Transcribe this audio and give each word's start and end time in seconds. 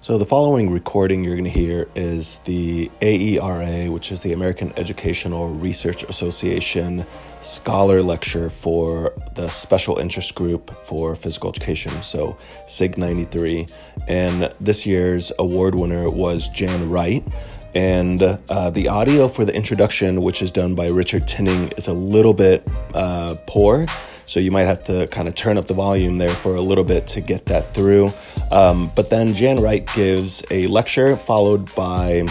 So, 0.00 0.16
the 0.16 0.24
following 0.24 0.70
recording 0.70 1.24
you're 1.24 1.34
going 1.34 1.42
to 1.42 1.50
hear 1.50 1.88
is 1.96 2.38
the 2.44 2.88
AERA, 3.02 3.90
which 3.90 4.12
is 4.12 4.20
the 4.20 4.32
American 4.32 4.72
Educational 4.76 5.48
Research 5.48 6.04
Association 6.04 7.04
Scholar 7.40 8.00
Lecture 8.00 8.48
for 8.48 9.12
the 9.34 9.48
Special 9.48 9.98
Interest 9.98 10.32
Group 10.36 10.70
for 10.84 11.16
Physical 11.16 11.50
Education, 11.50 12.00
so 12.04 12.38
SIG 12.68 12.96
93. 12.96 13.66
And 14.06 14.54
this 14.60 14.86
year's 14.86 15.32
award 15.40 15.74
winner 15.74 16.08
was 16.08 16.48
Jan 16.50 16.88
Wright. 16.88 17.26
And 17.74 18.22
uh, 18.22 18.70
the 18.70 18.88
audio 18.88 19.28
for 19.28 19.44
the 19.44 19.54
introduction, 19.54 20.22
which 20.22 20.42
is 20.42 20.50
done 20.50 20.74
by 20.74 20.88
Richard 20.88 21.26
Tinning, 21.26 21.68
is 21.72 21.88
a 21.88 21.92
little 21.92 22.34
bit 22.34 22.68
uh, 22.94 23.36
poor. 23.46 23.86
So 24.26 24.40
you 24.40 24.50
might 24.50 24.64
have 24.64 24.84
to 24.84 25.06
kind 25.08 25.26
of 25.26 25.34
turn 25.34 25.56
up 25.56 25.66
the 25.66 25.74
volume 25.74 26.16
there 26.16 26.28
for 26.28 26.56
a 26.56 26.60
little 26.60 26.84
bit 26.84 27.06
to 27.08 27.20
get 27.20 27.46
that 27.46 27.72
through. 27.72 28.12
Um, 28.50 28.92
but 28.94 29.10
then 29.10 29.34
Jan 29.34 29.60
Wright 29.60 29.88
gives 29.94 30.44
a 30.50 30.66
lecture 30.66 31.16
followed 31.16 31.74
by 31.74 32.26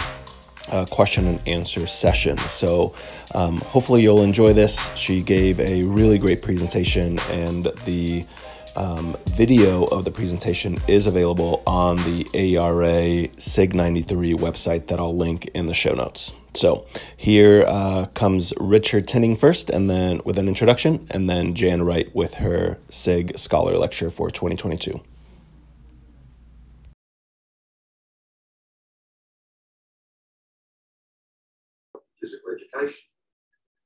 a 0.70 0.86
question 0.86 1.26
and 1.26 1.48
answer 1.48 1.86
session. 1.86 2.36
So 2.38 2.94
um, 3.34 3.56
hopefully 3.58 4.02
you'll 4.02 4.22
enjoy 4.22 4.52
this. 4.52 4.94
She 4.96 5.22
gave 5.22 5.58
a 5.60 5.82
really 5.82 6.18
great 6.18 6.42
presentation, 6.42 7.18
and 7.30 7.64
the 7.84 8.24
um, 8.78 9.16
video 9.30 9.84
of 9.84 10.04
the 10.04 10.10
presentation 10.10 10.78
is 10.86 11.06
available 11.06 11.62
on 11.66 11.96
the 11.96 12.26
AERA 12.32 13.28
SIG 13.40 13.74
93 13.74 14.34
website 14.34 14.86
that 14.86 15.00
I'll 15.00 15.16
link 15.16 15.46
in 15.52 15.66
the 15.66 15.74
show 15.74 15.94
notes. 15.94 16.32
So 16.54 16.86
here 17.16 17.64
uh, 17.66 18.06
comes 18.14 18.54
Richard 18.58 19.08
Tinning 19.08 19.36
first, 19.36 19.68
and 19.68 19.90
then 19.90 20.20
with 20.24 20.38
an 20.38 20.46
introduction, 20.46 21.06
and 21.10 21.28
then 21.28 21.54
Jan 21.54 21.82
Wright 21.82 22.14
with 22.14 22.34
her 22.34 22.78
SIG 22.88 23.36
Scholar 23.36 23.76
Lecture 23.76 24.10
for 24.10 24.30
2022. 24.30 25.00
Physical 32.20 32.50
education. 32.52 32.98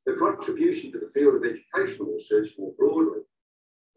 The 0.05 0.15
contribution 0.15 0.93
to 0.93 0.99
the 0.99 1.11
field 1.15 1.37
of 1.37 1.43
educational 1.45 2.13
research 2.13 2.51
more 2.59 2.73
broadly 2.79 3.23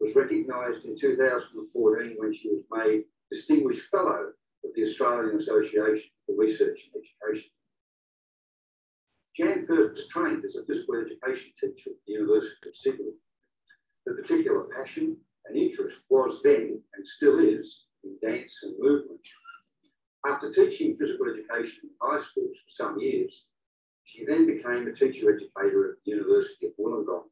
was 0.00 0.14
recognised 0.14 0.84
in 0.84 0.98
2014 0.98 2.14
when 2.18 2.34
she 2.34 2.48
was 2.48 2.62
made 2.70 3.04
Distinguished 3.30 3.88
Fellow 3.90 4.32
of 4.64 4.70
the 4.74 4.84
Australian 4.84 5.40
Association 5.40 6.10
for 6.24 6.36
Research 6.36 6.78
and 6.94 7.02
Education. 7.02 7.50
Jan 9.36 9.66
first 9.66 10.08
trained 10.10 10.44
as 10.44 10.56
a 10.56 10.64
physical 10.64 10.94
education 10.96 11.52
teacher 11.60 11.90
at 11.90 12.00
the 12.06 12.12
University 12.12 12.68
of 12.68 12.76
Sydney. 12.76 13.12
Her 14.06 14.14
particular 14.14 14.66
passion 14.76 15.16
and 15.46 15.56
interest 15.56 15.96
was 16.08 16.40
then 16.42 16.82
and 16.94 17.06
still 17.06 17.38
is 17.38 17.84
in 18.04 18.16
dance 18.22 18.52
and 18.62 18.74
movement. 18.78 19.20
After 20.26 20.52
teaching 20.52 20.96
physical 20.96 21.26
education 21.26 21.80
in 21.84 21.90
high 22.00 22.22
schools 22.30 22.56
for 22.56 22.84
some 22.84 22.98
years, 22.98 23.44
she 24.04 24.24
then 24.24 24.46
became 24.46 24.86
a 24.86 24.92
teacher 24.92 25.34
educator 25.34 25.90
at 25.90 25.96
the 26.04 26.12
University 26.12 26.66
of 26.66 26.72
Wollongong. 26.78 27.24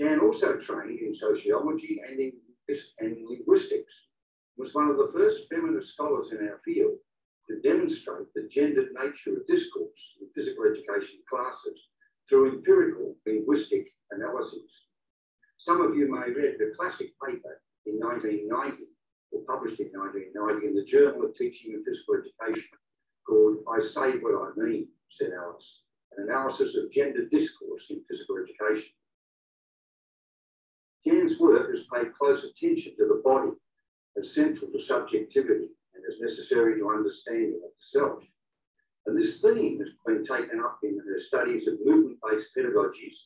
Jan 0.00 0.20
also 0.20 0.56
trained 0.56 0.98
in 0.98 1.14
sociology 1.14 2.00
and 2.08 2.18
in 2.18 2.32
and 3.00 3.16
linguistics, 3.28 3.92
was 4.56 4.74
one 4.74 4.88
of 4.88 4.96
the 4.96 5.10
first 5.12 5.48
feminist 5.50 5.92
scholars 5.92 6.28
in 6.30 6.38
our 6.48 6.60
field 6.64 6.96
to 7.48 7.60
demonstrate 7.60 8.32
the 8.34 8.48
gendered 8.50 8.90
nature 8.92 9.36
of 9.36 9.46
discourse 9.46 10.00
in 10.20 10.28
physical 10.34 10.64
education 10.64 11.18
classes 11.28 11.78
through 12.28 12.52
empirical 12.52 13.16
linguistic 13.26 13.88
analyses. 14.12 14.70
Some 15.58 15.80
of 15.80 15.96
you 15.96 16.10
may 16.10 16.32
read 16.32 16.56
the 16.58 16.72
classic 16.78 17.10
paper 17.26 17.60
in 17.86 17.98
1990, 17.98 18.84
or 19.32 19.42
published 19.48 19.80
in 19.80 19.90
1990 19.92 20.66
in 20.66 20.74
the 20.74 20.84
Journal 20.84 21.24
of 21.24 21.34
Teaching 21.34 21.74
and 21.74 21.84
Physical 21.84 22.22
Education 22.22 22.70
called 23.26 23.58
I 23.68 23.84
Say 23.84 24.18
What 24.18 24.34
I 24.34 24.50
Mean, 24.56 24.88
said 25.10 25.32
Alice, 25.36 25.80
an 26.16 26.28
analysis 26.28 26.76
of 26.76 26.92
gender 26.92 27.26
discourse 27.26 27.86
in 27.90 28.02
physical 28.08 28.36
education. 28.38 28.92
Jan's 31.06 31.38
work 31.38 31.70
has 31.70 31.84
paid 31.92 32.14
close 32.14 32.44
attention 32.44 32.94
to 32.96 33.06
the 33.06 33.22
body 33.24 33.52
as 34.18 34.34
central 34.34 34.70
to 34.70 34.82
subjectivity 34.82 35.68
and 35.94 36.04
as 36.08 36.20
necessary 36.20 36.78
to 36.78 36.90
understanding 36.90 37.60
of 37.64 37.70
the 37.70 37.98
self. 37.98 38.22
And 39.06 39.18
this 39.18 39.40
theme 39.40 39.78
has 39.80 39.88
been 40.06 40.24
taken 40.24 40.60
up 40.60 40.78
in 40.82 40.98
her 40.98 41.20
studies 41.20 41.66
of 41.66 41.74
movement-based 41.84 42.48
pedagogies, 42.56 43.16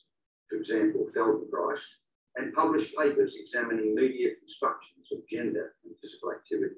for 0.49 0.55
example, 0.55 1.07
Feldenkrais, 1.15 1.79
and 2.37 2.53
published 2.53 2.95
papers 2.97 3.35
examining 3.37 3.95
media 3.95 4.29
constructions 4.39 5.07
of 5.11 5.27
gender 5.29 5.73
and 5.83 5.95
physical 5.99 6.31
activity. 6.31 6.75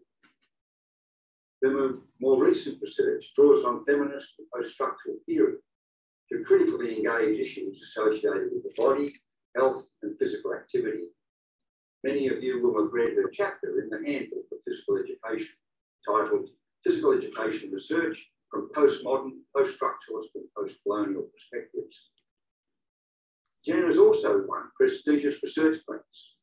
Her 1.64 1.98
more 2.20 2.44
recent 2.44 2.82
research 2.82 3.32
draws 3.36 3.66
on 3.66 3.86
feminist 3.86 4.28
and 4.38 4.48
post-structural 4.54 5.18
theory 5.26 5.56
to 6.32 6.44
critically 6.44 6.98
engage 6.98 7.40
issues 7.40 7.82
associated 7.82 8.50
with 8.52 8.64
the 8.64 8.74
body, 8.82 9.10
health, 9.56 9.86
and 10.04 10.18
physical 10.18 10.54
activity. 10.54 11.10
Many 12.04 12.28
of 12.28 12.44
you 12.44 12.62
will 12.62 12.82
have 12.82 12.94
read 12.94 13.16
her 13.16 13.30
chapter 13.32 13.82
in 13.82 13.90
the 13.90 13.98
Handbook 13.98 14.46
of 14.52 14.60
Physical 14.66 14.98
Education, 14.98 15.56
titled 16.08 16.50
Physical 16.84 17.14
Education 17.14 17.72
Research 17.72 18.18
from 18.52 18.70
Postmodern, 18.76 19.32
Post-Structuralist 19.56 20.36
and 20.36 20.46
Post-Colonial 20.56 21.28
Perspectives. 21.34 21.96
Jan 23.66 23.88
has 23.88 23.98
also 23.98 24.46
won 24.48 24.72
prestigious 24.78 25.42
research 25.44 25.80
grants 25.86 26.36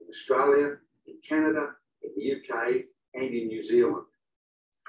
in 0.00 0.06
Australia, 0.08 0.76
in 1.06 1.14
Canada, 1.28 1.70
in 2.02 2.10
the 2.16 2.34
UK, 2.36 2.84
and 3.14 3.34
in 3.34 3.48
New 3.48 3.66
Zealand. 3.66 4.06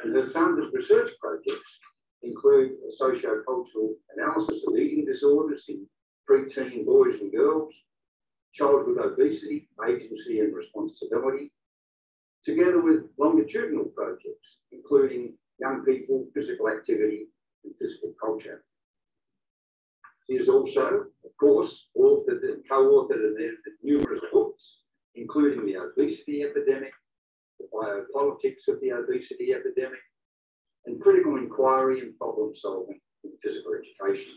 And 0.03 0.15
her 0.15 0.27
funded 0.27 0.71
research 0.73 1.11
projects 1.19 1.79
include 2.21 2.73
a 2.87 2.95
socio-cultural 2.95 3.95
analysis 4.15 4.63
of 4.67 4.75
eating 4.77 5.05
disorders 5.05 5.65
in 5.69 5.87
preteen 6.29 6.85
boys 6.85 7.19
and 7.21 7.31
girls, 7.31 7.73
childhood 8.53 8.97
obesity, 8.97 9.69
agency 9.88 10.39
and 10.39 10.55
responsibility, 10.55 11.51
together 12.43 12.81
with 12.81 13.03
longitudinal 13.17 13.85
projects, 13.95 14.57
including 14.71 15.33
young 15.59 15.83
people, 15.83 16.25
physical 16.33 16.69
activity, 16.69 17.27
and 17.63 17.73
physical 17.79 18.13
culture. 18.19 18.63
He 20.27 20.37
has 20.37 20.49
also, 20.49 20.99
of 21.25 21.37
course, 21.39 21.87
authored 21.97 22.43
and 22.43 22.63
co-authored 22.69 23.23
and 23.23 23.37
edited 23.37 23.73
numerous 23.81 24.21
books, 24.31 24.61
including 25.16 25.66
The 25.66 25.77
Obesity 25.77 26.43
Epidemic, 26.43 26.91
The 27.59 27.67
Biopolitics 27.73 28.67
of 28.67 28.81
the 28.81 28.91
Obesity 28.91 29.53
Epidemic, 29.53 29.99
and 30.85 31.01
Critical 31.01 31.37
Inquiry 31.37 32.01
and 32.01 32.17
Problem 32.17 32.53
Solving 32.55 32.99
in 33.23 33.31
Physical 33.43 33.73
Education. 33.73 34.33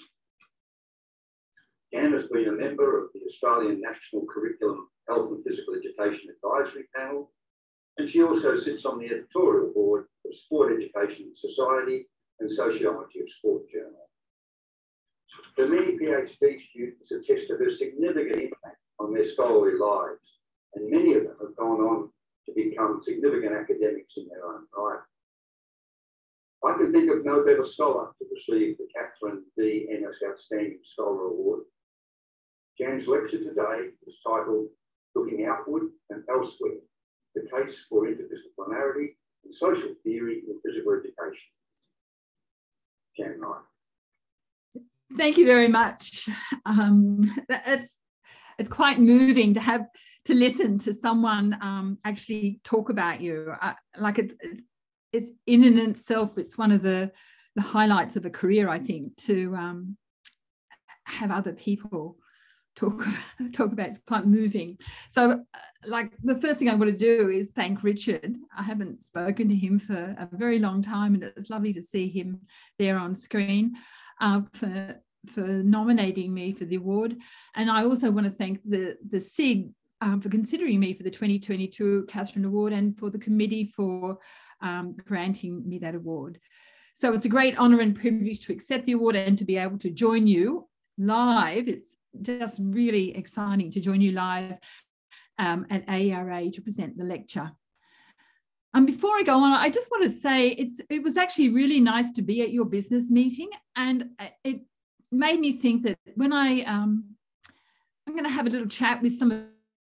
Jan 1.92 2.12
has 2.12 2.28
been 2.32 2.48
a 2.48 2.52
member 2.52 3.02
of 3.02 3.10
the 3.12 3.20
Australian 3.28 3.80
National 3.80 4.26
Curriculum 4.32 4.88
Health 5.08 5.30
and 5.32 5.44
Physical 5.44 5.74
Education 5.74 6.30
Advisory 6.34 6.84
Panel 6.94 7.30
and 8.00 8.08
she 8.08 8.22
also 8.22 8.58
sits 8.58 8.86
on 8.86 8.98
the 8.98 9.06
editorial 9.06 9.72
board 9.74 10.06
of 10.24 10.32
Sport 10.46 10.72
Education 10.72 11.32
Society 11.36 12.06
and 12.40 12.50
Sociology 12.50 13.20
of 13.20 13.28
Sport 13.38 13.62
Journal. 13.70 14.08
For 15.54 15.68
many 15.68 15.98
PhD 15.98 16.58
students 16.70 17.10
attest 17.12 17.48
to 17.48 17.56
her 17.56 17.70
significant 17.70 18.36
impact 18.36 18.80
on 18.98 19.12
their 19.12 19.28
scholarly 19.28 19.78
lives, 19.78 20.24
and 20.74 20.90
many 20.90 21.14
of 21.14 21.24
them 21.24 21.36
have 21.40 21.56
gone 21.56 21.80
on 21.80 22.10
to 22.46 22.54
become 22.54 23.02
significant 23.04 23.52
academics 23.52 24.14
in 24.16 24.28
their 24.28 24.46
own 24.46 24.64
right. 24.76 25.00
I 26.64 26.78
can 26.78 26.92
think 26.92 27.10
of 27.10 27.24
no 27.24 27.44
better 27.44 27.66
scholar 27.66 28.10
to 28.18 28.24
receive 28.32 28.78
the 28.78 28.88
Catherine 28.94 29.44
D. 29.56 29.88
Ennis 29.90 30.16
Outstanding 30.26 30.78
Scholar 30.92 31.28
Award. 31.28 31.60
Jan's 32.80 33.06
lecture 33.06 33.38
today 33.38 33.90
is 34.06 34.14
titled 34.26 34.68
Looking 35.14 35.44
Outward 35.44 35.90
and 36.08 36.22
Elsewhere 36.30 36.78
the 37.34 37.42
case 37.42 37.76
for 37.90 38.06
interdisciplinarity 38.06 39.08
in 39.44 39.52
social 39.52 39.94
theory 40.02 40.42
in 40.48 40.58
physical 40.64 40.94
education. 40.94 41.48
Jan 43.16 43.38
Wright. 43.38 43.60
Thank 45.16 45.36
you 45.36 45.44
very 45.44 45.68
much. 45.68 46.28
Um, 46.64 47.20
it's 47.48 47.98
it's 48.58 48.68
quite 48.68 48.98
moving 48.98 49.54
to 49.54 49.60
have 49.60 49.86
to 50.24 50.34
listen 50.34 50.78
to 50.78 50.94
someone 50.94 51.58
um, 51.60 51.98
actually 52.04 52.60
talk 52.64 52.88
about 52.88 53.20
you. 53.20 53.52
Uh, 53.60 53.74
like 53.98 54.18
it, 54.18 54.32
it's 55.12 55.30
in 55.46 55.64
and 55.64 55.78
itself, 55.78 56.38
it's 56.38 56.56
one 56.56 56.72
of 56.72 56.82
the 56.82 57.12
the 57.56 57.62
highlights 57.62 58.16
of 58.16 58.24
a 58.24 58.30
career, 58.30 58.68
I 58.70 58.78
think, 58.78 59.16
to 59.24 59.54
um, 59.54 59.96
have 61.04 61.30
other 61.30 61.52
people 61.52 62.16
talk 62.80 63.06
talk 63.52 63.72
about. 63.72 63.86
It's 63.90 63.98
quite 63.98 64.26
moving. 64.26 64.78
So, 65.10 65.30
uh, 65.30 65.58
like 65.86 66.12
the 66.22 66.36
first 66.36 66.58
thing 66.58 66.68
I 66.68 66.74
want 66.74 66.90
to 66.90 66.96
do 66.96 67.28
is 67.28 67.50
thank 67.54 67.82
Richard. 67.82 68.36
I 68.56 68.62
haven't 68.62 69.04
spoken 69.04 69.48
to 69.48 69.54
him 69.54 69.78
for 69.78 69.94
a 69.94 70.28
very 70.32 70.58
long 70.58 70.82
time, 70.82 71.14
and 71.14 71.24
it's 71.24 71.50
lovely 71.50 71.72
to 71.72 71.82
see 71.82 72.08
him 72.08 72.40
there 72.78 72.98
on 72.98 73.14
screen 73.14 73.74
uh, 74.20 74.42
for 74.52 75.00
for 75.26 75.46
nominating 75.46 76.32
me 76.32 76.52
for 76.52 76.64
the 76.64 76.76
award. 76.76 77.16
And 77.54 77.70
I 77.70 77.84
also 77.84 78.10
want 78.10 78.26
to 78.26 78.32
thank 78.32 78.60
the 78.64 78.96
the 79.10 79.20
SIG 79.20 79.70
um, 80.00 80.20
for 80.20 80.28
considering 80.28 80.80
me 80.80 80.94
for 80.94 81.02
the 81.02 81.10
2022 81.10 82.06
Catherine 82.08 82.44
Award 82.44 82.72
and 82.72 82.98
for 82.98 83.10
the 83.10 83.18
committee 83.18 83.72
for 83.76 84.18
um, 84.62 84.96
granting 85.06 85.68
me 85.68 85.78
that 85.78 85.94
award. 85.94 86.38
So 86.94 87.12
it's 87.12 87.24
a 87.24 87.30
great 87.30 87.58
honour 87.58 87.80
and 87.80 87.98
privilege 87.98 88.40
to 88.40 88.52
accept 88.52 88.84
the 88.84 88.92
award 88.92 89.16
and 89.16 89.38
to 89.38 89.44
be 89.44 89.56
able 89.56 89.78
to 89.78 89.90
join 89.90 90.26
you 90.26 90.68
live. 90.98 91.68
It's 91.68 91.96
just 92.22 92.58
really 92.60 93.16
exciting 93.16 93.70
to 93.70 93.80
join 93.80 94.00
you 94.00 94.12
live 94.12 94.58
um, 95.38 95.66
at 95.70 95.84
ARA 95.88 96.50
to 96.50 96.62
present 96.62 96.96
the 96.96 97.04
lecture. 97.04 97.50
And 98.72 98.86
before 98.86 99.16
I 99.16 99.22
go 99.22 99.38
on, 99.38 99.52
I 99.52 99.68
just 99.68 99.90
want 99.90 100.04
to 100.04 100.10
say 100.10 100.48
it's 100.48 100.80
it 100.88 101.02
was 101.02 101.16
actually 101.16 101.48
really 101.48 101.80
nice 101.80 102.12
to 102.12 102.22
be 102.22 102.42
at 102.42 102.52
your 102.52 102.64
business 102.64 103.10
meeting, 103.10 103.50
and 103.74 104.10
it 104.44 104.60
made 105.10 105.40
me 105.40 105.52
think 105.52 105.82
that 105.82 105.98
when 106.14 106.32
I 106.32 106.62
um, 106.62 107.16
I'm 108.06 108.14
going 108.14 108.24
to 108.24 108.30
have 108.30 108.46
a 108.46 108.50
little 108.50 108.68
chat 108.68 109.02
with 109.02 109.12
some 109.12 109.32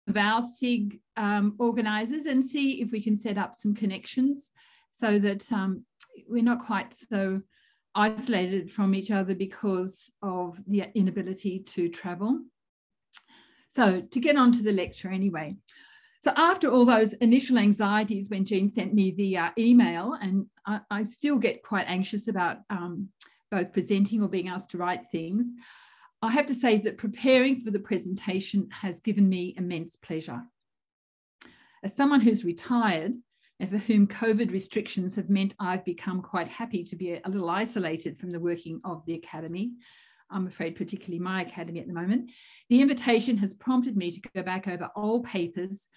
of 0.08 0.18
our 0.18 0.42
SIG 0.42 1.00
um, 1.18 1.56
organisers 1.60 2.25
and 2.25 2.44
see 2.44 2.81
if 2.81 2.92
we 2.92 3.02
can 3.02 3.16
set 3.16 3.38
up 3.38 3.56
some 3.56 3.74
connections 3.74 4.52
so 4.92 5.20
that 5.20 5.52
um, 5.52 5.84
we're 6.28 6.44
not 6.44 6.66
quite 6.66 6.94
so 6.94 7.42
isolated 7.98 8.72
from 8.72 8.94
each 8.96 9.12
other 9.12 9.36
because 9.36 10.12
of 10.22 10.60
the 10.68 10.86
inability 10.96 11.60
to 11.60 11.90
travel. 11.90 12.40
So 13.70 14.02
to 14.02 14.20
get 14.20 14.38
on 14.38 14.52
to 14.54 14.64
the 14.64 14.72
lecture 14.72 15.10
anyway. 15.10 15.58
So 16.24 16.32
after 16.36 16.70
all 16.70 16.86
those 16.86 17.14
initial 17.14 17.58
anxieties 17.58 18.30
when 18.30 18.46
Jean 18.46 18.70
sent 18.70 18.94
me 18.94 19.12
the 19.12 19.38
uh, 19.38 19.50
email, 19.58 20.14
and 20.22 20.46
I, 20.66 20.80
I, 20.90 21.04
still 21.04 21.38
get 21.38 21.64
quite 21.64 21.86
anxious 21.88 22.28
about 22.28 22.58
um, 22.70 23.10
both 23.52 23.72
presenting 23.72 24.22
or 24.22 24.28
being 24.28 24.50
asked 24.50 24.72
to 24.72 24.78
write 24.78 25.08
things, 25.08 25.46
I 26.22 26.32
have 26.32 26.48
to 26.48 26.54
say 26.54 26.80
that 26.80 26.98
preparing 26.98 27.62
for 27.62 27.70
the 27.72 27.80
presentation 27.80 28.68
has 28.72 29.00
given 29.00 29.30
me 29.30 29.54
immense 29.58 29.96
pleasure. 29.96 30.42
As 31.84 31.96
someone 31.96 32.22
who's 32.22 32.44
retired 32.44 33.14
and 33.59 33.69
for 33.69 33.77
whom 33.77 34.07
COVID 34.07 34.51
restrictions 34.51 35.15
have 35.15 35.30
meant 35.30 35.56
I've 35.59 35.86
become 35.86 36.21
quite 36.21 36.48
happy 36.48 36.83
to 36.83 36.95
be 36.95 37.13
a 37.13 37.30
little 37.30 37.50
isolated 37.50 38.19
from 38.19 38.30
the 38.30 38.39
working 38.39 38.80
of 38.83 39.06
the 39.06 39.15
Academy, 39.15 39.71
I'm 40.30 40.48
afraid 40.48 40.75
particularly 40.75 41.19
my 41.19 41.42
Academy 41.42 41.80
at 41.80 41.88
the 41.88 41.94
moment, 41.94 42.31
the 42.69 42.81
invitation 42.81 43.38
has 43.38 43.54
prompted 43.54 43.98
me 43.98 44.12
to 44.12 44.21
go 44.36 44.44
back 44.44 44.68
over 44.68 44.89
old 44.95 45.25
papers 45.25 45.89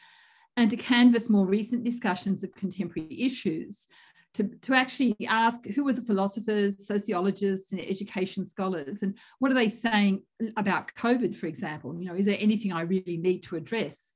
and 0.56 0.70
to 0.70 0.76
canvass 0.76 1.28
more 1.28 1.46
recent 1.46 1.84
discussions 1.84 2.42
of 2.42 2.54
contemporary 2.54 3.20
issues 3.20 3.86
to, 4.34 4.44
to 4.44 4.74
actually 4.74 5.16
ask 5.28 5.64
who 5.66 5.88
are 5.88 5.92
the 5.92 6.02
philosophers, 6.02 6.86
sociologists, 6.86 7.72
and 7.72 7.80
education 7.80 8.44
scholars, 8.44 9.02
and 9.02 9.16
what 9.40 9.50
are 9.50 9.54
they 9.54 9.68
saying 9.68 10.22
about 10.56 10.94
COVID, 10.94 11.34
for 11.34 11.46
example? 11.46 11.98
You 11.98 12.06
know, 12.06 12.14
is 12.14 12.26
there 12.26 12.36
anything 12.38 12.72
I 12.72 12.82
really 12.82 13.16
need 13.16 13.42
to 13.44 13.56
address? 13.56 14.14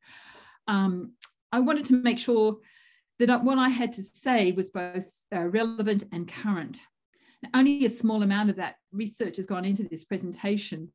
Um, 0.69 1.13
I 1.51 1.61
wanted 1.61 1.87
to 1.87 1.95
make 1.95 2.19
sure 2.19 2.59
that 3.19 3.45
what 3.45 3.59
I 3.59 3.69
had 3.69 3.93
to 3.93 4.03
say 4.03 4.53
was 4.53 4.71
both 4.71 5.25
uh, 5.35 5.45
relevant 5.45 6.05
and 6.13 6.27
current. 6.27 6.81
Now, 7.43 7.51
only 7.55 7.85
a 7.85 7.91
small 7.91 8.23
amount 8.23 8.51
of 8.51 8.57
that 8.57 8.77
research 8.93 9.37
has 9.37 9.47
gone 9.47 9.65
into 9.65 9.85
this 9.85 10.05
presentation, 10.05 10.91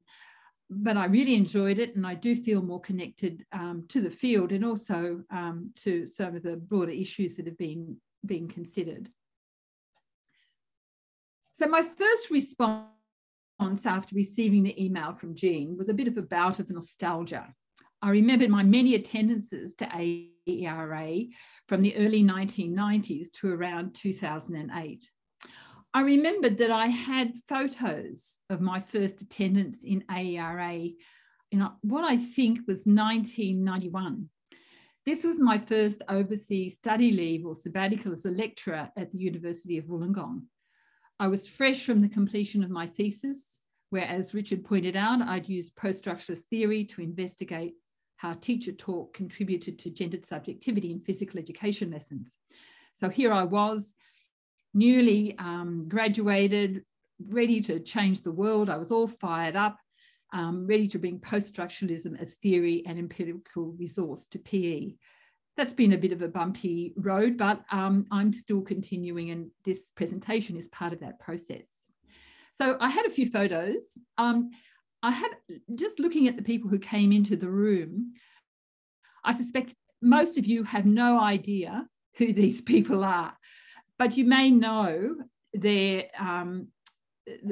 but 0.69 0.97
I 0.97 1.05
really 1.05 1.35
enjoyed 1.35 1.79
it, 1.79 1.95
and 1.95 2.05
I 2.05 2.15
do 2.15 2.35
feel 2.35 2.61
more 2.61 2.81
connected 2.81 3.45
um, 3.51 3.85
to 3.89 4.01
the 4.01 4.09
field 4.09 4.51
and 4.51 4.65
also 4.65 5.23
um, 5.31 5.71
to 5.77 6.05
some 6.05 6.35
of 6.35 6.43
the 6.43 6.57
broader 6.57 6.91
issues 6.91 7.35
that 7.35 7.45
have 7.45 7.57
been 7.57 7.97
being 8.25 8.47
considered. 8.47 9.09
So 11.53 11.67
my 11.67 11.81
first 11.81 12.29
response 12.31 12.85
after 13.85 14.15
receiving 14.15 14.63
the 14.63 14.81
email 14.81 15.13
from 15.13 15.35
Jean 15.35 15.77
was 15.77 15.89
a 15.89 15.93
bit 15.93 16.07
of 16.07 16.17
a 16.17 16.21
bout 16.21 16.59
of 16.59 16.69
nostalgia. 16.69 17.53
I 18.01 18.11
remembered 18.11 18.49
my 18.49 18.63
many 18.63 18.95
attendances 18.95 19.73
to 19.75 19.85
AERA 19.85 21.25
from 21.67 21.81
the 21.81 21.97
early 21.97 22.23
1990s 22.23 23.31
to 23.33 23.51
around 23.51 23.93
2008. 23.93 25.09
I 25.93 26.01
remembered 26.01 26.57
that 26.59 26.71
I 26.71 26.87
had 26.87 27.33
photos 27.49 28.39
of 28.49 28.61
my 28.61 28.79
first 28.79 29.21
attendance 29.21 29.83
in 29.83 30.05
AERA 30.09 30.91
in 31.51 31.67
what 31.81 32.05
I 32.05 32.15
think 32.15 32.59
was 32.67 32.85
1991. 32.85 34.29
This 35.05 35.23
was 35.23 35.39
my 35.39 35.57
first 35.57 36.01
overseas 36.07 36.77
study 36.77 37.11
leave 37.11 37.45
or 37.45 37.55
sabbatical 37.55 38.13
as 38.13 38.25
a 38.25 38.31
lecturer 38.31 38.89
at 38.95 39.11
the 39.11 39.17
University 39.17 39.77
of 39.77 39.85
Wollongong. 39.85 40.43
I 41.19 41.27
was 41.27 41.49
fresh 41.49 41.85
from 41.85 42.01
the 42.01 42.09
completion 42.09 42.63
of 42.63 42.69
my 42.69 42.87
thesis, 42.87 43.61
where, 43.89 44.05
as 44.05 44.33
Richard 44.33 44.63
pointed 44.63 44.95
out, 44.95 45.21
I'd 45.21 45.49
used 45.49 45.75
post-structuralist 45.75 46.45
theory 46.45 46.85
to 46.85 47.01
investigate 47.01 47.73
how 48.19 48.33
teacher 48.33 48.73
talk 48.73 49.13
contributed 49.13 49.79
to 49.79 49.89
gendered 49.89 50.25
subjectivity 50.25 50.91
in 50.91 50.99
physical 50.99 51.39
education 51.39 51.89
lessons. 51.89 52.37
So 52.97 53.07
here 53.07 53.31
I 53.31 53.45
was, 53.45 53.95
newly 54.73 55.37
um, 55.39 55.83
graduated, 55.87 56.83
ready 57.25 57.61
to 57.61 57.79
change 57.79 58.19
the 58.19 58.33
world. 58.33 58.69
I 58.69 58.75
was 58.75 58.91
all 58.91 59.07
fired 59.07 59.55
up 59.55 59.77
um, 60.33 60.67
ready 60.67 60.85
to 60.89 60.99
bring 60.99 61.19
post-structuralism 61.19 62.19
as 62.19 62.33
theory 62.33 62.83
and 62.85 62.99
empirical 62.99 63.71
resource 63.79 64.25
to 64.31 64.39
PE. 64.39 64.95
That's 65.55 65.73
been 65.73 65.93
a 65.93 65.97
bit 65.97 66.11
of 66.11 66.21
a 66.21 66.27
bumpy 66.27 66.93
road, 66.97 67.37
but 67.37 67.63
um, 67.71 68.05
I'm 68.11 68.33
still 68.33 68.61
continuing 68.61 69.31
and 69.31 69.49
this 69.63 69.91
presentation 69.95 70.57
is 70.57 70.67
part 70.67 70.91
of 70.91 70.99
that 70.99 71.21
process. 71.21 71.69
So 72.51 72.75
I 72.81 72.89
had 72.89 73.05
a 73.05 73.11
few 73.11 73.27
photos. 73.27 73.97
Um, 74.17 74.51
I 75.01 75.11
had, 75.11 75.31
just 75.75 75.99
looking 75.99 76.27
at 76.27 76.35
the 76.35 76.43
people 76.43 76.69
who 76.69 76.79
came 76.79 77.11
into 77.11 77.35
the 77.35 77.49
room, 77.49 78.13
I 79.23 79.31
suspect 79.31 79.75
most 80.01 80.37
of 80.37 80.45
you 80.45 80.63
have 80.63 80.85
no 80.85 81.19
idea 81.19 81.87
who 82.17 82.33
these 82.33 82.61
people 82.61 83.03
are, 83.03 83.33
but 83.97 84.17
you 84.17 84.25
may 84.25 84.51
know 84.51 85.15
their, 85.53 86.05
um, 86.17 86.67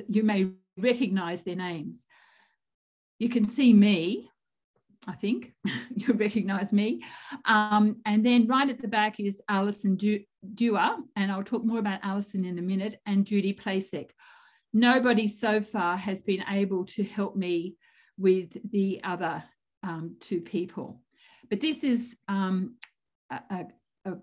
you 0.07 0.23
may 0.23 0.49
recognize 0.77 1.43
their 1.43 1.55
names. 1.55 2.05
You 3.19 3.29
can 3.29 3.47
see 3.47 3.73
me, 3.73 4.29
I 5.07 5.13
think 5.13 5.53
you 5.95 6.13
recognize 6.13 6.73
me. 6.73 7.03
Um, 7.45 8.01
and 8.05 8.25
then 8.25 8.45
right 8.47 8.69
at 8.69 8.81
the 8.81 8.87
back 8.87 9.19
is 9.19 9.41
Alison 9.49 9.97
Dewar, 10.53 10.97
and 11.15 11.31
I'll 11.31 11.43
talk 11.43 11.63
more 11.63 11.79
about 11.79 12.01
Alison 12.03 12.45
in 12.45 12.59
a 12.59 12.61
minute, 12.61 12.95
and 13.05 13.25
Judy 13.25 13.53
Placek. 13.53 14.09
Nobody 14.73 15.27
so 15.27 15.61
far 15.61 15.97
has 15.97 16.21
been 16.21 16.43
able 16.49 16.85
to 16.85 17.03
help 17.03 17.35
me 17.35 17.75
with 18.17 18.57
the 18.71 19.01
other 19.03 19.43
um, 19.83 20.15
two 20.19 20.41
people. 20.41 21.01
But 21.49 21.59
this 21.61 21.83
is 21.83 22.15
um, 22.27 22.75
a, 23.31 23.39
a, 23.49 23.65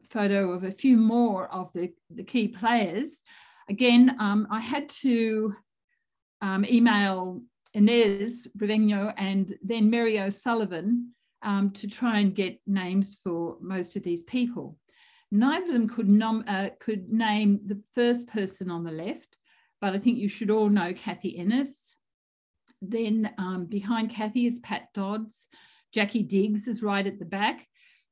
photo 0.09 0.53
of 0.53 0.65
a 0.65 0.73
few 0.73 0.97
more 0.97 1.47
of 1.53 1.71
the, 1.75 1.93
the 2.09 2.25
key 2.25 2.49
players. 2.49 3.23
Again, 3.69 4.17
um, 4.19 4.47
I 4.51 4.59
had 4.61 4.89
to 5.01 5.55
um, 6.41 6.65
email 6.65 7.43
Inez 7.75 8.49
Rovegno 8.57 9.13
and 9.19 9.55
then 9.63 9.91
Mary 9.91 10.19
O'Sullivan 10.19 11.13
um, 11.43 11.71
to 11.73 11.87
try 11.87 12.21
and 12.21 12.35
get 12.35 12.59
names 12.67 13.19
for 13.23 13.57
most 13.61 13.97
of 13.97 14.03
these 14.03 14.23
people. 14.23 14.79
Neither 15.31 15.67
of 15.67 15.73
them 15.73 15.89
could, 15.89 16.23
uh, 16.49 16.71
could 16.81 17.11
name 17.11 17.61
the 17.67 17.81
first 17.95 18.27
person 18.29 18.71
on 18.71 18.85
the 18.85 18.93
left, 18.93 19.37
but 19.81 19.95
I 19.95 19.99
think 19.99 20.19
you 20.19 20.29
should 20.29 20.51
all 20.51 20.69
know 20.69 20.93
Kathy 20.93 21.39
Ennis. 21.39 21.97
Then 22.81 23.33
um, 23.39 23.67
behind 23.67 24.11
Kathy 24.11 24.47
is 24.47 24.59
Pat 24.61 24.89
Dodds. 24.95 25.47
Jackie 25.93 26.23
Diggs 26.23 26.69
is 26.69 26.83
right 26.83 27.07
at 27.07 27.19
the 27.19 27.25
back. 27.25 27.67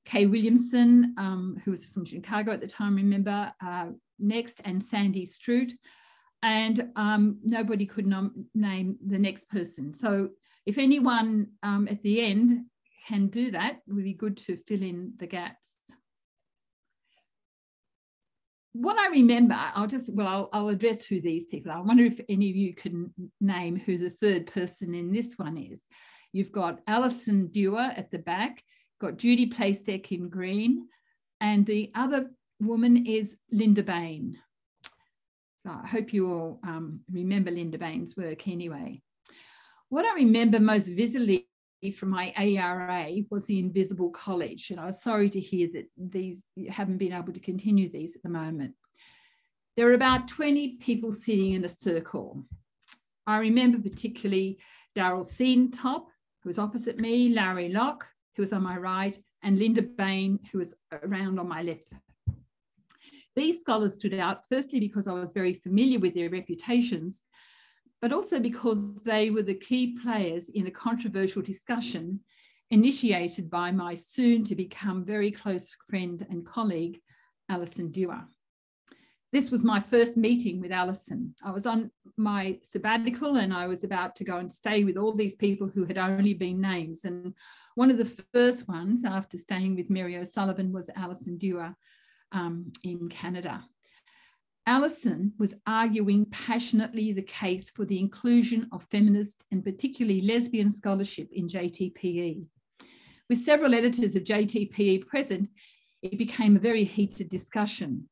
Kay 0.04 0.26
Williamson, 0.26 1.14
um, 1.18 1.60
who 1.64 1.70
was 1.70 1.86
from 1.86 2.04
Chicago 2.04 2.52
at 2.52 2.60
the 2.60 2.66
time, 2.66 2.96
remember, 2.96 3.52
uh, 3.64 3.86
next, 4.18 4.60
and 4.64 4.84
Sandy 4.84 5.26
Strout 5.26 5.70
and 6.42 6.90
um, 6.96 7.38
nobody 7.44 7.86
could 7.86 8.06
name 8.54 8.96
the 9.06 9.18
next 9.18 9.48
person. 9.48 9.94
So 9.94 10.30
if 10.66 10.78
anyone 10.78 11.48
um, 11.62 11.88
at 11.88 12.02
the 12.02 12.20
end 12.20 12.66
can 13.06 13.28
do 13.28 13.52
that, 13.52 13.78
it 13.86 13.92
would 13.92 14.04
be 14.04 14.14
good 14.14 14.36
to 14.38 14.56
fill 14.66 14.82
in 14.82 15.12
the 15.18 15.26
gaps. 15.26 15.74
What 18.74 18.98
I 18.98 19.08
remember, 19.08 19.54
I'll 19.54 19.86
just, 19.86 20.12
well, 20.14 20.26
I'll, 20.26 20.48
I'll 20.52 20.68
address 20.68 21.04
who 21.04 21.20
these 21.20 21.46
people 21.46 21.72
are. 21.72 21.78
I 21.78 21.82
wonder 21.82 22.04
if 22.04 22.18
any 22.28 22.48
of 22.48 22.56
you 22.56 22.74
can 22.74 23.12
name 23.40 23.76
who 23.76 23.98
the 23.98 24.10
third 24.10 24.46
person 24.46 24.94
in 24.94 25.12
this 25.12 25.34
one 25.36 25.58
is. 25.58 25.84
You've 26.32 26.52
got 26.52 26.80
Alison 26.86 27.48
Dewar 27.48 27.92
at 27.94 28.10
the 28.10 28.18
back, 28.18 28.62
got 29.00 29.18
Judy 29.18 29.50
Placek 29.50 30.10
in 30.10 30.30
green, 30.30 30.88
and 31.40 31.66
the 31.66 31.92
other 31.94 32.30
woman 32.60 33.04
is 33.04 33.36
Linda 33.50 33.82
Bain. 33.82 34.38
So 35.62 35.70
I 35.70 35.86
hope 35.86 36.12
you 36.12 36.32
all 36.32 36.60
um, 36.66 37.00
remember 37.10 37.50
Linda 37.50 37.78
Bain's 37.78 38.16
work 38.16 38.48
anyway. 38.48 39.02
What 39.90 40.06
I 40.06 40.14
remember 40.14 40.58
most 40.58 40.88
visibly 40.88 41.46
from 41.90 42.10
my 42.10 42.32
ARA 42.36 43.10
was 43.30 43.46
the 43.46 43.58
Invisible 43.58 44.10
College, 44.10 44.70
and 44.70 44.78
I 44.78 44.86
was 44.86 45.02
sorry 45.02 45.28
to 45.30 45.40
hear 45.40 45.68
that 45.72 45.88
these 45.96 46.40
haven't 46.70 46.98
been 46.98 47.12
able 47.12 47.32
to 47.32 47.40
continue 47.40 47.90
these 47.90 48.14
at 48.14 48.22
the 48.22 48.28
moment. 48.28 48.74
There 49.76 49.86
were 49.86 49.94
about 49.94 50.28
20 50.28 50.76
people 50.76 51.10
sitting 51.10 51.54
in 51.54 51.64
a 51.64 51.68
circle. 51.68 52.44
I 53.26 53.38
remember 53.38 53.78
particularly 53.78 54.58
Daryl 54.96 55.24
Siedentop, 55.24 56.04
who 56.42 56.48
was 56.48 56.58
opposite 56.58 57.00
me, 57.00 57.30
Larry 57.30 57.70
Locke, 57.70 58.06
who 58.36 58.42
was 58.42 58.52
on 58.52 58.62
my 58.62 58.76
right, 58.76 59.18
and 59.42 59.58
Linda 59.58 59.82
Bain, 59.82 60.38
who 60.52 60.58
was 60.58 60.74
around 61.02 61.40
on 61.40 61.48
my 61.48 61.62
left. 61.62 61.92
These 63.34 63.60
scholars 63.60 63.94
stood 63.94 64.14
out 64.14 64.46
firstly 64.48 64.78
because 64.78 65.08
I 65.08 65.14
was 65.14 65.32
very 65.32 65.54
familiar 65.54 65.98
with 65.98 66.14
their 66.14 66.30
reputations, 66.30 67.22
but 68.02 68.12
also 68.12 68.40
because 68.40 68.94
they 69.04 69.30
were 69.30 69.44
the 69.44 69.54
key 69.54 69.96
players 70.02 70.48
in 70.48 70.66
a 70.66 70.70
controversial 70.70 71.40
discussion 71.40 72.18
initiated 72.72 73.48
by 73.48 73.70
my 73.70 73.94
soon 73.94 74.44
to 74.44 74.56
become 74.56 75.04
very 75.04 75.30
close 75.30 75.76
friend 75.88 76.26
and 76.28 76.44
colleague, 76.44 76.98
Alison 77.48 77.92
Dewar. 77.92 78.26
This 79.30 79.50
was 79.50 79.64
my 79.64 79.78
first 79.78 80.16
meeting 80.16 80.60
with 80.60 80.72
Alison. 80.72 81.34
I 81.44 81.52
was 81.52 81.64
on 81.64 81.90
my 82.16 82.58
sabbatical 82.62 83.36
and 83.36 83.54
I 83.54 83.66
was 83.66 83.84
about 83.84 84.16
to 84.16 84.24
go 84.24 84.38
and 84.38 84.50
stay 84.50 84.84
with 84.84 84.96
all 84.96 85.14
these 85.14 85.36
people 85.36 85.68
who 85.68 85.84
had 85.84 85.96
only 85.96 86.34
been 86.34 86.60
names. 86.60 87.04
And 87.04 87.32
one 87.76 87.90
of 87.90 87.98
the 87.98 88.24
first 88.34 88.68
ones 88.68 89.04
after 89.04 89.38
staying 89.38 89.76
with 89.76 89.90
Mary 89.90 90.18
O'Sullivan 90.18 90.72
was 90.72 90.90
Alison 90.96 91.38
Dewar 91.38 91.74
um, 92.32 92.72
in 92.82 93.08
Canada. 93.08 93.64
Alison 94.66 95.32
was 95.38 95.54
arguing 95.66 96.24
passionately 96.26 97.12
the 97.12 97.22
case 97.22 97.68
for 97.68 97.84
the 97.84 97.98
inclusion 97.98 98.68
of 98.70 98.84
feminist 98.84 99.44
and 99.50 99.64
particularly 99.64 100.20
lesbian 100.20 100.70
scholarship 100.70 101.28
in 101.32 101.48
JTPE. 101.48 102.46
With 103.28 103.38
several 103.38 103.74
editors 103.74 104.14
of 104.14 104.22
JTPE 104.22 105.06
present, 105.06 105.48
it 106.02 106.16
became 106.16 106.54
a 106.54 106.60
very 106.60 106.84
heated 106.84 107.28
discussion, 107.28 108.08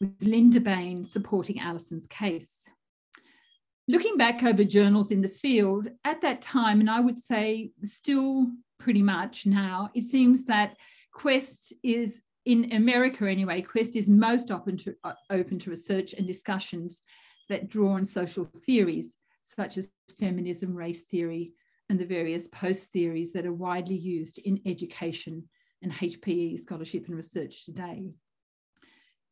with 0.00 0.14
Linda 0.22 0.60
Bain 0.60 1.04
supporting 1.04 1.60
Alison's 1.60 2.06
case. 2.06 2.64
Looking 3.86 4.16
back 4.16 4.42
over 4.42 4.64
journals 4.64 5.10
in 5.10 5.20
the 5.20 5.28
field, 5.28 5.88
at 6.04 6.22
that 6.22 6.40
time, 6.40 6.80
and 6.80 6.88
I 6.88 7.00
would 7.00 7.18
say 7.18 7.72
still 7.82 8.46
pretty 8.78 9.02
much 9.02 9.44
now, 9.44 9.90
it 9.94 10.04
seems 10.04 10.44
that 10.44 10.76
Quest 11.12 11.74
is 11.82 12.22
in 12.50 12.72
America 12.72 13.28
anyway, 13.28 13.62
Quest 13.62 13.94
is 13.94 14.08
most 14.08 14.50
open 14.50 14.76
to, 14.78 14.92
uh, 15.04 15.12
open 15.30 15.56
to 15.60 15.70
research 15.70 16.14
and 16.14 16.26
discussions 16.26 17.00
that 17.48 17.68
draw 17.68 17.92
on 17.92 18.04
social 18.04 18.42
theories 18.44 19.16
such 19.44 19.78
as 19.78 19.92
feminism, 20.18 20.74
race 20.74 21.04
theory, 21.04 21.52
and 21.88 21.96
the 21.96 22.04
various 22.04 22.48
post 22.48 22.90
theories 22.90 23.32
that 23.32 23.46
are 23.46 23.52
widely 23.52 23.94
used 23.94 24.38
in 24.38 24.60
education 24.66 25.48
and 25.82 25.92
HPE 25.92 26.58
scholarship 26.58 27.06
and 27.06 27.14
research 27.14 27.64
today. 27.64 28.10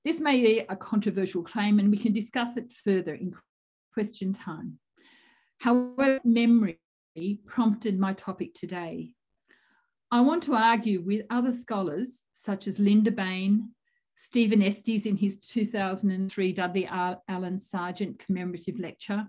This 0.04 0.20
may 0.20 0.40
be 0.40 0.60
a 0.60 0.76
controversial 0.76 1.42
claim 1.42 1.80
and 1.80 1.90
we 1.90 1.98
can 1.98 2.12
discuss 2.12 2.56
it 2.56 2.72
further 2.84 3.14
in 3.14 3.34
question 3.92 4.32
time. 4.32 4.78
However, 5.58 6.20
memory 6.22 6.78
prompted 7.46 7.98
my 7.98 8.12
topic 8.12 8.54
today. 8.54 9.16
I 10.10 10.22
want 10.22 10.42
to 10.44 10.54
argue 10.54 11.02
with 11.02 11.26
other 11.28 11.52
scholars 11.52 12.22
such 12.32 12.66
as 12.66 12.78
Linda 12.78 13.10
Bain, 13.10 13.68
Stephen 14.14 14.62
Estes 14.62 15.04
in 15.04 15.18
his 15.18 15.38
2003 15.38 16.52
Dudley 16.54 16.86
Allen 16.86 17.58
Sargent 17.58 18.18
commemorative 18.18 18.78
lecture, 18.78 19.26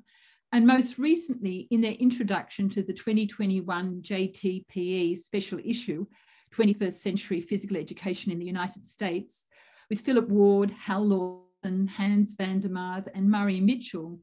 and 0.54 0.66
most 0.66 0.98
recently 0.98 1.68
in 1.70 1.82
their 1.82 1.92
introduction 1.94 2.70
to 2.70 2.82
the 2.82 2.94
2021 2.94 4.02
JTPE 4.02 5.18
special 5.18 5.60
issue, 5.66 6.06
21st 6.54 6.94
Century 6.94 7.42
Physical 7.42 7.76
Education 7.76 8.32
in 8.32 8.40
the 8.40 8.46
United 8.46 8.86
States, 8.86 9.48
with 9.90 10.00
Philip 10.00 10.30
Ward, 10.30 10.72
Hal 10.72 11.06
Lawson, 11.06 11.88
Hans 11.88 12.36
van 12.36 12.62
der 12.62 12.70
Mars, 12.70 13.08
and 13.08 13.30
Murray 13.30 13.60
Mitchell, 13.60 14.18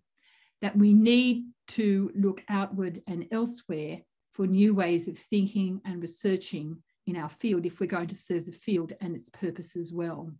that 0.63 0.77
we 0.77 0.95
need 0.95 1.45
to 1.69 2.11
look 2.15 2.41
outward 2.49 3.03
and 3.07 3.27
elsewhere 3.31 3.99
for 4.37 4.47
new 4.47 4.75
ways 4.75 5.09
of 5.09 5.17
thinking 5.17 5.81
and 5.87 6.03
researching 6.03 6.77
in 7.07 7.17
our 7.17 7.29
field 7.31 7.65
if 7.65 7.81
we're 7.81 7.87
going 7.87 8.07
to 8.07 8.15
serve 8.15 8.45
the 8.45 8.53
field 8.53 8.93
and 9.01 9.17
its 9.17 9.31
purpose 9.31 9.77
as 9.77 9.95
well. 9.95 10.31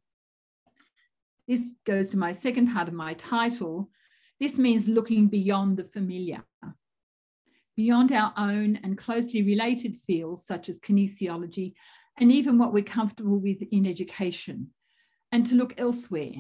This 1.49 1.73
goes 1.87 2.11
to 2.11 2.19
my 2.19 2.33
second 2.33 2.71
part 2.75 2.89
of 2.89 2.95
my 2.95 3.15
title. 3.15 3.89
This 4.39 4.59
means 4.59 4.87
looking 4.87 5.29
beyond 5.29 5.79
the 5.79 5.85
familiar, 5.85 6.45
beyond 7.75 8.13
our 8.13 8.35
own 8.37 8.77
and 8.85 8.99
closely 8.99 9.43
related 9.43 9.97
fields 10.07 10.45
such 10.45 10.69
as 10.69 10.79
kinesiology 10.79 11.73
and 12.19 12.31
even 12.31 12.59
what 12.59 12.75
we're 12.75 12.85
comfortable 12.85 13.39
with 13.39 13.63
in 13.73 13.87
education, 13.87 14.69
and 15.33 15.47
to 15.47 15.55
look 15.55 15.75
elsewhere 15.79 16.35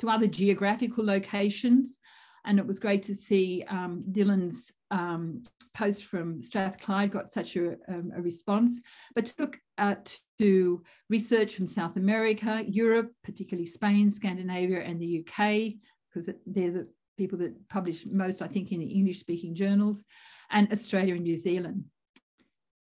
to 0.00 0.08
other 0.10 0.26
geographical 0.26 1.04
locations 1.04 1.98
and 2.44 2.58
it 2.58 2.66
was 2.66 2.78
great 2.78 3.02
to 3.04 3.14
see 3.14 3.64
um, 3.68 4.04
Dylan's 4.10 4.72
um, 4.90 5.42
post 5.74 6.04
from 6.04 6.42
Strathclyde 6.42 7.10
got 7.10 7.30
such 7.30 7.56
a, 7.56 7.72
um, 7.88 8.12
a 8.16 8.20
response. 8.20 8.80
But 9.14 9.26
to 9.26 9.34
look 9.38 9.58
at 9.76 10.16
to 10.38 10.82
research 11.10 11.56
from 11.56 11.66
South 11.66 11.96
America, 11.96 12.64
Europe, 12.66 13.12
particularly 13.24 13.66
Spain, 13.66 14.10
Scandinavia, 14.10 14.80
and 14.80 15.00
the 15.00 15.24
UK, 15.24 15.74
because 16.08 16.32
they're 16.46 16.70
the 16.70 16.88
people 17.16 17.38
that 17.38 17.68
publish 17.68 18.06
most, 18.06 18.40
I 18.40 18.46
think, 18.46 18.72
in 18.72 18.80
the 18.80 18.86
English 18.86 19.20
speaking 19.20 19.54
journals, 19.54 20.04
and 20.50 20.70
Australia 20.72 21.14
and 21.14 21.24
New 21.24 21.36
Zealand. 21.36 21.84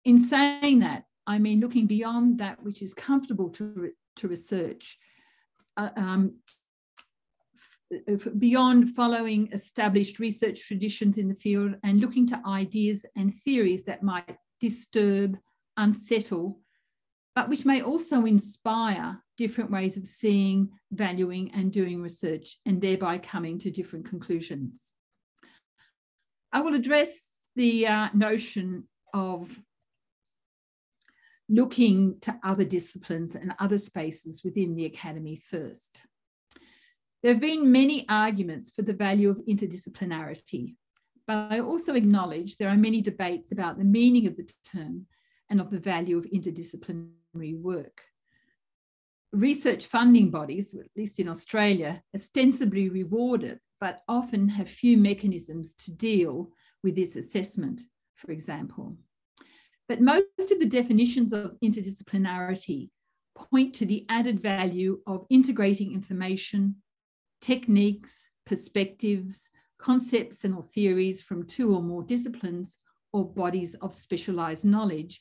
In 0.05 0.19
saying 0.19 0.81
that, 0.81 1.05
I 1.27 1.39
mean 1.39 1.61
looking 1.61 1.87
beyond 1.87 2.39
that 2.39 2.63
which 2.63 2.83
is 2.83 2.95
comfortable 2.95 3.49
to, 3.51 3.65
re 3.75 3.91
to 4.17 4.29
research. 4.29 4.99
Uh, 5.77 5.91
um, 5.97 6.37
beyond 8.39 8.95
following 8.95 9.49
established 9.53 10.19
research 10.19 10.67
traditions 10.67 11.19
in 11.19 11.29
the 11.29 11.35
field 11.35 11.75
and 11.85 12.01
looking 12.01 12.27
to 12.27 12.43
ideas 12.47 13.07
and 13.17 13.35
theories 13.35 13.85
that 13.85 14.03
might 14.03 14.37
disturb, 14.61 15.37
unsettle, 15.77 16.61
but 17.35 17.49
which 17.49 17.65
may 17.65 17.83
also 17.83 18.25
inspire 18.25 19.23
different 19.37 19.71
ways 19.71 19.97
of 19.97 20.07
seeing, 20.07 20.71
valuing, 20.93 21.53
and 21.53 21.73
doing 21.73 22.03
research, 22.03 22.59
and 22.65 22.81
thereby 22.81 23.19
coming 23.19 23.59
to 23.59 23.71
different 23.71 24.07
conclusions. 24.07 24.95
I 26.53 26.63
will 26.63 26.75
address 26.75 27.29
the 27.55 27.87
uh, 27.87 28.09
notion 28.15 28.89
of 29.13 29.61
looking 31.49 32.19
to 32.21 32.39
other 32.43 32.65
disciplines 32.65 33.35
and 33.35 33.53
other 33.59 33.79
spaces 33.79 34.43
within 34.43 34.75
the 34.75 34.87
academy 34.87 35.37
first. 35.37 36.03
There 37.27 37.35
have 37.35 37.43
been 37.43 37.73
many 37.73 38.07
arguments 38.09 38.71
for 38.71 38.83
the 38.83 38.93
value 38.93 39.29
of 39.29 39.45
interdisciplinarity, 39.49 40.77
but 41.27 41.51
I 41.51 41.59
also 41.59 41.97
acknowledge 41.97 42.57
there 42.57 42.69
are 42.69 42.77
many 42.77 43.01
debates 43.01 43.51
about 43.51 43.79
the 43.79 43.85
meaning 43.85 44.29
of 44.29 44.37
the 44.37 44.49
term 44.65 45.07
and 45.51 45.61
of 45.61 45.73
the 45.73 45.81
value 45.81 46.17
of 46.17 46.25
interdisciplinary 46.27 47.61
work. 47.61 48.03
Research 49.33 49.87
funding 49.87 50.31
bodies, 50.31 50.73
at 50.73 50.87
least 50.95 51.19
in 51.19 51.29
Australia, 51.29 52.01
ostensibly 52.15 52.91
reward 52.91 53.43
it, 53.43 53.59
but 53.81 54.05
often 54.07 54.49
have 54.49 54.71
few 54.71 54.97
mechanisms 54.97 55.75
to 55.81 55.91
deal 55.91 56.53
with 56.85 56.95
this 56.95 57.17
assessment, 57.17 57.81
for 58.15 58.31
example. 58.31 58.97
But 59.89 60.01
most 60.01 60.53
of 60.53 60.61
the 60.61 60.69
definitions 60.69 61.33
of 61.33 61.57
interdisciplinarity 61.61 62.91
point 63.35 63.75
to 63.75 63.85
the 63.85 64.07
added 64.09 64.41
value 64.41 65.01
of 65.09 65.27
integrating 65.29 65.93
information, 65.93 66.77
techniques, 67.47 68.31
perspectives, 68.45 69.51
concepts 69.79 70.43
and 70.43 70.53
or 70.53 70.65
theories 70.65 71.23
from 71.23 71.47
two 71.47 71.73
or 71.77 71.81
more 71.81 72.03
disciplines 72.03 72.79
or 73.13 73.25
bodies 73.25 73.77
of 73.83 73.95
specialized 73.95 74.65
knowledge 74.65 75.21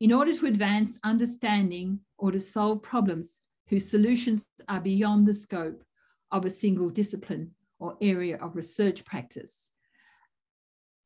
in 0.00 0.12
order 0.12 0.34
to 0.34 0.46
advance 0.46 0.98
understanding 1.04 2.00
or 2.18 2.32
to 2.32 2.40
solve 2.40 2.82
problems 2.82 3.40
whose 3.68 3.88
solutions 3.88 4.46
are 4.68 4.80
beyond 4.80 5.28
the 5.28 5.32
scope 5.32 5.84
of 6.32 6.44
a 6.44 6.50
single 6.50 6.90
discipline 6.90 7.48
or 7.78 7.96
area 8.02 8.36
of 8.38 8.56
research 8.56 9.04
practice. 9.04 9.70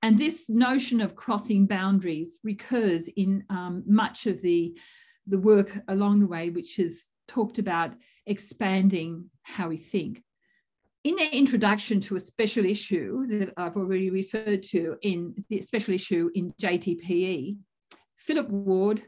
And 0.03 0.17
this 0.17 0.49
notion 0.49 1.03
of 1.03 1.15
crossing 1.15 1.67
boundaries 1.67 2.39
recurs 2.43 3.09
in 3.09 3.45
um, 3.51 3.83
much 3.87 4.27
of 4.27 4.41
the, 4.41 4.75
the 5.27 5.39
work 5.39 5.79
along 5.89 6.21
the 6.21 6.27
way, 6.27 6.49
which 6.49 6.77
has 6.77 7.11
talked 7.29 7.59
about 7.59 7.93
expanding 8.27 9.29
how 9.43 9.69
we 9.69 9.77
think 9.77 10.23
in 11.05 11.17
their 11.17 11.31
introduction 11.31 12.01
to 12.01 12.17
a 12.17 12.21
special 12.21 12.65
issue 12.65 13.27
that 13.27 13.53
I've 13.59 13.77
already 13.77 14.11
referred 14.11 14.63
to 14.65 14.97
in 15.03 15.45
the 15.51 15.61
special 15.61 15.93
issue 15.95 16.31
in 16.35 16.53
JTPE, 16.61 17.59
Philip 18.17 18.49
Ward, 18.49 19.03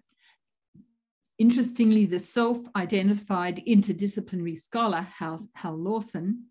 interestingly, 1.39 2.05
the 2.05 2.19
self-identified 2.19 3.63
interdisciplinary 3.67 4.59
scholar 4.59 5.01
Hal, 5.01 5.41
Hal 5.55 5.75
Lawson, 5.75 6.45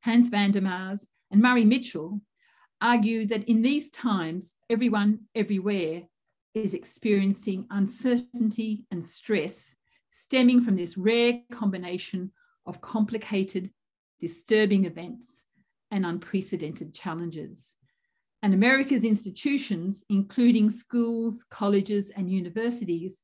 Hans 0.00 0.28
van 0.28 0.52
der 0.52 0.60
Mars, 0.60 1.08
and 1.32 1.42
Murray 1.42 1.64
Mitchell 1.64 2.20
argue 2.80 3.26
that 3.26 3.48
in 3.48 3.62
these 3.62 3.90
times, 3.90 4.54
everyone 4.70 5.18
everywhere 5.34 6.02
is 6.54 6.72
experiencing 6.72 7.66
uncertainty 7.70 8.84
and 8.92 9.04
stress 9.04 9.74
stemming 10.10 10.60
from 10.60 10.76
this 10.76 10.96
rare 10.96 11.40
combination 11.50 12.30
of 12.66 12.80
complicated 12.80 13.72
disturbing 14.20 14.84
events, 14.84 15.44
and 15.90 16.04
unprecedented 16.04 16.92
challenges. 16.92 17.74
And 18.42 18.52
America's 18.52 19.04
institutions, 19.04 20.04
including 20.10 20.68
schools, 20.68 21.44
colleges, 21.50 22.10
and 22.10 22.30
universities, 22.30 23.22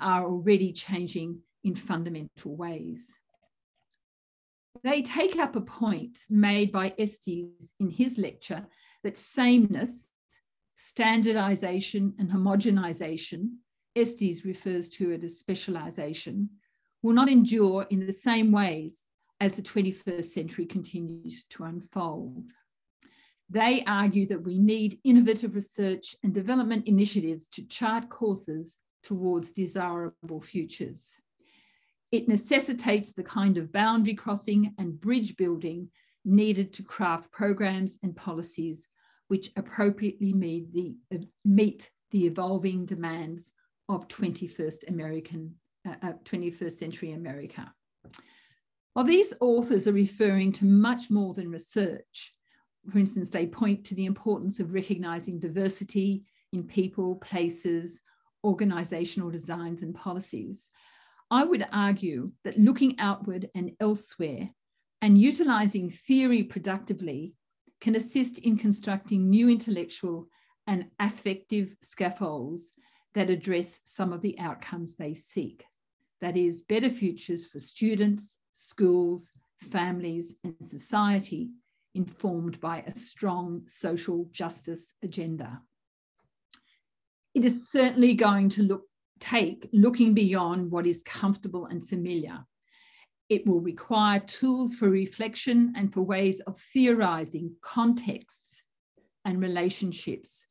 are 0.00 0.24
already 0.24 0.72
changing 0.72 1.40
in 1.64 1.74
fundamental 1.74 2.56
ways. 2.56 3.14
They 4.84 5.02
take 5.02 5.38
up 5.38 5.56
a 5.56 5.60
point 5.60 6.18
made 6.28 6.70
by 6.70 6.94
Estes 6.98 7.74
in 7.80 7.90
his 7.90 8.18
lecture 8.18 8.66
that 9.04 9.16
sameness, 9.16 10.10
standardization, 10.74 12.14
and 12.18 12.30
homogenization, 12.30 13.56
Estes 13.96 14.44
refers 14.44 14.88
to 14.90 15.10
it 15.10 15.24
as 15.24 15.38
specialization, 15.38 16.48
will 17.02 17.12
not 17.12 17.28
endure 17.28 17.86
in 17.90 18.06
the 18.06 18.12
same 18.12 18.52
ways 18.52 19.06
as 19.42 19.50
the 19.52 19.60
21st 19.60 20.24
century 20.24 20.64
continues 20.64 21.42
to 21.50 21.64
unfold. 21.64 22.44
They 23.50 23.82
argue 23.88 24.24
that 24.28 24.44
we 24.44 24.56
need 24.56 25.00
innovative 25.02 25.56
research 25.56 26.14
and 26.22 26.32
development 26.32 26.86
initiatives 26.86 27.48
to 27.48 27.66
chart 27.66 28.08
courses 28.08 28.78
towards 29.02 29.50
desirable 29.50 30.40
futures. 30.40 31.16
It 32.12 32.28
necessitates 32.28 33.12
the 33.12 33.24
kind 33.24 33.58
of 33.58 33.72
boundary 33.72 34.14
crossing 34.14 34.74
and 34.78 35.00
bridge 35.00 35.36
building 35.36 35.88
needed 36.24 36.72
to 36.74 36.84
craft 36.84 37.32
programs 37.32 37.98
and 38.04 38.14
policies 38.14 38.88
which 39.26 39.50
appropriately 39.56 40.32
meet 40.32 40.72
the, 40.72 40.94
uh, 41.12 41.18
meet 41.44 41.90
the 42.12 42.26
evolving 42.26 42.86
demands 42.86 43.50
of 43.88 44.06
21st 44.06 44.88
American, 44.88 45.56
uh, 45.88 45.94
uh, 46.00 46.12
21st 46.24 46.72
century 46.72 47.10
America. 47.10 47.72
While 48.94 49.06
these 49.06 49.32
authors 49.40 49.88
are 49.88 49.92
referring 49.92 50.52
to 50.52 50.66
much 50.66 51.08
more 51.08 51.32
than 51.32 51.50
research, 51.50 52.34
for 52.90 52.98
instance, 52.98 53.30
they 53.30 53.46
point 53.46 53.84
to 53.86 53.94
the 53.94 54.04
importance 54.04 54.60
of 54.60 54.74
recognizing 54.74 55.38
diversity 55.38 56.24
in 56.52 56.64
people, 56.64 57.16
places, 57.16 58.00
organizational 58.44 59.30
designs, 59.30 59.82
and 59.82 59.94
policies. 59.94 60.68
I 61.30 61.44
would 61.44 61.66
argue 61.72 62.32
that 62.44 62.58
looking 62.58 62.98
outward 62.98 63.48
and 63.54 63.72
elsewhere 63.80 64.50
and 65.00 65.16
utilizing 65.16 65.88
theory 65.88 66.42
productively 66.42 67.34
can 67.80 67.96
assist 67.96 68.38
in 68.38 68.58
constructing 68.58 69.30
new 69.30 69.48
intellectual 69.48 70.28
and 70.66 70.86
affective 71.00 71.74
scaffolds 71.80 72.72
that 73.14 73.30
address 73.30 73.80
some 73.84 74.12
of 74.12 74.20
the 74.20 74.38
outcomes 74.38 74.96
they 74.96 75.14
seek. 75.14 75.64
That 76.20 76.36
is, 76.36 76.60
better 76.60 76.90
futures 76.90 77.46
for 77.46 77.58
students, 77.58 78.38
schools, 78.54 79.32
families, 79.60 80.36
and 80.44 80.54
society 80.60 81.50
informed 81.94 82.60
by 82.60 82.80
a 82.80 82.96
strong 82.96 83.62
social 83.66 84.28
justice 84.32 84.94
agenda. 85.02 85.60
It 87.34 87.44
is 87.44 87.70
certainly 87.70 88.14
going 88.14 88.48
to 88.50 88.62
look, 88.62 88.82
take 89.20 89.68
looking 89.72 90.14
beyond 90.14 90.70
what 90.70 90.86
is 90.86 91.02
comfortable 91.02 91.66
and 91.66 91.86
familiar. 91.86 92.44
It 93.28 93.46
will 93.46 93.60
require 93.60 94.20
tools 94.20 94.74
for 94.74 94.90
reflection 94.90 95.72
and 95.76 95.92
for 95.92 96.02
ways 96.02 96.40
of 96.40 96.58
theorizing 96.72 97.56
contexts 97.62 98.62
and 99.24 99.40
relationships 99.40 100.46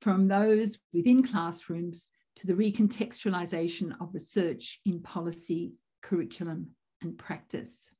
from 0.00 0.28
those 0.28 0.78
within 0.92 1.22
classrooms 1.22 2.08
to 2.36 2.46
the 2.46 2.52
recontextualization 2.52 3.92
of 4.00 4.12
research 4.12 4.80
in 4.86 5.00
policy, 5.00 5.72
curriculum, 6.02 6.68
and 7.04 7.16
practice. 7.16 7.90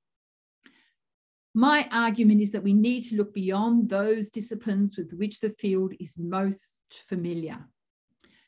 My 1.55 1.89
argument 1.93 2.41
is 2.41 2.51
that 2.51 2.65
we 2.65 2.73
need 2.73 3.03
to 3.03 3.17
look 3.17 3.33
beyond 3.33 3.89
those 3.89 4.29
disciplines 4.29 4.97
with 4.97 5.13
which 5.13 5.39
the 5.39 5.51
field 5.51 5.95
is 6.01 6.19
most 6.19 6.83
familiar 7.09 7.65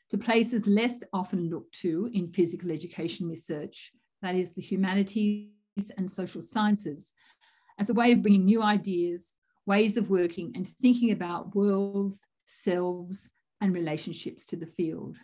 to 0.09 0.17
places 0.17 0.67
less 0.67 1.03
often 1.13 1.49
looked 1.49 1.73
to 1.79 2.09
in 2.13 2.31
physical 2.31 2.71
education 2.71 3.27
research, 3.27 3.91
that 4.21 4.35
is, 4.35 4.51
the 4.51 4.61
humanities 4.61 5.49
and 5.97 6.09
social 6.09 6.41
sciences, 6.41 7.13
as 7.79 7.89
a 7.89 7.93
way 7.93 8.11
of 8.11 8.21
bringing 8.21 8.45
new 8.45 8.61
ideas, 8.61 9.35
ways 9.65 9.97
of 9.97 10.09
working, 10.09 10.51
and 10.55 10.67
thinking 10.81 11.11
about 11.11 11.55
worlds, 11.55 12.19
selves, 12.45 13.29
and 13.61 13.73
relationships 13.73 14.45
to 14.45 14.55
the 14.55 14.65
field. 14.65 15.17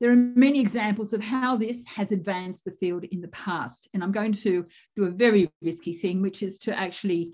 There 0.00 0.10
are 0.10 0.16
many 0.16 0.60
examples 0.60 1.12
of 1.12 1.22
how 1.22 1.56
this 1.56 1.84
has 1.86 2.12
advanced 2.12 2.64
the 2.64 2.70
field 2.72 3.04
in 3.04 3.20
the 3.20 3.28
past. 3.28 3.88
And 3.94 4.02
I'm 4.02 4.12
going 4.12 4.32
to 4.32 4.64
do 4.96 5.04
a 5.04 5.10
very 5.10 5.50
risky 5.60 5.92
thing, 5.92 6.22
which 6.22 6.42
is 6.42 6.58
to 6.60 6.78
actually 6.78 7.32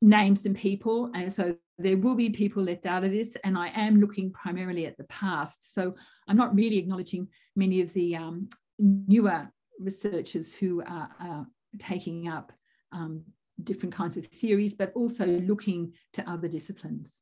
name 0.00 0.36
some 0.36 0.54
people. 0.54 1.10
And 1.14 1.32
so 1.32 1.56
there 1.78 1.96
will 1.96 2.14
be 2.14 2.30
people 2.30 2.62
left 2.62 2.86
out 2.86 3.02
of 3.02 3.10
this. 3.10 3.36
And 3.42 3.58
I 3.58 3.68
am 3.74 4.00
looking 4.00 4.30
primarily 4.32 4.86
at 4.86 4.96
the 4.96 5.04
past. 5.04 5.74
So 5.74 5.94
I'm 6.28 6.36
not 6.36 6.54
really 6.54 6.78
acknowledging 6.78 7.26
many 7.56 7.80
of 7.80 7.92
the 7.92 8.16
um, 8.16 8.48
newer 8.78 9.50
researchers 9.78 10.54
who 10.54 10.82
are, 10.82 11.46
taking 11.78 12.26
up 12.26 12.52
um, 12.90 13.22
different 13.62 13.94
kinds 13.94 14.16
of 14.16 14.26
theories, 14.26 14.74
but 14.74 14.92
also 14.96 15.24
looking 15.24 15.92
to 16.12 16.28
other 16.28 16.48
disciplines. 16.48 17.20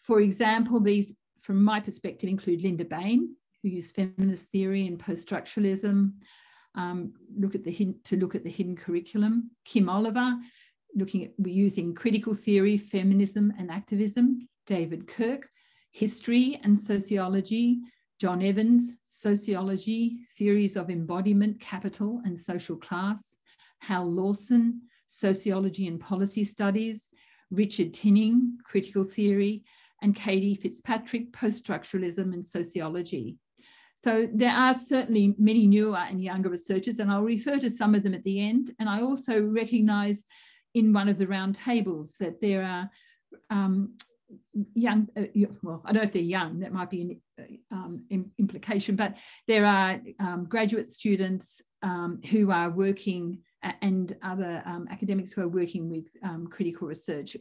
For 0.00 0.20
example, 0.20 0.80
these, 0.80 1.14
from 1.40 1.64
my 1.64 1.80
perspective, 1.80 2.28
include 2.28 2.62
Linda 2.62 2.84
Bain, 2.84 3.34
who 3.64 3.70
used 3.70 3.94
feminist 3.94 4.50
theory 4.50 4.86
and 4.86 4.98
post-structuralism, 4.98 6.12
um, 6.74 7.14
look 7.34 7.54
at 7.54 7.64
the 7.64 7.70
hint, 7.70 8.04
to 8.04 8.16
look 8.16 8.34
at 8.34 8.44
the 8.44 8.50
hidden 8.50 8.76
curriculum. 8.76 9.50
Kim 9.64 9.88
Oliver, 9.88 10.34
looking 10.94 11.24
at 11.24 11.30
we 11.38 11.50
using 11.52 11.94
critical 11.94 12.34
theory, 12.34 12.76
feminism, 12.76 13.52
and 13.58 13.70
activism. 13.70 14.46
David 14.66 15.08
Kirk, 15.08 15.48
history 15.92 16.60
and 16.62 16.78
sociology. 16.78 17.78
John 18.20 18.42
Evans, 18.42 18.92
sociology, 19.04 20.18
theories 20.36 20.76
of 20.76 20.90
embodiment, 20.90 21.58
capital, 21.58 22.20
and 22.24 22.38
social 22.38 22.76
class. 22.76 23.38
Hal 23.80 24.10
Lawson, 24.10 24.82
sociology 25.06 25.88
and 25.88 25.98
policy 25.98 26.44
studies. 26.44 27.08
Richard 27.50 27.94
Tinning, 27.94 28.58
critical 28.64 29.04
theory, 29.04 29.64
and 30.02 30.14
Katie 30.14 30.54
Fitzpatrick, 30.54 31.32
post-structuralism 31.32 32.32
and 32.34 32.44
sociology. 32.44 33.38
So 34.04 34.28
there 34.34 34.50
are 34.50 34.74
certainly 34.74 35.34
many 35.38 35.66
newer 35.66 35.96
and 35.96 36.22
younger 36.22 36.50
researchers, 36.50 36.98
and 36.98 37.10
I'll 37.10 37.22
refer 37.22 37.58
to 37.58 37.70
some 37.70 37.94
of 37.94 38.02
them 38.02 38.12
at 38.12 38.22
the 38.24 38.38
end. 38.38 38.70
And 38.78 38.86
I 38.86 39.00
also 39.00 39.40
recognize 39.40 40.26
in 40.74 40.92
one 40.92 41.08
of 41.08 41.16
the 41.16 41.26
round 41.26 41.54
tables 41.54 42.14
that 42.20 42.38
there 42.38 42.62
are 42.62 42.90
um, 43.48 43.96
young, 44.74 45.08
uh, 45.16 45.22
well, 45.62 45.80
I 45.86 45.92
don't 45.92 46.02
know 46.02 46.08
if 46.08 46.12
they're 46.12 46.20
young, 46.20 46.60
that 46.60 46.74
might 46.74 46.90
be 46.90 47.00
an 47.38 47.56
uh, 47.72 47.74
um, 47.74 48.04
implication, 48.38 48.94
but 48.94 49.16
there 49.48 49.64
are 49.64 49.98
um, 50.20 50.44
graduate 50.50 50.90
students 50.90 51.62
um, 51.82 52.20
who 52.30 52.50
are 52.50 52.68
working 52.68 53.38
and 53.80 54.14
other 54.22 54.62
um, 54.66 54.86
academics 54.90 55.32
who 55.32 55.40
are 55.40 55.48
working 55.48 55.88
with 55.88 56.08
um, 56.22 56.46
critical 56.46 56.86
research 56.86 57.38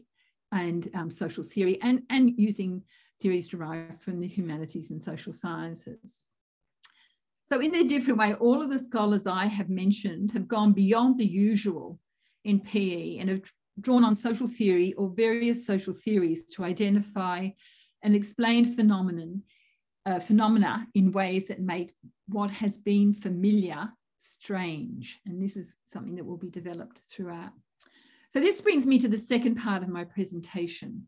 and 0.53 0.89
social 1.09 1.43
theory 1.43 1.77
and, 1.81 2.03
and 2.09 2.39
using 2.39 2.81
theories 3.21 3.49
derived 3.49 4.01
from 4.01 4.21
the 4.21 4.27
humanities 4.27 4.91
and 4.91 5.03
social 5.03 5.33
sciences. 5.33 6.21
So 7.45 7.59
in 7.59 7.75
a 7.75 7.83
different 7.83 8.19
way, 8.19 8.33
all 8.35 8.61
of 8.61 8.69
the 8.69 8.79
scholars 8.79 9.27
I 9.27 9.47
have 9.47 9.69
mentioned 9.69 10.31
have 10.31 10.47
gone 10.47 10.73
beyond 10.73 11.17
the 11.17 11.25
usual 11.25 11.99
in 12.45 12.61
PE 12.61 13.17
and 13.17 13.29
have 13.29 13.41
drawn 13.81 14.03
on 14.03 14.15
social 14.15 14.47
theory 14.47 14.93
or 14.93 15.09
various 15.09 15.65
social 15.65 15.93
theories 15.93 16.45
to 16.45 16.63
identify 16.63 17.49
and 18.03 18.15
explain 18.15 18.65
phenomenon, 18.65 19.43
uh, 20.05 20.19
phenomena 20.19 20.87
in 20.93 21.11
ways 21.11 21.45
that 21.45 21.59
make 21.59 21.93
what 22.27 22.49
has 22.49 22.77
been 22.77 23.13
familiar 23.13 23.89
strange. 24.19 25.19
And 25.25 25.41
this 25.41 25.57
is 25.57 25.75
something 25.85 26.15
that 26.15 26.25
will 26.25 26.37
be 26.37 26.49
developed 26.49 27.01
throughout. 27.09 27.51
So 28.29 28.39
this 28.39 28.61
brings 28.61 28.85
me 28.85 28.97
to 28.99 29.07
the 29.07 29.17
second 29.17 29.55
part 29.55 29.83
of 29.83 29.89
my 29.89 30.05
presentation, 30.05 31.07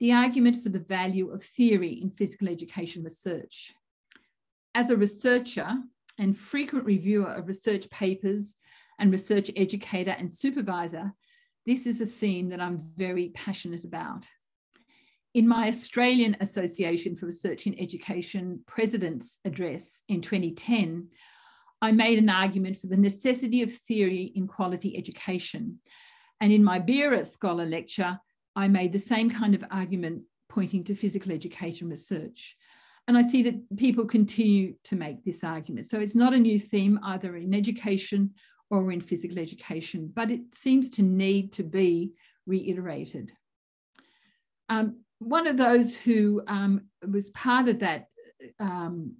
the 0.00 0.12
argument 0.12 0.62
for 0.62 0.70
the 0.70 0.80
value 0.80 1.30
of 1.30 1.42
theory 1.42 2.00
in 2.02 2.10
physical 2.10 2.48
education 2.48 3.04
research. 3.04 3.72
As 4.76 4.90
a 4.90 4.96
researcher 4.96 5.74
and 6.18 6.36
frequent 6.36 6.84
reviewer 6.84 7.32
of 7.32 7.48
research 7.48 7.88
papers 7.88 8.56
and 8.98 9.10
research 9.10 9.50
educator 9.56 10.10
and 10.10 10.30
supervisor, 10.30 11.14
this 11.64 11.86
is 11.86 12.02
a 12.02 12.06
theme 12.06 12.50
that 12.50 12.60
I'm 12.60 12.90
very 12.94 13.30
passionate 13.30 13.84
about. 13.84 14.26
In 15.32 15.48
my 15.48 15.68
Australian 15.68 16.36
Association 16.40 17.16
for 17.16 17.24
Research 17.24 17.66
in 17.66 17.80
Education 17.80 18.60
President's 18.66 19.38
Address 19.46 20.02
in 20.10 20.20
2010, 20.20 21.08
I 21.80 21.92
made 21.92 22.18
an 22.18 22.28
argument 22.28 22.78
for 22.78 22.88
the 22.88 22.98
necessity 22.98 23.62
of 23.62 23.72
theory 23.72 24.30
in 24.34 24.46
quality 24.46 24.94
education. 24.94 25.80
And 26.42 26.52
in 26.52 26.62
my 26.62 26.80
BERA 26.80 27.24
Scholar 27.24 27.64
lecture, 27.64 28.20
I 28.54 28.68
made 28.68 28.92
the 28.92 28.98
same 28.98 29.30
kind 29.30 29.54
of 29.54 29.64
argument 29.70 30.24
pointing 30.50 30.84
to 30.84 30.94
physical 30.94 31.32
education 31.32 31.88
research. 31.88 32.54
And 33.08 33.16
I 33.16 33.22
see 33.22 33.42
that 33.42 33.76
people 33.76 34.04
continue 34.04 34.74
to 34.84 34.96
make 34.96 35.24
this 35.24 35.44
argument. 35.44 35.86
So 35.86 36.00
it's 36.00 36.16
not 36.16 36.34
a 36.34 36.38
new 36.38 36.58
theme 36.58 36.98
either 37.04 37.36
in 37.36 37.54
education 37.54 38.34
or 38.70 38.90
in 38.90 39.00
physical 39.00 39.38
education, 39.38 40.10
but 40.14 40.30
it 40.30 40.40
seems 40.52 40.90
to 40.90 41.02
need 41.02 41.52
to 41.52 41.62
be 41.62 42.12
reiterated. 42.46 43.30
Um, 44.68 45.00
one 45.18 45.46
of 45.46 45.56
those 45.56 45.94
who 45.94 46.42
um, 46.48 46.82
was 47.06 47.30
part 47.30 47.68
of 47.68 47.78
that 47.78 48.08
um, 48.58 49.14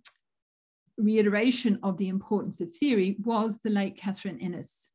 reiteration 0.99 1.79
of 1.83 1.97
the 1.97 2.09
importance 2.09 2.61
of 2.61 2.75
theory 2.75 3.17
was 3.25 3.61
the 3.61 3.71
late 3.71 3.97
Catherine 3.97 4.41
Ennis. 4.41 4.91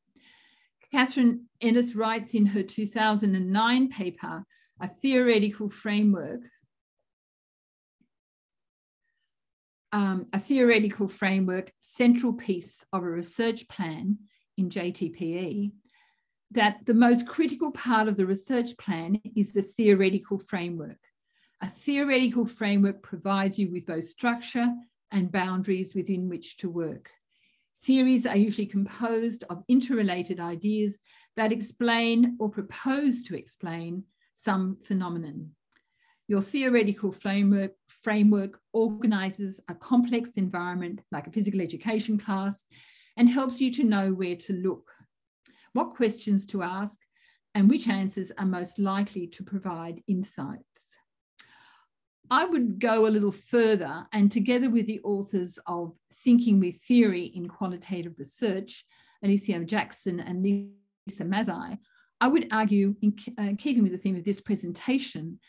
Catherine 0.91 1.45
Ennis 1.62 1.95
writes 1.95 2.34
in 2.34 2.45
her 2.45 2.63
2009 2.63 3.89
paper, 3.89 4.43
A 4.82 4.88
Theoretical 4.88 5.69
Framework, 5.69 6.41
um, 9.91 10.27
a 10.34 10.39
theoretical 10.39 11.08
framework, 11.08 11.71
central 11.80 12.34
piece 12.34 12.84
of 12.93 13.04
a 13.04 13.10
research 13.10 13.67
plan 13.67 14.17
in 14.58 14.69
JTPE, 14.69 15.71
that 16.51 16.86
the 16.86 16.93
most 16.93 17.27
critical 17.27 17.71
part 17.71 18.08
of 18.08 18.17
the 18.17 18.25
research 18.25 18.77
plan 18.77 19.19
is 19.36 19.51
the 19.51 19.62
theoretical 19.62 20.38
framework. 20.38 20.99
A 21.62 21.67
theoretical 21.67 22.45
framework 22.45 23.01
provides 23.01 23.60
you 23.60 23.71
with 23.71 23.86
both 23.86 24.06
structure 24.06 24.67
and 25.12 25.32
boundaries 25.32 25.93
within 25.93 26.27
which 26.27 26.58
to 26.58 26.69
work. 26.69 27.10
Theories 27.84 28.25
are 28.25 28.38
usually 28.38 28.67
composed 28.67 29.43
of 29.49 29.63
interrelated 29.67 30.39
ideas 30.39 30.99
that 31.36 31.51
explain 31.51 32.36
or 32.39 32.49
propose 32.49 33.23
to 33.23 33.38
explain 33.38 34.04
some 34.34 34.77
phenomenon. 34.84 35.51
Your 36.32 36.41
theoretical 36.41 37.12
framework, 37.12 37.74
framework 37.89 38.58
organizes 38.72 39.60
a 39.67 39.76
complex 39.76 40.38
environment 40.38 41.02
like 41.12 41.28
a 41.28 41.30
physical 41.30 41.60
education 41.60 42.17
class 42.17 42.63
and 43.17 43.28
helps 43.28 43.60
you 43.60 43.70
to 43.74 43.84
know 43.84 44.13
where 44.13 44.38
to 44.38 44.54
look, 44.54 44.89
what 45.74 45.89
questions 45.89 46.46
to 46.46 46.63
ask, 46.63 46.98
and 47.54 47.70
which 47.70 47.89
answers 47.89 48.32
are 48.38 48.46
most 48.46 48.80
likely 48.80 49.28
to 49.28 49.44
provide 49.44 50.02
insights. 50.08 50.96
I 52.30 52.46
would 52.46 52.80
go 52.80 53.08
a 53.08 53.12
little 53.15 53.34
further 53.34 54.08
and 54.13 54.32
together 54.32 54.70
with 54.70 54.88
the 54.88 55.02
authors 55.02 55.60
of 55.67 55.91
Thinking 56.24 56.62
with 56.62 56.82
Theory 56.84 57.26
in 57.36 57.50
Qualitative 57.50 58.13
Research, 58.17 58.86
Alecia 59.22 59.65
Jackson 59.65 60.22
and 60.22 60.41
Lisa 60.41 61.26
Mazzei, 61.26 61.78
I 62.22 62.30
would 62.30 62.48
argue, 62.52 62.96
in 63.02 63.17
uh, 63.38 63.50
keeping 63.58 63.84
with 63.84 63.91
the 63.91 63.98
theme 63.98 64.15
of 64.15 64.24
this 64.24 64.39
presentation, 64.39 65.39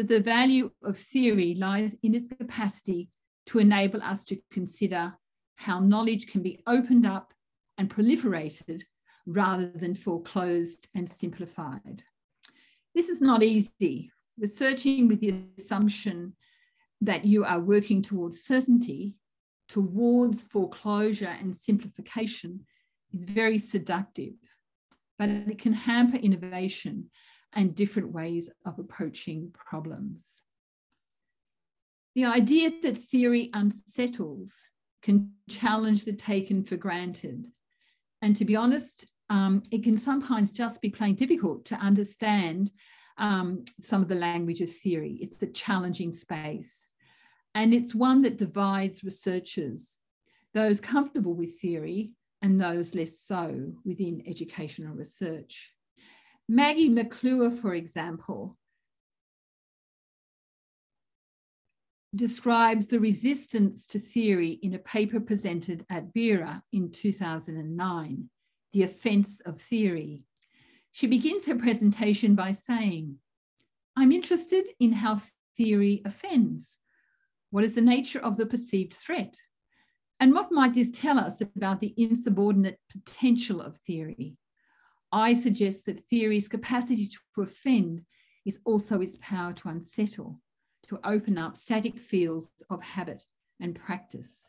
that 0.00 0.08
the 0.08 0.18
value 0.18 0.70
of 0.82 0.96
theory 0.96 1.54
lies 1.54 1.94
in 2.02 2.14
its 2.14 2.26
capacity 2.26 3.06
to 3.44 3.58
enable 3.58 4.02
us 4.02 4.24
to 4.24 4.38
consider 4.50 5.12
how 5.56 5.78
knowledge 5.78 6.26
can 6.26 6.40
be 6.40 6.58
opened 6.66 7.04
up 7.04 7.34
and 7.76 7.90
proliferated 7.90 8.80
rather 9.26 9.70
than 9.74 9.94
foreclosed 9.94 10.88
and 10.94 11.06
simplified. 11.06 12.02
This 12.94 13.10
is 13.10 13.20
not 13.20 13.42
easy. 13.42 14.10
Researching 14.38 15.06
with 15.06 15.20
the 15.20 15.34
assumption 15.58 16.32
that 17.02 17.26
you 17.26 17.44
are 17.44 17.60
working 17.60 18.00
towards 18.00 18.40
certainty, 18.40 19.16
towards 19.68 20.40
foreclosure 20.40 21.36
and 21.38 21.54
simplification 21.54 22.64
is 23.12 23.24
very 23.24 23.58
seductive, 23.58 24.32
but 25.18 25.28
it 25.28 25.58
can 25.58 25.74
hamper 25.74 26.16
innovation 26.16 27.10
and 27.54 27.74
different 27.74 28.12
ways 28.12 28.50
of 28.64 28.78
approaching 28.78 29.52
problems. 29.52 30.42
The 32.14 32.24
idea 32.24 32.72
that 32.82 32.98
theory 32.98 33.50
unsettles 33.54 34.54
can 35.02 35.32
challenge 35.48 36.04
the 36.04 36.12
taken 36.12 36.64
for 36.64 36.76
granted. 36.76 37.44
And 38.22 38.36
to 38.36 38.44
be 38.44 38.56
honest, 38.56 39.06
um, 39.30 39.62
it 39.70 39.84
can 39.84 39.96
sometimes 39.96 40.52
just 40.52 40.82
be 40.82 40.90
plain 40.90 41.14
difficult 41.14 41.64
to 41.66 41.76
understand 41.76 42.70
um, 43.18 43.64
some 43.80 44.02
of 44.02 44.08
the 44.08 44.14
language 44.14 44.60
of 44.60 44.72
theory. 44.72 45.18
It's 45.20 45.40
a 45.42 45.46
challenging 45.46 46.12
space. 46.12 46.88
And 47.54 47.72
it's 47.72 47.94
one 47.94 48.22
that 48.22 48.38
divides 48.38 49.04
researchers, 49.04 49.98
those 50.54 50.80
comfortable 50.80 51.34
with 51.34 51.60
theory 51.60 52.12
and 52.42 52.60
those 52.60 52.94
less 52.94 53.20
so 53.20 53.72
within 53.84 54.22
educational 54.26 54.94
research. 54.94 55.72
Maggie 56.52 56.88
MacLure, 56.88 57.52
for 57.52 57.74
example, 57.76 58.56
describes 62.16 62.88
the 62.88 62.98
resistance 62.98 63.86
to 63.86 64.00
theory 64.00 64.58
in 64.60 64.74
a 64.74 64.80
paper 64.80 65.20
presented 65.20 65.86
at 65.90 66.12
BERA 66.12 66.60
in 66.72 66.90
2009, 66.90 68.28
The 68.72 68.82
Offence 68.82 69.38
of 69.46 69.60
Theory. 69.60 70.24
She 70.90 71.06
begins 71.06 71.46
her 71.46 71.54
presentation 71.54 72.34
by 72.34 72.50
saying, 72.50 73.14
I'm 73.94 74.10
interested 74.10 74.64
in 74.80 74.92
how 74.92 75.20
theory 75.56 76.02
offends. 76.04 76.78
What 77.50 77.62
is 77.62 77.76
the 77.76 77.80
nature 77.80 78.18
of 78.18 78.36
the 78.36 78.46
perceived 78.46 78.94
threat? 78.94 79.36
And 80.18 80.34
what 80.34 80.50
might 80.50 80.74
this 80.74 80.90
tell 80.90 81.16
us 81.16 81.40
about 81.40 81.78
the 81.78 81.94
insubordinate 81.96 82.80
potential 82.90 83.60
of 83.60 83.78
theory? 83.78 84.36
I 85.12 85.34
suggest 85.34 85.86
that 85.86 86.00
theory's 86.00 86.48
capacity 86.48 87.06
to 87.06 87.42
offend 87.42 88.02
is 88.46 88.60
also 88.64 89.00
its 89.00 89.16
power 89.20 89.52
to 89.52 89.68
unsettle, 89.68 90.40
to 90.88 91.00
open 91.04 91.36
up 91.36 91.56
static 91.56 91.98
fields 91.98 92.50
of 92.70 92.82
habit 92.82 93.24
and 93.60 93.74
practice. 93.74 94.48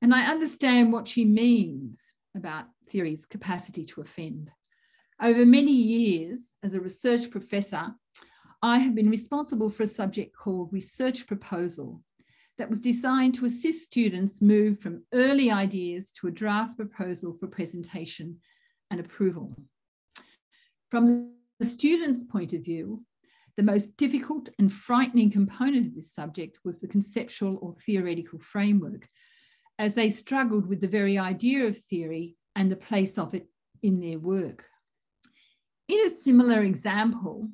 And 0.00 0.14
I 0.14 0.30
understand 0.30 0.92
what 0.92 1.08
she 1.08 1.24
means 1.24 2.14
about 2.36 2.66
theory's 2.88 3.26
capacity 3.26 3.84
to 3.86 4.00
offend. 4.00 4.50
Over 5.20 5.46
many 5.46 5.72
years, 5.72 6.52
as 6.62 6.74
a 6.74 6.80
research 6.80 7.30
professor, 7.30 7.94
I 8.62 8.78
have 8.78 8.94
been 8.94 9.10
responsible 9.10 9.70
for 9.70 9.82
a 9.82 9.88
subject 9.88 10.36
called 10.36 10.72
research 10.72 11.26
proposal 11.26 12.02
that 12.58 12.70
was 12.70 12.80
designed 12.80 13.34
to 13.36 13.46
assist 13.46 13.84
students 13.84 14.40
move 14.40 14.78
from 14.78 15.04
early 15.12 15.50
ideas 15.50 16.10
to 16.12 16.28
a 16.28 16.30
draft 16.32 16.76
proposal 16.76 17.36
for 17.38 17.46
presentation 17.46 18.38
and 18.90 19.00
approval. 19.00 19.54
From 20.90 21.32
the 21.58 21.66
student's 21.66 22.24
point 22.24 22.52
of 22.52 22.62
view, 22.62 23.02
the 23.56 23.62
most 23.62 23.96
difficult 23.96 24.50
and 24.58 24.72
frightening 24.72 25.30
component 25.30 25.86
of 25.86 25.94
this 25.94 26.12
subject 26.12 26.58
was 26.64 26.78
the 26.78 26.88
conceptual 26.88 27.58
or 27.62 27.72
theoretical 27.72 28.38
framework, 28.38 29.08
as 29.78 29.94
they 29.94 30.10
struggled 30.10 30.66
with 30.66 30.80
the 30.80 30.88
very 30.88 31.18
idea 31.18 31.64
of 31.66 31.76
theory 31.76 32.36
and 32.54 32.70
the 32.70 32.76
place 32.76 33.18
of 33.18 33.34
it 33.34 33.46
in 33.82 34.00
their 34.00 34.18
work. 34.18 34.66
In 35.88 36.00
a 36.06 36.10
similar 36.10 36.62
example, 36.62 37.48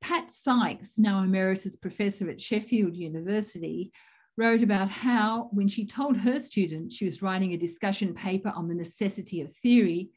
Pat 0.00 0.30
Sikes, 0.30 0.98
now 0.98 1.22
emeritus 1.22 1.76
professor 1.76 2.28
at 2.28 2.40
Sheffield 2.40 2.94
University, 2.94 3.92
wrote 4.36 4.62
about 4.62 4.88
how, 4.88 5.48
when 5.52 5.68
she 5.68 5.86
told 5.86 6.16
her 6.16 6.38
students 6.38 6.96
she 6.96 7.04
was 7.04 7.22
writing 7.22 7.52
a 7.52 7.58
discussion 7.58 8.14
paper 8.14 8.52
on 8.54 8.68
the 8.68 8.74
necessity 8.74 9.40
of 9.40 9.52
theory, 9.52 10.10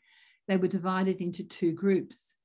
they 0.48 0.58
were 0.58 0.68
divided 0.68 1.22
into 1.22 1.44
two 1.44 1.72
groups 1.72 2.36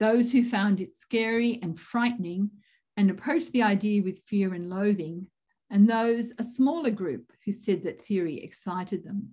those 0.00 0.30
who 0.30 0.44
found 0.44 0.80
it 0.80 0.94
scary 0.94 1.58
and 1.62 1.78
frightening 1.78 2.50
and 2.96 3.10
approached 3.10 3.52
the 3.52 3.62
idea 3.62 4.02
with 4.02 4.22
fear 4.26 4.54
and 4.54 4.70
loathing, 4.70 5.26
and 5.70 5.88
those, 5.88 6.32
a 6.38 6.44
smaller 6.44 6.90
group, 6.90 7.32
who 7.44 7.52
said 7.52 7.84
that 7.84 8.00
theory 8.00 8.42
excited 8.42 9.04
them. 9.04 9.28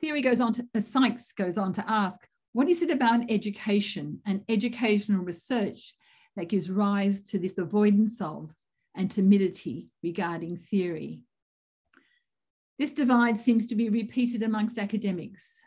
Theory 0.00 0.22
goes 0.22 0.40
on 0.40 0.52
to, 0.54 0.66
uh, 0.74 0.80
Sikes 0.80 1.32
goes 1.32 1.58
on 1.58 1.72
to 1.74 1.90
ask, 1.90 2.26
what 2.52 2.68
is 2.68 2.82
it 2.82 2.90
about 2.90 3.30
education 3.30 4.20
and 4.26 4.42
educational 4.48 5.22
research 5.22 5.94
that 6.36 6.48
gives 6.48 6.70
rise 6.70 7.22
to 7.24 7.38
this 7.38 7.58
avoidance 7.58 8.20
of 8.20 8.52
and 8.94 9.10
timidity 9.10 9.90
regarding 10.02 10.56
theory? 10.56 11.22
This 12.78 12.92
divide 12.92 13.36
seems 13.36 13.66
to 13.66 13.74
be 13.74 13.88
repeated 13.88 14.42
amongst 14.42 14.78
academics, 14.78 15.62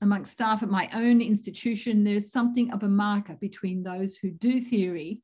amongst 0.00 0.32
staff 0.32 0.62
at 0.62 0.70
my 0.70 0.88
own 0.92 1.20
institution, 1.20 2.04
there's 2.04 2.32
something 2.32 2.70
of 2.72 2.82
a 2.82 2.88
marker 2.88 3.36
between 3.40 3.82
those 3.82 4.16
who 4.16 4.30
do 4.30 4.60
theory, 4.60 5.22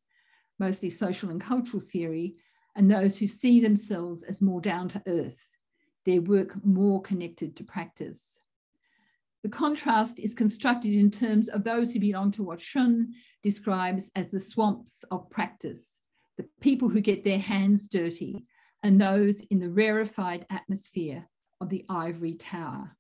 mostly 0.59 0.91
social 0.91 1.31
and 1.31 1.41
cultural 1.41 1.83
theory, 1.83 2.37
and 2.77 2.91
those 2.91 3.19
who 3.19 3.27
see 3.27 3.61
themselves 3.61 4.23
as 4.23 4.43
more 4.43 4.61
down 4.61 4.89
to 4.89 5.03
earth, 5.07 5.49
their 6.05 6.21
work 6.21 6.65
more 6.65 7.01
connected 7.03 7.57
to 7.57 7.65
practice. 7.65 8.41
The 9.43 9.51
contrast 9.51 10.19
is 10.19 10.35
constructed 10.35 10.95
in 10.95 11.11
terms 11.11 11.49
of 11.49 11.65
those 11.65 11.93
who 11.93 12.01
belong 12.01 12.31
to 12.33 12.43
what 12.43 12.61
Schön 12.61 13.09
describes 13.43 14.11
as 14.17 14.31
the 14.31 14.41
swamps 14.41 15.05
of 15.11 15.29
practice, 15.31 16.03
the 16.39 16.49
people 16.61 16.89
who 16.89 17.01
get 17.01 17.25
their 17.25 17.39
hands 17.39 17.87
dirty, 17.87 18.47
and 18.83 19.01
those 19.01 19.43
in 19.51 19.59
the 19.59 19.71
rarefied 19.71 20.47
atmosphere 20.51 21.29
of 21.61 21.69
the 21.69 21.85
ivory 21.89 22.35
tower. 22.35 22.97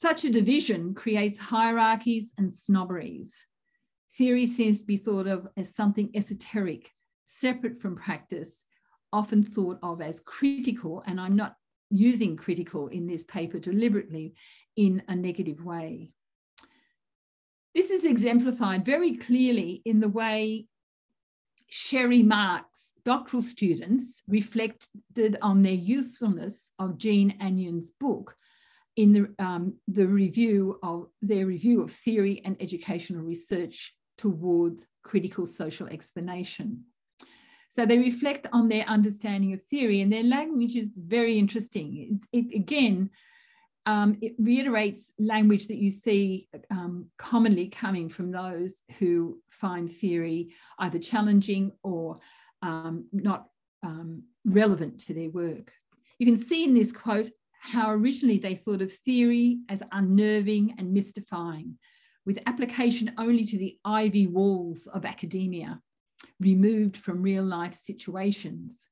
Such 0.00 0.24
a 0.24 0.30
division 0.30 0.94
creates 0.94 1.36
hierarchies 1.36 2.32
and 2.38 2.50
snobberies. 2.50 3.44
Theory 4.16 4.46
seems 4.46 4.80
to 4.80 4.86
be 4.86 4.96
thought 4.96 5.26
of 5.26 5.46
as 5.58 5.74
something 5.74 6.10
esoteric, 6.14 6.90
separate 7.24 7.82
from 7.82 7.96
practice, 7.96 8.64
often 9.12 9.42
thought 9.42 9.78
of 9.82 10.00
as 10.00 10.20
critical, 10.20 11.04
and 11.06 11.20
I'm 11.20 11.36
not 11.36 11.56
using 11.90 12.34
critical 12.34 12.88
in 12.88 13.06
this 13.06 13.24
paper 13.24 13.58
deliberately 13.58 14.32
in 14.74 15.02
a 15.08 15.14
negative 15.14 15.62
way. 15.62 16.12
This 17.74 17.90
is 17.90 18.06
exemplified 18.06 18.86
very 18.86 19.18
clearly 19.18 19.82
in 19.84 20.00
the 20.00 20.08
way 20.08 20.64
Sherry 21.66 22.22
Marks 22.22 22.94
doctoral 23.04 23.42
students 23.42 24.22
reflected 24.26 25.36
on 25.42 25.60
their 25.60 25.72
usefulness 25.72 26.70
of 26.78 26.96
Jean 26.96 27.36
Anyon's 27.38 27.90
book 27.90 28.34
in 28.96 29.12
the, 29.12 29.44
um, 29.44 29.74
the 29.88 30.06
review 30.06 30.78
of 30.82 31.08
their 31.22 31.46
review 31.46 31.82
of 31.82 31.90
theory 31.90 32.42
and 32.44 32.56
educational 32.60 33.22
research 33.22 33.94
towards 34.18 34.86
critical 35.02 35.46
social 35.46 35.86
explanation. 35.88 36.84
So 37.70 37.86
they 37.86 37.98
reflect 37.98 38.48
on 38.52 38.68
their 38.68 38.84
understanding 38.84 39.52
of 39.52 39.62
theory, 39.62 40.00
and 40.00 40.12
their 40.12 40.24
language 40.24 40.74
is 40.74 40.90
very 40.96 41.38
interesting. 41.38 42.20
It, 42.32 42.50
it 42.50 42.56
again, 42.56 43.10
um, 43.86 44.18
it 44.20 44.34
reiterates 44.38 45.12
language 45.18 45.68
that 45.68 45.78
you 45.78 45.90
see 45.90 46.48
um, 46.70 47.06
commonly 47.16 47.68
coming 47.68 48.08
from 48.08 48.32
those 48.32 48.74
who 48.98 49.40
find 49.50 49.90
theory 49.90 50.52
either 50.80 50.98
challenging 50.98 51.72
or 51.82 52.18
um, 52.62 53.06
not 53.12 53.46
um, 53.84 54.24
relevant 54.44 55.06
to 55.06 55.14
their 55.14 55.30
work. 55.30 55.72
You 56.18 56.26
can 56.26 56.36
see 56.36 56.64
in 56.64 56.74
this 56.74 56.92
quote 56.92 57.30
how 57.60 57.90
originally 57.90 58.38
they 58.38 58.54
thought 58.54 58.80
of 58.80 58.92
theory 58.92 59.60
as 59.68 59.82
unnerving 59.92 60.74
and 60.78 60.92
mystifying, 60.92 61.78
with 62.24 62.40
application 62.46 63.12
only 63.18 63.44
to 63.44 63.58
the 63.58 63.78
ivy 63.84 64.26
walls 64.26 64.86
of 64.86 65.04
academia, 65.04 65.80
removed 66.40 66.96
from 66.96 67.22
real 67.22 67.44
life 67.44 67.74
situations. 67.74 68.88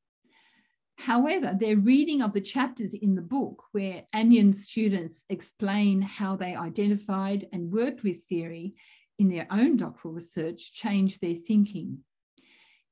However, 0.97 1.57
their 1.59 1.77
reading 1.77 2.21
of 2.21 2.35
the 2.35 2.41
chapters 2.41 2.93
in 2.93 3.15
the 3.15 3.23
book, 3.23 3.65
where 3.73 4.05
Anyon 4.15 4.55
students 4.55 5.25
explain 5.31 6.03
how 6.03 6.37
they 6.37 6.55
identified 6.55 7.49
and 7.53 7.73
worked 7.73 8.03
with 8.03 8.25
theory 8.25 8.75
in 9.19 9.31
their 9.31 9.47
own 9.51 9.77
doctoral 9.77 10.13
research, 10.13 10.75
changed 10.75 11.21
their 11.21 11.37
thinking. 11.37 11.99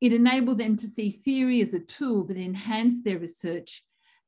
It 0.01 0.13
enabled 0.13 0.59
them 0.59 0.77
to 0.77 0.87
see 0.87 1.11
theory 1.11 1.61
as 1.61 1.75
a 1.75 1.81
tool 1.81 2.25
that 2.27 2.37
enhanced 2.37 3.05
their 3.05 3.19
research 3.19 3.83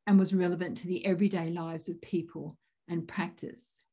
and 0.08 0.18
was 0.18 0.32
relevant 0.32 0.78
to 0.78 0.86
the 0.86 1.04
everyday 1.04 1.50
lives 1.50 1.90
of 1.90 2.00
people 2.00 2.56
and 2.88 3.06
practice. 3.06 3.84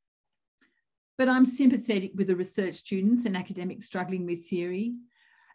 But 1.18 1.28
I'm 1.28 1.44
sympathetic 1.44 2.14
with 2.16 2.28
the 2.28 2.38
research 2.38 2.76
students 2.76 3.26
and 3.26 3.36
academics 3.36 3.86
struggling 3.86 4.26
with 4.26 4.48
theory. 4.48 4.96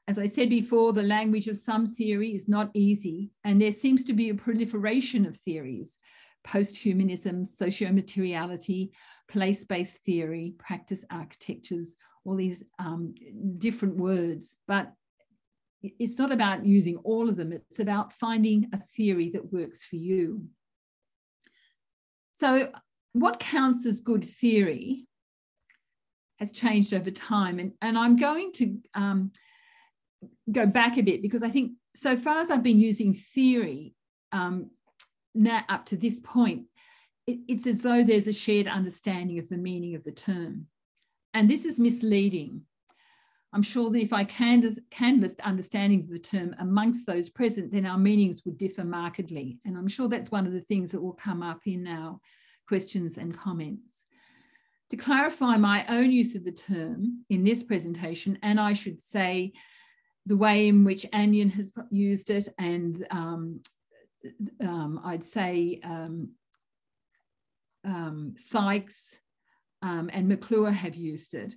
As 0.07 0.19
I 0.19 0.27
said 0.27 0.51
before, 0.51 0.93
the 0.93 1.03
language 1.03 1.49
of 1.49 1.57
some 1.57 1.87
theory 1.87 2.35
is 2.35 2.47
not 2.47 2.71
easy, 2.75 3.31
and 3.43 3.59
there 3.59 3.73
seems 3.73 4.05
to 4.05 4.13
be 4.13 4.29
a 4.29 4.35
proliferation 4.35 5.27
of 5.27 5.35
theories 5.37 5.99
post-humanism, 6.45 7.45
socio-materiality, 7.45 8.91
place-based 9.29 9.99
theory, 10.05 10.55
practice 10.59 11.05
architectures, 11.11 11.97
all 12.25 12.35
these 12.35 12.65
um, 12.79 13.15
different 13.59 13.97
words. 13.97 14.57
But 14.67 14.93
it's 15.83 16.19
not 16.19 16.33
about 16.33 16.67
using 16.67 16.97
all 16.99 17.29
of 17.29 17.37
them, 17.37 17.53
it's 17.53 17.81
about 17.81 18.13
finding 18.13 18.69
a 18.73 18.79
theory 18.79 19.31
that 19.31 19.53
works 19.53 19.85
for 19.85 19.97
you. 19.97 20.45
So, 22.33 22.71
what 23.13 23.41
counts 23.41 23.87
as 23.87 24.01
good 24.01 24.25
theory 24.25 25.07
has 26.41 26.51
changed 26.51 26.93
over 26.95 27.11
time. 27.11 27.59
And, 27.59 27.75
and 27.83 27.97
I'm 27.97 28.17
going 28.17 28.53
to 28.55 28.79
um, 28.95 29.31
go 30.51 30.67
back 30.67 30.97
a 30.97 31.03
bit 31.03 31.23
because 31.23 31.43
I 31.43 31.51
think 31.51 31.73
so 31.95 32.17
far 32.17 32.39
as 32.39 32.51
I've 32.51 32.63
been 32.63 32.81
using 32.81 33.13
theory 33.13 33.95
um, 34.33 34.71
now 35.35 35.63
up 35.69 35.87
to 35.87 35.97
this 35.97 36.19
point, 36.21 36.65
it, 37.27 37.39
it's 37.47 37.67
as 37.67 37.83
though 37.83 38.03
there's 38.03 38.27
a 38.27 38.33
shared 38.33 38.67
understanding 38.67 39.39
of 39.39 39.49
the 39.49 39.59
meaning 39.59 39.95
of 39.95 40.03
the 40.03 40.13
term. 40.13 40.67
And 41.35 41.49
this 41.49 41.65
is 41.65 41.79
misleading 41.79 42.63
I'm 43.53 43.63
sure 43.63 43.91
that 43.91 44.01
if 44.01 44.13
I 44.13 44.23
canvassed 44.25 45.41
understandings 45.43 46.05
of 46.05 46.11
the 46.11 46.19
term 46.21 46.55
amongst 46.61 47.07
those 47.07 47.29
present, 47.29 47.73
then 47.73 47.85
our 47.85 47.99
meanings 47.99 48.45
would 48.45 48.57
differ 48.57 48.85
markedly. 48.85 49.59
And 49.65 49.77
I'm 49.77 49.89
sure 49.89 50.09
that's 50.09 50.31
one 50.31 50.47
of 50.47 50.53
the 50.53 50.61
things 50.61 50.93
that 50.93 51.03
will 51.03 51.15
come 51.15 51.43
up 51.43 51.67
in 51.67 51.87
our 51.89 52.21
questions 52.69 53.19
and 53.19 53.37
comments. 53.37 54.07
To 54.91 54.97
clarify 54.97 55.57
my 55.57 55.85
own 55.87 56.13
use 56.13 56.37
of 56.37 56.45
the 56.45 56.53
term 56.53 57.25
in 57.29 57.43
this 57.43 57.63
presentation, 57.63 58.39
and 58.43 58.61
I 58.61 58.73
should 58.73 59.01
say 59.01 59.53
the 60.27 60.37
way 60.37 60.69
in 60.69 60.85
which 60.85 61.07
Anyon 61.13 61.51
has 61.53 61.73
used 61.91 62.31
it, 62.31 62.49
and 62.59 63.07
um, 63.11 63.61
um, 64.61 65.01
I'd 65.05 65.25
say 65.25 65.81
um, 65.83 66.31
um 67.85 68.35
Sikes 68.37 69.17
um, 69.83 70.11
and 70.13 70.29
MacLure 70.29 70.71
have 70.71 70.95
used 70.95 71.35
it 71.35 71.55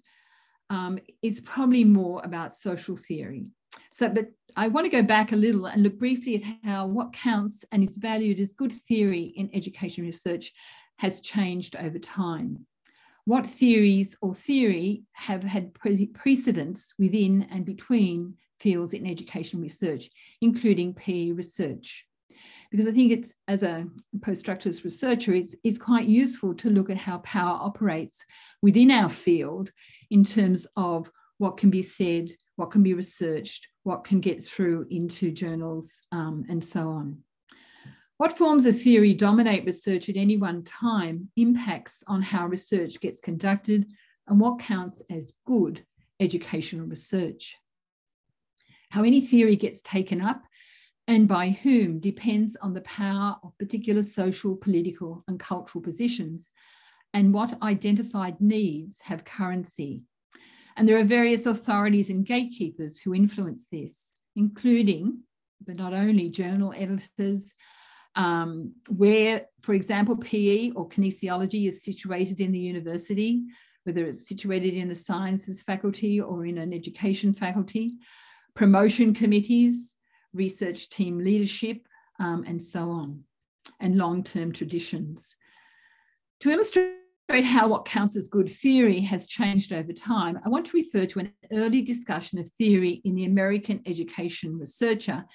um, 0.74 0.98
is 1.22 1.40
probably 1.42 1.84
more 1.84 2.20
about 2.24 2.52
social 2.52 2.96
theory. 2.96 3.46
So, 3.92 4.10
but 4.10 4.32
I 4.58 4.68
want 4.70 4.86
to 4.86 4.90
go 4.90 5.04
back 5.04 5.32
a 5.32 5.36
little 5.36 5.68
and 5.68 5.84
look 5.84 6.00
briefly 6.00 6.36
at 6.36 6.44
how 6.64 6.88
what 6.88 7.14
counts 7.14 7.64
and 7.72 7.84
is 7.84 7.98
valued 7.98 8.40
as 8.40 8.54
good 8.54 8.74
theory 8.74 9.34
in 9.38 9.52
education 9.54 10.04
research 10.04 10.52
has 10.98 11.22
changed 11.22 11.76
over 11.76 12.00
time. 12.00 12.66
What 13.26 13.46
theories 13.46 14.18
or 14.20 14.34
theory 14.34 15.04
have 15.14 15.44
had 15.44 15.76
pre 15.76 16.08
precedence 16.08 16.92
within 16.98 17.48
and 17.52 17.66
between 17.66 18.34
fields 18.60 18.94
in 18.94 19.06
education 19.06 19.62
research, 19.62 20.10
including 20.42 20.96
PE 20.96 21.32
research 21.34 22.08
because 22.74 22.88
I 22.88 22.92
think 22.92 23.12
it's 23.12 23.36
as 23.48 23.62
a 23.62 23.86
post-structuralist 24.24 24.84
researcher, 24.84 25.32
it's, 25.32 25.56
it's 25.64 25.78
quite 25.78 26.08
useful 26.08 26.56
to 26.56 26.72
look 26.72 26.90
at 26.90 26.98
how 26.98 27.20
power 27.20 27.60
operates 27.62 28.26
within 28.64 28.90
our 28.90 29.10
field 29.10 29.70
in 30.10 30.24
terms 30.24 30.66
of 30.76 31.08
what 31.38 31.56
can 31.58 31.70
be 31.70 31.84
said, 31.84 32.32
what 32.56 32.72
can 32.72 32.82
be 32.82 32.96
researched, 32.96 33.68
what 33.84 34.04
can 34.04 34.20
get 34.20 34.44
through 34.44 34.88
into 34.90 35.30
journals, 35.30 36.02
um, 36.12 36.46
and 36.50 36.66
so 36.66 36.90
on. 36.90 37.20
What 38.18 38.36
forms 38.36 38.66
of 38.66 38.82
theory 38.82 39.14
dominate 39.14 39.66
research 39.66 40.10
at 40.10 40.18
any 40.18 40.38
one 40.38 40.64
time 40.64 41.30
impacts 41.36 42.02
on 42.08 42.24
how 42.24 42.48
research 42.48 43.00
gets 43.00 43.20
conducted 43.20 43.86
and 44.28 44.40
what 44.40 44.58
counts 44.58 45.00
as 45.12 45.36
good 45.46 45.86
educational 46.20 46.88
research. 46.88 47.56
How 48.90 49.04
any 49.04 49.22
theory 49.22 49.58
gets 49.58 49.84
taken 49.84 50.22
up 50.22 50.42
and 51.08 51.28
by 51.28 51.50
whom 51.50 52.00
depends 52.00 52.56
on 52.58 52.74
the 52.74 52.82
power 52.82 53.36
of 53.44 53.58
particular 53.58 54.02
social, 54.02 54.56
political, 54.56 55.24
and 55.28 55.40
cultural 55.40 55.82
positions, 55.82 56.50
and 57.14 57.34
what 57.34 57.62
identified 57.62 58.40
needs 58.40 59.02
have 59.02 59.26
currency. 59.26 60.06
And 60.76 60.88
there 60.88 60.98
are 60.98 61.04
various 61.04 61.46
authorities 61.46 62.10
and 62.10 62.26
gatekeepers 62.26 62.98
who 62.98 63.14
influence 63.14 63.68
this, 63.72 64.18
including, 64.36 65.20
but 65.66 65.76
not 65.76 65.94
only, 65.94 66.30
journal 66.30 66.74
editors, 66.76 67.54
um, 68.16 68.74
where, 68.90 69.46
for 69.62 69.74
example, 69.74 70.18
PE 70.18 70.72
or 70.72 70.88
kinesiology 70.90 71.68
is 71.68 71.84
situated 71.84 72.40
in 72.40 72.52
the 72.52 72.60
university, 72.60 73.44
whether 73.84 74.06
it's 74.06 74.28
situated 74.28 74.74
in 74.74 74.90
a 74.92 74.96
sciences 74.96 75.62
faculty 75.62 76.22
or 76.22 76.46
in 76.46 76.58
an 76.58 76.74
education 76.74 77.34
faculty, 77.34 77.98
promotion 78.56 79.14
committees, 79.14 79.93
research 80.34 80.90
team 80.90 81.20
leadership, 81.20 81.88
um, 82.20 82.44
and 82.48 82.62
so 82.62 82.90
on, 82.90 83.24
and 83.80 83.98
long-term 83.98 84.52
traditions. 84.52 85.36
To 86.42 86.50
illustrate 86.50 86.94
how 87.44 87.68
what 87.68 87.86
counts 87.86 88.18
as 88.18 88.28
good 88.28 88.50
theory 88.50 89.00
has 89.02 89.28
changed 89.28 89.72
over 89.72 89.94
time, 89.94 90.40
I 90.46 90.50
want 90.50 90.66
to 90.68 90.78
refer 90.78 91.06
to 91.06 91.20
an 91.20 91.34
early 91.52 91.82
discussion 91.82 92.38
of 92.38 92.48
theory 92.50 93.02
in 93.06 93.16
the 93.16 93.26
American 93.26 93.82
Education 93.86 94.58
Researcher 94.60 95.26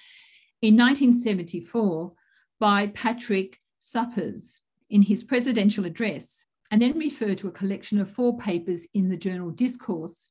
in 0.61 0.77
1974 0.77 2.13
by 2.59 2.87
Patrick 2.87 3.59
Suppes 3.79 4.59
in 4.89 5.01
his 5.01 5.23
presidential 5.23 5.85
address, 5.85 6.43
and 6.71 6.81
then 6.81 6.97
refer 6.97 7.33
to 7.35 7.47
a 7.47 7.51
collection 7.51 7.99
of 7.99 8.09
four 8.09 8.37
papers 8.37 8.87
in 8.93 9.09
the 9.09 9.17
journal 9.17 9.49
Discourse 9.51 10.27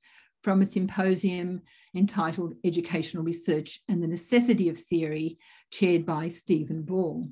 from 0.48 0.62
a 0.62 0.64
symposium 0.64 1.61
entitled 1.94 2.54
Educational 2.64 3.22
Research 3.22 3.80
and 3.87 4.02
the 4.02 4.08
Necessity 4.08 4.70
of 4.70 4.78
Theory, 4.78 5.37
chaired 5.70 6.06
by 6.06 6.28
Stephen 6.28 6.84
Ball. 6.84 7.28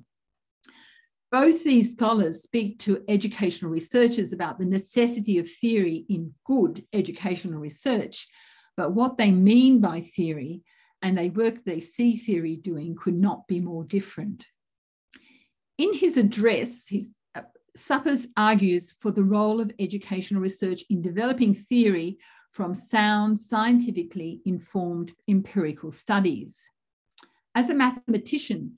Both 1.32 1.64
these 1.64 1.92
scholars 1.92 2.42
speak 2.42 2.78
to 2.80 3.02
educational 3.08 3.70
researchers 3.70 4.34
about 4.34 4.58
the 4.58 4.66
necessity 4.66 5.38
of 5.38 5.50
theory 5.50 6.04
in 6.10 6.34
good 6.44 6.84
educational 6.92 7.58
research, 7.58 8.28
but 8.76 8.92
what 8.92 9.16
they 9.16 9.30
mean 9.30 9.80
by 9.80 10.02
theory 10.02 10.60
and 11.00 11.16
the 11.16 11.30
work 11.30 11.64
they 11.64 11.80
see 11.80 12.18
theory 12.18 12.56
doing 12.56 12.96
could 12.96 13.16
not 13.16 13.48
be 13.48 13.60
more 13.60 13.84
different. 13.84 14.44
In 15.78 15.94
his 15.94 16.18
address, 16.18 16.86
his, 16.86 17.14
uh, 17.34 17.40
Suppes 17.74 18.26
argues 18.36 18.92
for 19.00 19.10
the 19.10 19.24
role 19.24 19.58
of 19.58 19.72
educational 19.78 20.42
research 20.42 20.84
in 20.90 21.00
developing 21.00 21.54
theory 21.54 22.18
from 22.56 22.72
sound, 22.72 23.38
scientifically 23.38 24.40
informed 24.46 25.12
empirical 25.28 25.92
studies. 25.92 26.66
As 27.54 27.68
a 27.68 27.74
mathematician, 27.74 28.76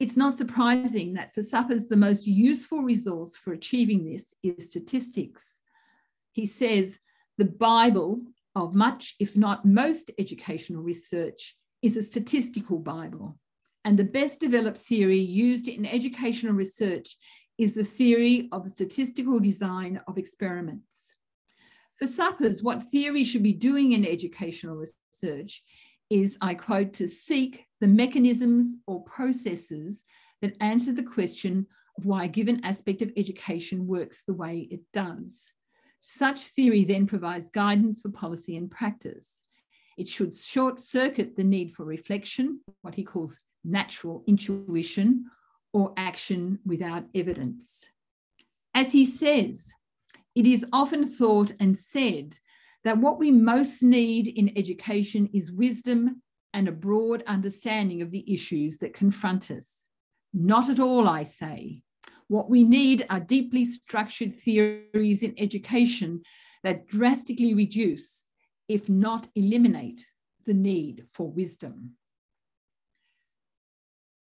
it's 0.00 0.16
not 0.16 0.36
surprising 0.36 1.14
that 1.14 1.32
for 1.32 1.40
Suppes, 1.40 1.86
the 1.86 1.96
most 1.96 2.26
useful 2.26 2.82
resource 2.82 3.36
for 3.36 3.52
achieving 3.52 4.04
this 4.04 4.34
is 4.42 4.66
statistics. 4.66 5.60
He 6.32 6.46
says 6.46 6.98
the 7.38 7.44
Bible 7.44 8.22
of 8.56 8.74
much, 8.74 9.14
if 9.20 9.36
not 9.36 9.64
most, 9.64 10.10
educational 10.18 10.82
research 10.82 11.54
is 11.80 11.96
a 11.96 12.02
statistical 12.02 12.80
Bible, 12.80 13.38
and 13.84 13.96
the 13.96 14.12
best 14.18 14.40
developed 14.40 14.78
theory 14.78 15.20
used 15.20 15.68
in 15.68 15.86
educational 15.86 16.54
research 16.54 17.16
is 17.56 17.74
the 17.74 17.84
theory 17.84 18.48
of 18.50 18.64
the 18.64 18.70
statistical 18.70 19.38
design 19.38 20.00
of 20.08 20.18
experiments. 20.18 21.14
For 22.02 22.08
Suppes, 22.08 22.64
what 22.64 22.82
theory 22.82 23.22
should 23.22 23.44
be 23.44 23.52
doing 23.52 23.92
in 23.92 24.04
educational 24.04 24.74
research 24.74 25.62
is, 26.10 26.36
I 26.40 26.54
quote, 26.54 26.92
to 26.94 27.06
seek 27.06 27.68
the 27.80 27.86
mechanisms 27.86 28.74
or 28.88 29.04
processes 29.04 30.04
that 30.40 30.56
answer 30.60 30.92
the 30.92 31.04
question 31.04 31.64
of 31.96 32.04
why 32.04 32.24
a 32.24 32.28
given 32.28 32.64
aspect 32.64 33.02
of 33.02 33.12
education 33.16 33.86
works 33.86 34.24
the 34.24 34.34
way 34.34 34.66
it 34.68 34.80
does. 34.92 35.52
Such 36.00 36.40
theory 36.40 36.82
then 36.82 37.06
provides 37.06 37.50
guidance 37.50 38.00
for 38.00 38.08
policy 38.08 38.56
and 38.56 38.68
practice. 38.68 39.44
It 39.96 40.08
should 40.08 40.34
short 40.34 40.80
circuit 40.80 41.36
the 41.36 41.44
need 41.44 41.72
for 41.72 41.84
reflection, 41.84 42.62
what 42.80 42.96
he 42.96 43.04
calls 43.04 43.38
natural 43.62 44.24
intuition, 44.26 45.26
or 45.72 45.94
action 45.96 46.58
without 46.66 47.04
evidence. 47.14 47.86
As 48.74 48.90
he 48.90 49.04
says, 49.04 49.72
it 50.34 50.46
is 50.46 50.64
often 50.72 51.06
thought 51.06 51.52
and 51.60 51.76
said 51.76 52.38
that 52.84 52.98
what 52.98 53.18
we 53.18 53.30
most 53.30 53.82
need 53.82 54.28
in 54.28 54.56
education 54.56 55.28
is 55.32 55.52
wisdom 55.52 56.22
and 56.54 56.68
a 56.68 56.72
broad 56.72 57.22
understanding 57.26 58.02
of 58.02 58.10
the 58.10 58.24
issues 58.32 58.78
that 58.78 58.94
confront 58.94 59.50
us. 59.50 59.88
Not 60.34 60.68
at 60.68 60.80
all, 60.80 61.08
I 61.08 61.22
say. 61.22 61.82
What 62.28 62.48
we 62.48 62.64
need 62.64 63.06
are 63.10 63.20
deeply 63.20 63.64
structured 63.64 64.34
theories 64.34 65.22
in 65.22 65.34
education 65.38 66.22
that 66.62 66.86
drastically 66.86 67.54
reduce, 67.54 68.24
if 68.68 68.88
not 68.88 69.28
eliminate, 69.34 70.06
the 70.46 70.54
need 70.54 71.06
for 71.12 71.30
wisdom. 71.30 71.92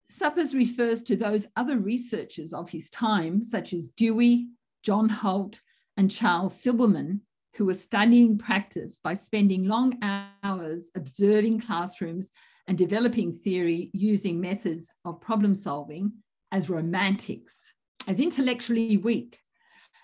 Suppes 0.08 0.54
refers 0.54 1.02
to 1.04 1.16
those 1.16 1.48
other 1.56 1.80
researchers 1.80 2.54
of 2.54 2.70
his 2.70 2.90
time, 2.90 3.42
such 3.42 3.74
as 3.74 3.90
Dewey, 3.90 4.48
John 4.84 5.10
Holt, 5.10 5.62
and 5.98 6.12
Charles 6.12 6.62
Silberman, 6.62 7.22
who 7.56 7.66
were 7.66 7.74
studying 7.74 8.38
practice 8.38 9.00
by 9.04 9.14
spending 9.14 9.66
long 9.66 9.98
hours 10.44 10.92
observing 10.96 11.60
classrooms 11.60 12.32
and 12.68 12.78
developing 12.78 13.32
theory 13.32 13.90
using 13.94 14.42
methods 14.42 14.94
of 15.06 15.22
problem 15.22 15.56
solving 15.56 16.12
as 16.52 16.70
romantics, 16.70 17.74
as 18.08 18.20
intellectually 18.20 18.98
weak, 18.98 19.40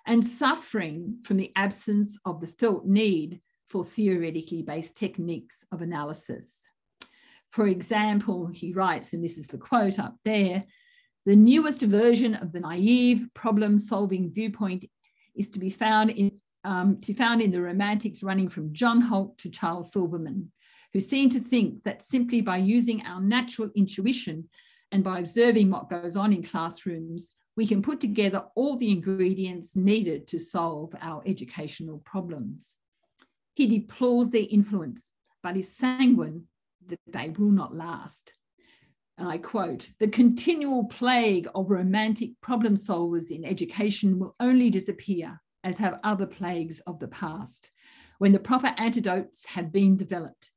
and 0.05 0.25
suffering 0.25 1.17
from 1.23 1.37
the 1.37 1.51
absence 1.55 2.17
of 2.25 2.39
the 2.39 2.47
felt 2.47 2.85
need 2.85 3.41
for 3.67 3.83
theoretically 3.83 4.61
based 4.61 4.95
techniques 4.95 5.65
of 5.71 5.81
analysis. 5.81 6.67
For 7.51 7.67
example, 7.67 8.47
he 8.47 8.73
writes, 8.73 9.13
and 9.13 9.23
this 9.23 9.37
is 9.37 9.47
the 9.47 9.57
quote 9.57 9.99
up 9.99 10.15
there 10.23 10.63
the 11.25 11.35
newest 11.35 11.81
version 11.83 12.33
of 12.33 12.51
the 12.51 12.59
naive 12.59 13.27
problem 13.35 13.77
solving 13.77 14.31
viewpoint 14.33 14.85
is 15.35 15.49
to 15.51 15.59
be 15.59 15.69
found 15.69 16.09
in 16.11 16.39
um, 16.63 17.01
to 17.01 17.13
found 17.13 17.41
in 17.41 17.51
the 17.51 17.61
romantics 17.61 18.21
running 18.21 18.47
from 18.47 18.73
John 18.73 19.01
Holt 19.01 19.37
to 19.39 19.49
Charles 19.49 19.91
Silberman, 19.91 20.47
who 20.93 20.99
seem 20.99 21.29
to 21.31 21.39
think 21.39 21.83
that 21.83 22.03
simply 22.03 22.41
by 22.41 22.57
using 22.57 23.01
our 23.03 23.19
natural 23.19 23.71
intuition 23.75 24.47
and 24.91 25.03
by 25.03 25.19
observing 25.19 25.71
what 25.71 25.89
goes 25.89 26.15
on 26.15 26.33
in 26.33 26.43
classrooms, 26.43 27.31
we 27.55 27.65
can 27.65 27.81
put 27.81 27.99
together 27.99 28.45
all 28.55 28.77
the 28.77 28.91
ingredients 28.91 29.75
needed 29.75 30.27
to 30.27 30.39
solve 30.39 30.93
our 31.01 31.23
educational 31.25 31.99
problems. 31.99 32.77
He 33.55 33.67
deplores 33.67 34.29
their 34.29 34.45
influence, 34.49 35.11
but 35.43 35.57
is 35.57 35.75
sanguine 35.75 36.43
that 36.87 36.99
they 37.07 37.29
will 37.29 37.51
not 37.51 37.73
last. 37.73 38.33
And 39.17 39.27
I 39.27 39.37
quote, 39.37 39.89
the 39.99 40.07
continual 40.07 40.85
plague 40.85 41.47
of 41.53 41.69
romantic 41.69 42.31
problem 42.41 42.75
solvers 42.75 43.29
in 43.29 43.45
education 43.45 44.17
will 44.17 44.35
only 44.39 44.69
disappear 44.69 45.39
as 45.63 45.77
have 45.77 45.99
other 46.03 46.25
plagues 46.25 46.79
of 46.81 46.99
the 46.99 47.07
past, 47.07 47.69
when 48.17 48.31
the 48.31 48.39
proper 48.39 48.73
antidotes 48.77 49.45
have 49.45 49.71
been 49.71 49.95
developed. 49.95 50.51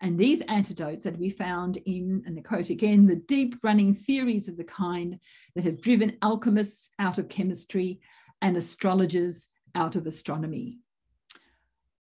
And 0.00 0.18
these 0.18 0.40
antidotes 0.42 1.06
are 1.06 1.12
to 1.12 1.18
be 1.18 1.30
found 1.30 1.76
in, 1.86 2.22
and 2.26 2.36
I 2.38 2.42
quote 2.42 2.70
again, 2.70 3.06
the 3.06 3.16
deep 3.16 3.54
running 3.62 3.94
theories 3.94 4.48
of 4.48 4.56
the 4.56 4.64
kind 4.64 5.18
that 5.54 5.64
have 5.64 5.80
driven 5.80 6.18
alchemists 6.22 6.90
out 6.98 7.18
of 7.18 7.28
chemistry 7.28 8.00
and 8.42 8.56
astrologers 8.56 9.48
out 9.74 9.94
of 9.94 10.06
astronomy. 10.06 10.80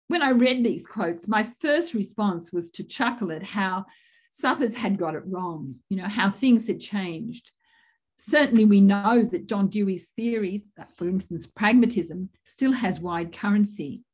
When 0.09 0.22
I 0.22 0.31
read 0.31 0.64
these 0.64 0.87
quotes, 0.87 1.29
my 1.29 1.42
first 1.42 1.94
response 1.94 2.53
was 2.53 2.70
to 2.72 2.85
chuckle 2.85 3.33
at 3.33 3.42
how 3.42 3.87
Suppes 4.38 4.75
had 4.75 4.99
got 4.99 5.14
it 5.14 5.22
wrong, 5.27 5.77
you 5.88 5.96
know, 5.96 6.09
how 6.09 6.29
things 6.29 6.66
had 6.66 6.81
changed 6.81 7.53
certainly 8.18 8.64
we 8.64 8.81
know 8.81 9.25
that 9.31 9.46
John 9.46 9.68
Dewey's 9.68 10.09
theories, 10.09 10.72
for 10.96 11.09
instance, 11.09 11.46
pragmatism, 11.46 12.31
still 12.44 12.72
has 12.72 13.01
wide 13.01 13.33
currency. 13.33 14.05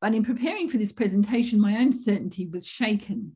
But 0.00 0.14
in 0.14 0.24
preparing 0.24 0.68
for 0.68 0.78
this 0.78 0.92
presentation, 0.92 1.60
my 1.60 1.78
own 1.78 1.92
certainty 1.92 2.46
was 2.46 2.66
shaken. 2.66 3.32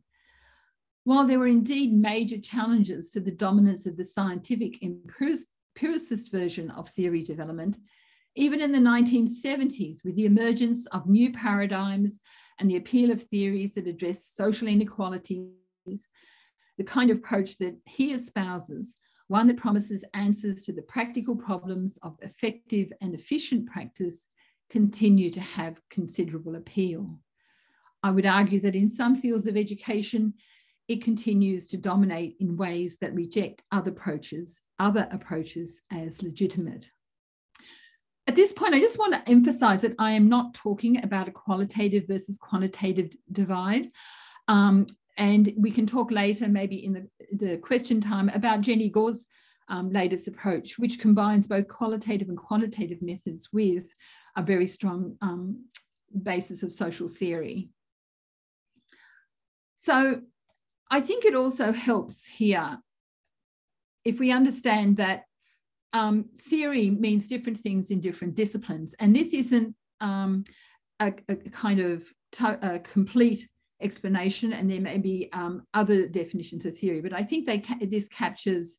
While 1.04 1.26
there 1.26 1.40
were 1.40 1.48
indeed 1.48 1.92
major 1.92 2.38
challenges 2.38 3.10
to 3.10 3.20
the 3.20 3.32
dominance 3.32 3.86
of 3.86 3.96
the 3.96 4.04
scientific 4.04 4.80
empiricist 4.82 6.30
version 6.30 6.70
of 6.70 6.88
theory 6.88 7.24
development, 7.24 7.78
even 8.36 8.60
in 8.60 8.70
the 8.70 8.78
1970s, 8.78 10.04
with 10.04 10.14
the 10.14 10.26
emergence 10.26 10.86
of 10.86 11.08
new 11.08 11.32
paradigms 11.32 12.18
and 12.58 12.70
the 12.70 12.76
appeal 12.76 13.10
of 13.10 13.22
theories 13.22 13.74
that 13.74 13.86
address 13.86 14.24
social 14.24 14.68
inequalities, 14.68 15.48
the 16.78 16.84
kind 16.84 17.10
of 17.10 17.18
approach 17.18 17.58
that 17.58 17.76
he 17.86 18.12
espouses 18.12 18.96
one 19.32 19.46
that 19.46 19.56
promises 19.56 20.04
answers 20.12 20.62
to 20.62 20.74
the 20.74 20.82
practical 20.82 21.34
problems 21.34 21.98
of 22.02 22.18
effective 22.20 22.92
and 23.00 23.14
efficient 23.14 23.66
practice 23.66 24.28
continue 24.68 25.30
to 25.30 25.40
have 25.40 25.80
considerable 25.88 26.56
appeal. 26.56 27.18
I 28.02 28.10
would 28.10 28.26
argue 28.26 28.60
that 28.60 28.74
in 28.74 28.88
some 28.88 29.16
fields 29.16 29.46
of 29.46 29.56
education, 29.56 30.34
it 30.86 31.02
continues 31.02 31.66
to 31.68 31.78
dominate 31.78 32.36
in 32.40 32.58
ways 32.58 32.98
that 32.98 33.14
reject 33.14 33.62
other 33.72 33.90
approaches, 33.90 34.60
other 34.78 35.08
approaches 35.10 35.80
as 35.90 36.22
legitimate. 36.22 36.90
At 38.26 38.36
this 38.36 38.52
point, 38.52 38.74
I 38.74 38.80
just 38.80 38.98
want 38.98 39.14
to 39.14 39.28
emphasize 39.30 39.82
that 39.82 39.96
I 39.98 40.12
am 40.12 40.28
not 40.28 40.54
talking 40.54 41.02
about 41.02 41.28
a 41.28 41.32
qualitative 41.32 42.06
versus 42.06 42.38
quantitative 42.38 43.10
divide. 43.32 43.90
Um, 44.46 44.86
and 45.16 45.52
we 45.56 45.70
can 45.70 45.86
talk 45.86 46.10
later, 46.10 46.48
maybe 46.48 46.84
in 46.84 46.92
the, 46.92 47.08
the 47.36 47.56
question 47.58 48.00
time, 48.00 48.28
about 48.28 48.60
Jenny 48.60 48.88
Gore's 48.88 49.26
um, 49.68 49.90
latest 49.90 50.28
approach, 50.28 50.78
which 50.78 51.00
combines 51.00 51.46
both 51.46 51.66
qualitative 51.68 52.28
and 52.28 52.38
quantitative 52.38 53.02
methods 53.02 53.48
with 53.52 53.92
a 54.36 54.42
very 54.42 54.66
strong 54.66 55.16
um, 55.20 55.64
basis 56.22 56.62
of 56.62 56.72
social 56.72 57.08
theory. 57.08 57.70
So 59.74 60.20
I 60.90 61.00
think 61.00 61.24
it 61.24 61.34
also 61.34 61.72
helps 61.72 62.24
here 62.26 62.78
if 64.04 64.18
we 64.18 64.30
understand 64.30 64.98
that 64.98 65.24
um, 65.92 66.24
theory 66.36 66.90
means 66.90 67.28
different 67.28 67.58
things 67.58 67.90
in 67.90 68.00
different 68.00 68.34
disciplines. 68.34 68.94
And 68.98 69.14
this 69.14 69.34
isn't 69.34 69.74
um, 70.00 70.44
a, 71.00 71.12
a, 71.28 71.36
kind 71.36 71.80
of 71.80 72.04
a 72.40 72.78
complete 72.80 73.48
explanation, 73.80 74.52
and 74.52 74.70
there 74.70 74.80
may 74.80 74.98
be 74.98 75.28
um, 75.32 75.62
other 75.74 76.06
definitions 76.06 76.64
of 76.64 76.78
theory, 76.78 77.00
but 77.00 77.12
I 77.12 77.22
think 77.22 77.46
they 77.46 77.58
ca 77.58 77.76
this 77.80 78.08
captures 78.08 78.78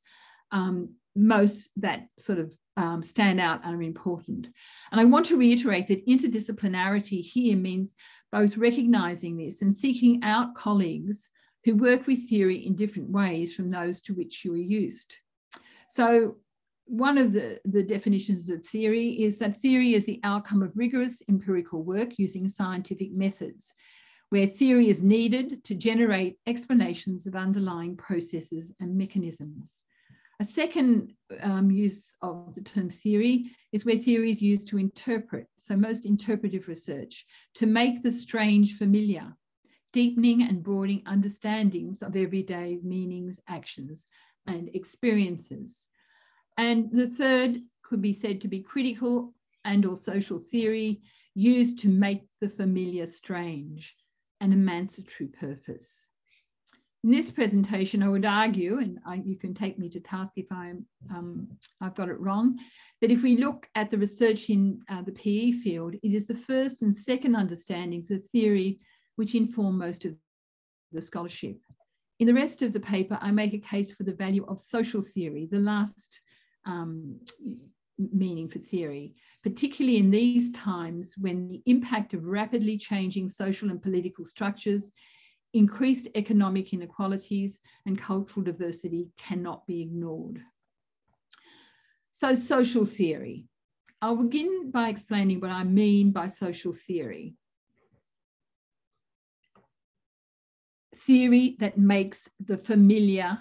um, 0.52 0.94
most 1.16 1.70
that 1.78 2.08
sort 2.18 2.40
of 2.40 2.56
um, 2.78 3.04
stand 3.04 3.40
out 3.40 3.62
and 3.64 3.76
are 3.76 3.84
important. 3.84 4.48
And 4.92 5.00
I 5.00 5.06
want 5.06 5.28
to 5.28 5.38
reiterate 5.38 5.88
that 5.88 6.08
interdisciplinarity 6.08 7.22
here 7.22 7.56
means 7.56 7.96
both 8.32 8.58
recognizing 8.58 9.38
this 9.38 9.62
and 9.62 9.74
seeking 9.74 10.24
out 10.24 10.56
colleagues 10.56 11.30
who 11.66 11.76
work 11.76 12.08
with 12.08 12.28
theory 12.28 12.66
in 12.66 12.76
different 12.76 13.10
ways 13.10 13.54
from 13.54 13.70
those 13.70 14.02
to 14.02 14.14
which 14.14 14.44
you 14.44 14.54
are 14.54 14.58
used. 14.58 15.18
So 15.90 16.38
one 16.86 17.18
of 17.18 17.34
the, 17.34 17.60
the 17.66 17.84
definitions 17.84 18.50
of 18.50 18.66
theory 18.66 19.24
is 19.24 19.38
that 19.40 19.58
theory 19.58 19.94
is 19.94 20.06
the 20.06 20.20
outcome 20.24 20.62
of 20.62 20.72
rigorous 20.76 21.22
empirical 21.30 21.84
work 21.84 22.18
using 22.18 22.48
scientific 22.48 23.12
methods 23.14 23.74
where 24.30 24.48
theory 24.48 24.90
is 24.90 25.04
needed 25.04 25.64
to 25.64 25.76
generate 25.76 26.40
explanations 26.48 27.28
of 27.28 27.36
underlying 27.36 27.96
processes 27.96 28.74
and 28.80 28.98
mechanisms. 28.98 29.82
A 30.40 30.44
second 30.44 31.14
um, 31.42 31.70
use 31.70 32.16
of 32.24 32.56
the 32.56 32.62
term 32.62 32.90
theory 32.90 33.52
is 33.72 33.86
where 33.86 33.96
theory 33.96 34.32
is 34.32 34.42
used 34.42 34.68
to 34.70 34.80
interpret, 34.80 35.46
so 35.58 35.76
most 35.76 36.08
interpretive 36.08 36.68
research, 36.68 37.28
to 37.54 37.68
make 37.68 38.02
the 38.02 38.12
strange 38.12 38.76
familiar, 38.76 39.38
deepening 39.94 40.42
and 40.42 40.64
broadening 40.64 41.04
understandings 41.06 42.02
of 42.02 42.16
everyday 42.16 42.80
meanings, 42.82 43.40
actions, 43.48 44.08
and 44.48 44.68
experiences. 44.74 45.86
And 46.58 46.92
the 46.92 47.08
third 47.08 47.58
could 47.84 48.02
be 48.02 48.14
said 48.14 48.42
to 48.42 48.48
be 48.48 48.62
critical 48.62 49.34
and 49.66 49.86
or 49.86 49.96
social 49.96 50.40
theory 50.40 51.02
used 51.36 51.80
to 51.80 51.90
make 51.90 52.24
the 52.42 52.50
familiar 52.50 53.06
strange 53.06 53.96
an 54.42 54.54
emancipatory 54.54 55.30
purpose. 55.30 56.06
in 57.04 57.12
this 57.12 57.32
presentation, 57.32 58.02
I 58.02 58.08
would 58.08 58.26
argue, 58.26 58.78
and 58.78 59.00
I, 59.06 59.16
you 59.16 59.36
can 59.38 59.54
take 59.54 59.78
me 59.78 59.90
to 59.90 60.00
task 60.00 60.34
if 60.38 60.50
I'm, 60.52 60.86
um, 61.10 61.48
I've 61.82 61.96
got 61.96 62.08
it 62.08 62.20
wrong, 62.20 62.58
that 63.02 63.12
if 63.12 63.24
we 63.24 63.36
look 63.38 63.68
at 63.76 63.92
the 63.92 63.98
research 63.98 64.50
in 64.50 64.80
uh, 64.90 65.02
the 65.02 65.12
PE 65.12 65.52
field, 65.52 65.96
it 65.96 66.14
is 66.14 66.28
the 66.28 66.36
first 66.36 66.82
and 66.82 66.96
second 66.96 67.36
understandings 67.36 68.10
of 68.10 68.26
theory 68.28 68.80
which 69.16 69.36
inform 69.36 69.78
most 69.78 70.06
of 70.06 70.16
the 70.92 71.02
scholarship. 71.02 71.60
In 72.20 72.28
the 72.28 72.34
rest 72.34 72.62
of 72.62 72.72
the 72.72 72.80
paper, 72.80 73.18
I 73.22 73.32
make 73.32 73.54
a 73.54 73.58
case 73.58 73.92
for 73.92 74.04
the 74.04 74.14
value 74.14 74.46
of 74.46 74.60
social 74.60 75.02
theory, 75.02 75.48
the 75.52 75.60
last 75.60 76.22
um, 76.66 77.20
meaning 77.98 78.48
for 78.48 78.60
theory, 78.60 79.14
particularly 79.44 79.98
in 79.98 80.10
these 80.10 80.52
times 80.52 81.16
when 81.18 81.48
the 81.48 81.62
impact 81.66 82.14
of 82.14 82.26
rapidly 82.26 82.78
changing 82.78 83.30
social 83.30 83.70
and 83.70 83.82
political 83.82 84.26
structures 84.26 84.92
increased 85.54 86.08
economic 86.16 86.74
inequalities 86.74 87.60
and 87.86 88.00
cultural 88.00 88.44
diversity 88.44 89.08
cannot 89.18 89.66
be 89.68 89.82
ignored. 89.82 90.42
So 92.12 92.34
social 92.34 92.86
theory. 92.86 93.48
I'll 94.02 94.18
begin 94.18 94.72
by 94.72 94.90
explaining 94.90 95.40
what 95.40 95.52
I 95.52 95.64
mean 95.64 96.12
by 96.12 96.28
social 96.28 96.74
theory. 96.74 97.36
Theory 100.96 101.56
that 101.60 101.78
makes 101.78 102.30
the 102.40 102.58
familiar 102.58 103.40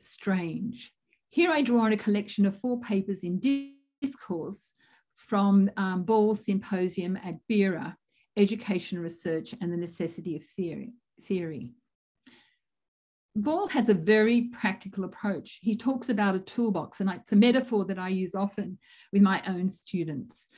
strange. 0.00 0.93
Here 1.34 1.50
I 1.50 1.62
draw 1.62 1.80
on 1.80 1.92
a 1.92 1.96
collection 1.96 2.46
of 2.46 2.60
four 2.60 2.80
papers 2.80 3.24
in 3.24 3.40
discourse 4.00 4.74
from 5.16 5.68
um, 5.76 6.04
Ball's 6.04 6.44
symposium 6.44 7.16
at 7.16 7.44
BERA, 7.48 7.96
Education 8.36 9.00
Research 9.00 9.52
and 9.60 9.72
the 9.72 9.76
Necessity 9.76 10.36
of 10.36 10.44
Theory 10.44 10.92
theory. 11.20 11.72
Ball 13.34 13.66
has 13.66 13.88
a 13.88 13.94
very 13.94 14.42
practical 14.42 15.02
approach. 15.02 15.58
He 15.60 15.74
talks 15.74 16.08
about 16.08 16.36
a 16.36 16.38
toolbox, 16.38 17.00
and 17.00 17.10
it's 17.10 17.32
a 17.32 17.36
metaphor 17.36 17.84
that 17.86 17.98
I 17.98 18.10
use 18.10 18.36
often 18.36 18.78
with 19.12 19.22
my 19.22 19.42
own 19.48 19.68
students. 19.68 20.50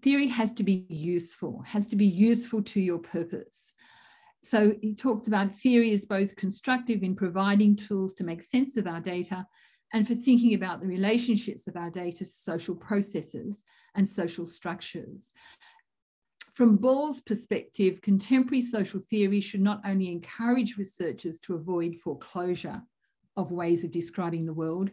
Theory 0.00 0.28
has 0.28 0.54
to 0.54 0.62
be 0.62 0.86
useful, 0.88 1.60
has 1.66 1.88
to 1.88 1.96
be 1.96 2.06
useful 2.06 2.62
to 2.62 2.80
your 2.80 3.00
purpose. 3.00 3.74
So 4.42 4.74
he 4.80 4.94
talks 4.94 5.26
about 5.26 5.54
theory 5.54 5.92
as 5.92 6.04
both 6.04 6.36
constructive 6.36 7.02
in 7.02 7.16
providing 7.16 7.76
tools 7.76 8.14
to 8.14 8.24
make 8.24 8.42
sense 8.42 8.76
of 8.76 8.86
our 8.86 9.00
data 9.00 9.46
and 9.92 10.06
for 10.06 10.14
thinking 10.14 10.54
about 10.54 10.80
the 10.80 10.86
relationships 10.86 11.66
of 11.66 11.76
our 11.76 11.90
data 11.90 12.18
to 12.18 12.26
social 12.26 12.74
processes 12.74 13.64
and 13.94 14.08
social 14.08 14.46
structures. 14.46 15.32
From 16.54 16.76
Ball's 16.76 17.20
perspective, 17.20 18.00
contemporary 18.02 18.62
social 18.62 19.00
theory 19.00 19.40
should 19.40 19.60
not 19.60 19.80
only 19.84 20.10
encourage 20.10 20.76
researchers 20.76 21.38
to 21.40 21.54
avoid 21.54 21.96
foreclosure 22.02 22.82
of 23.36 23.52
ways 23.52 23.84
of 23.84 23.92
describing 23.92 24.44
the 24.44 24.52
world, 24.52 24.90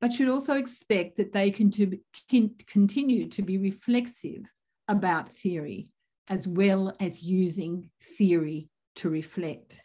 but 0.00 0.12
should 0.12 0.28
also 0.28 0.54
expect 0.54 1.16
that 1.16 1.32
they 1.32 1.50
can, 1.50 1.70
to, 1.70 1.98
can 2.28 2.50
continue 2.66 3.28
to 3.28 3.42
be 3.42 3.56
reflexive 3.56 4.42
about 4.88 5.30
theory, 5.30 5.92
as 6.28 6.46
well 6.46 6.94
as 7.00 7.22
using 7.22 7.88
theory 8.18 8.68
to 8.96 9.08
reflect. 9.08 9.80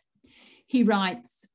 He 0.68 0.84
writes, 0.84 1.46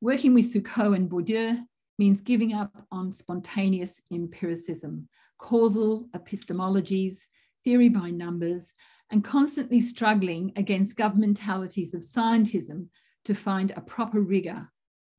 working 0.00 0.34
with 0.34 0.52
Foucault 0.52 0.92
and 0.92 1.08
Bourdieu 1.08 1.64
means 1.98 2.20
giving 2.20 2.52
up 2.52 2.86
on 2.90 3.12
spontaneous 3.12 4.02
empiricism, 4.12 5.08
causal 5.38 6.08
epistemologies, 6.14 7.26
theory 7.62 7.88
by 7.88 8.10
numbers, 8.10 8.74
and 9.10 9.24
constantly 9.24 9.80
struggling 9.80 10.52
against 10.56 10.96
governmentalities 10.96 11.94
of 11.94 12.00
scientism 12.00 12.88
to 13.24 13.34
find 13.34 13.70
a 13.70 13.80
proper 13.80 14.20
rigor, 14.20 14.68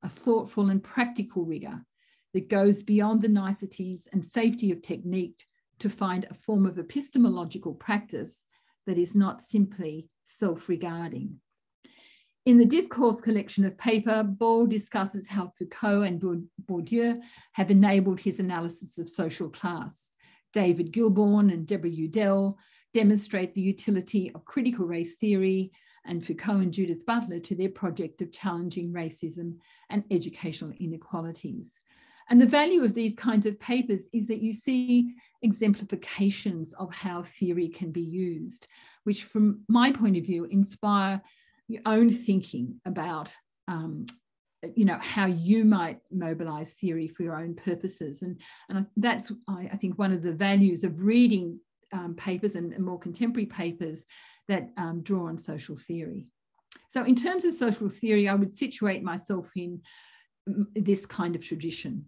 a 0.02 0.08
thoughtful 0.08 0.70
and 0.70 0.82
practical 0.82 1.44
rigor 1.44 1.82
that 2.34 2.48
goes 2.48 2.82
beyond 2.82 3.22
the 3.22 3.28
niceties 3.28 4.08
and 4.12 4.24
safety 4.24 4.70
of 4.70 4.82
technique 4.82 5.44
to 5.78 5.88
find 5.88 6.26
a 6.28 6.34
form 6.34 6.66
of 6.66 6.78
epistemological 6.78 7.74
practice 7.74 8.46
that 8.86 8.98
is 8.98 9.14
not 9.14 9.42
simply 9.42 10.08
self-regarding. 10.26 11.40
In 12.44 12.58
the 12.58 12.64
discourse 12.64 13.20
collection 13.20 13.64
of 13.64 13.76
paper, 13.76 14.22
Ball 14.22 14.66
discusses 14.66 15.26
how 15.26 15.52
Foucault 15.58 16.02
and 16.02 16.20
Bourdieu 16.64 17.20
have 17.52 17.70
enabled 17.70 18.20
his 18.20 18.38
analysis 18.38 18.98
of 18.98 19.08
social 19.08 19.48
class. 19.50 20.12
David 20.52 20.92
Gillborn 20.92 21.50
and 21.50 21.66
Deborah 21.66 21.90
Youdell 21.90 22.54
demonstrate 22.94 23.52
the 23.54 23.60
utility 23.60 24.30
of 24.34 24.44
critical 24.44 24.86
race 24.86 25.16
theory 25.16 25.72
and 26.04 26.24
Foucault 26.24 26.58
and 26.58 26.72
Judith 26.72 27.04
Butler 27.04 27.40
to 27.40 27.56
their 27.56 27.68
project 27.68 28.22
of 28.22 28.30
challenging 28.30 28.92
racism 28.92 29.56
and 29.90 30.04
educational 30.12 30.72
inequalities. 30.78 31.80
And 32.28 32.40
the 32.40 32.46
value 32.46 32.82
of 32.82 32.94
these 32.94 33.14
kinds 33.14 33.46
of 33.46 33.60
papers 33.60 34.08
is 34.12 34.26
that 34.28 34.42
you 34.42 34.52
see 34.52 35.14
exemplifications 35.42 36.72
of 36.74 36.92
how 36.94 37.22
theory 37.22 37.68
can 37.68 37.92
be 37.92 38.02
used, 38.02 38.66
which 39.04 39.24
from 39.24 39.60
my 39.68 39.92
point 39.92 40.16
of 40.16 40.24
view 40.24 40.44
inspire 40.44 41.22
your 41.68 41.82
own 41.86 42.10
thinking 42.10 42.80
about 42.84 43.34
um, 43.68 44.06
you 44.74 44.84
know 44.84 44.98
how 45.00 45.26
you 45.26 45.64
might 45.64 46.00
mobilize 46.10 46.72
theory 46.72 47.06
for 47.06 47.22
your 47.22 47.36
own 47.36 47.54
purposes. 47.54 48.22
And 48.22 48.40
and 48.68 48.86
that's 48.96 49.30
I, 49.48 49.70
I 49.72 49.76
think 49.76 49.98
one 49.98 50.12
of 50.12 50.22
the 50.22 50.32
values 50.32 50.82
of 50.82 51.04
reading 51.04 51.60
um, 51.92 52.14
papers 52.14 52.56
and, 52.56 52.72
and, 52.72 52.84
more 52.84 52.98
contemporary 52.98 53.46
papers 53.46 54.04
that 54.48 54.70
um, 54.76 55.02
draw 55.02 55.28
on 55.28 55.38
social 55.38 55.76
theory. 55.76 56.26
So 56.88 57.04
in 57.04 57.14
terms 57.14 57.44
of 57.44 57.54
social 57.54 57.88
theory 57.88 58.28
i 58.28 58.34
would 58.34 58.52
situate 58.52 59.02
myself 59.02 59.50
in 59.54 59.80
this 60.74 61.06
kind 61.06 61.36
of 61.36 61.44
tradition 61.44 62.06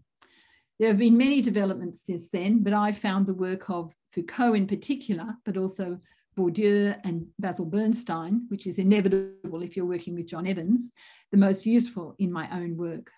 there 0.79 0.89
have 0.89 0.99
been 0.99 1.17
many 1.17 1.41
developments 1.41 2.05
since 2.05 2.29
then 2.29 2.63
but 2.63 2.73
i 2.73 2.93
found 2.93 3.27
the 3.27 3.35
work 3.35 3.69
of 3.71 3.93
foucault 4.13 4.55
in 4.55 4.67
particular 4.67 5.27
but 5.45 5.57
also 5.57 5.99
Bourdieu 6.39 6.97
and 7.03 7.27
Basil 7.41 7.65
Bernstein, 7.65 8.47
which 8.47 8.69
is 8.69 8.79
inevitable 8.79 9.61
if 9.61 9.77
you're 9.77 9.85
working 9.85 10.15
with 10.15 10.29
John 10.29 10.47
Evans, 10.47 10.93
the 11.33 11.37
most 11.37 11.67
useful 11.67 12.15
in 12.21 12.31
my 12.31 12.49
own 12.57 12.77
work. 12.77 13.11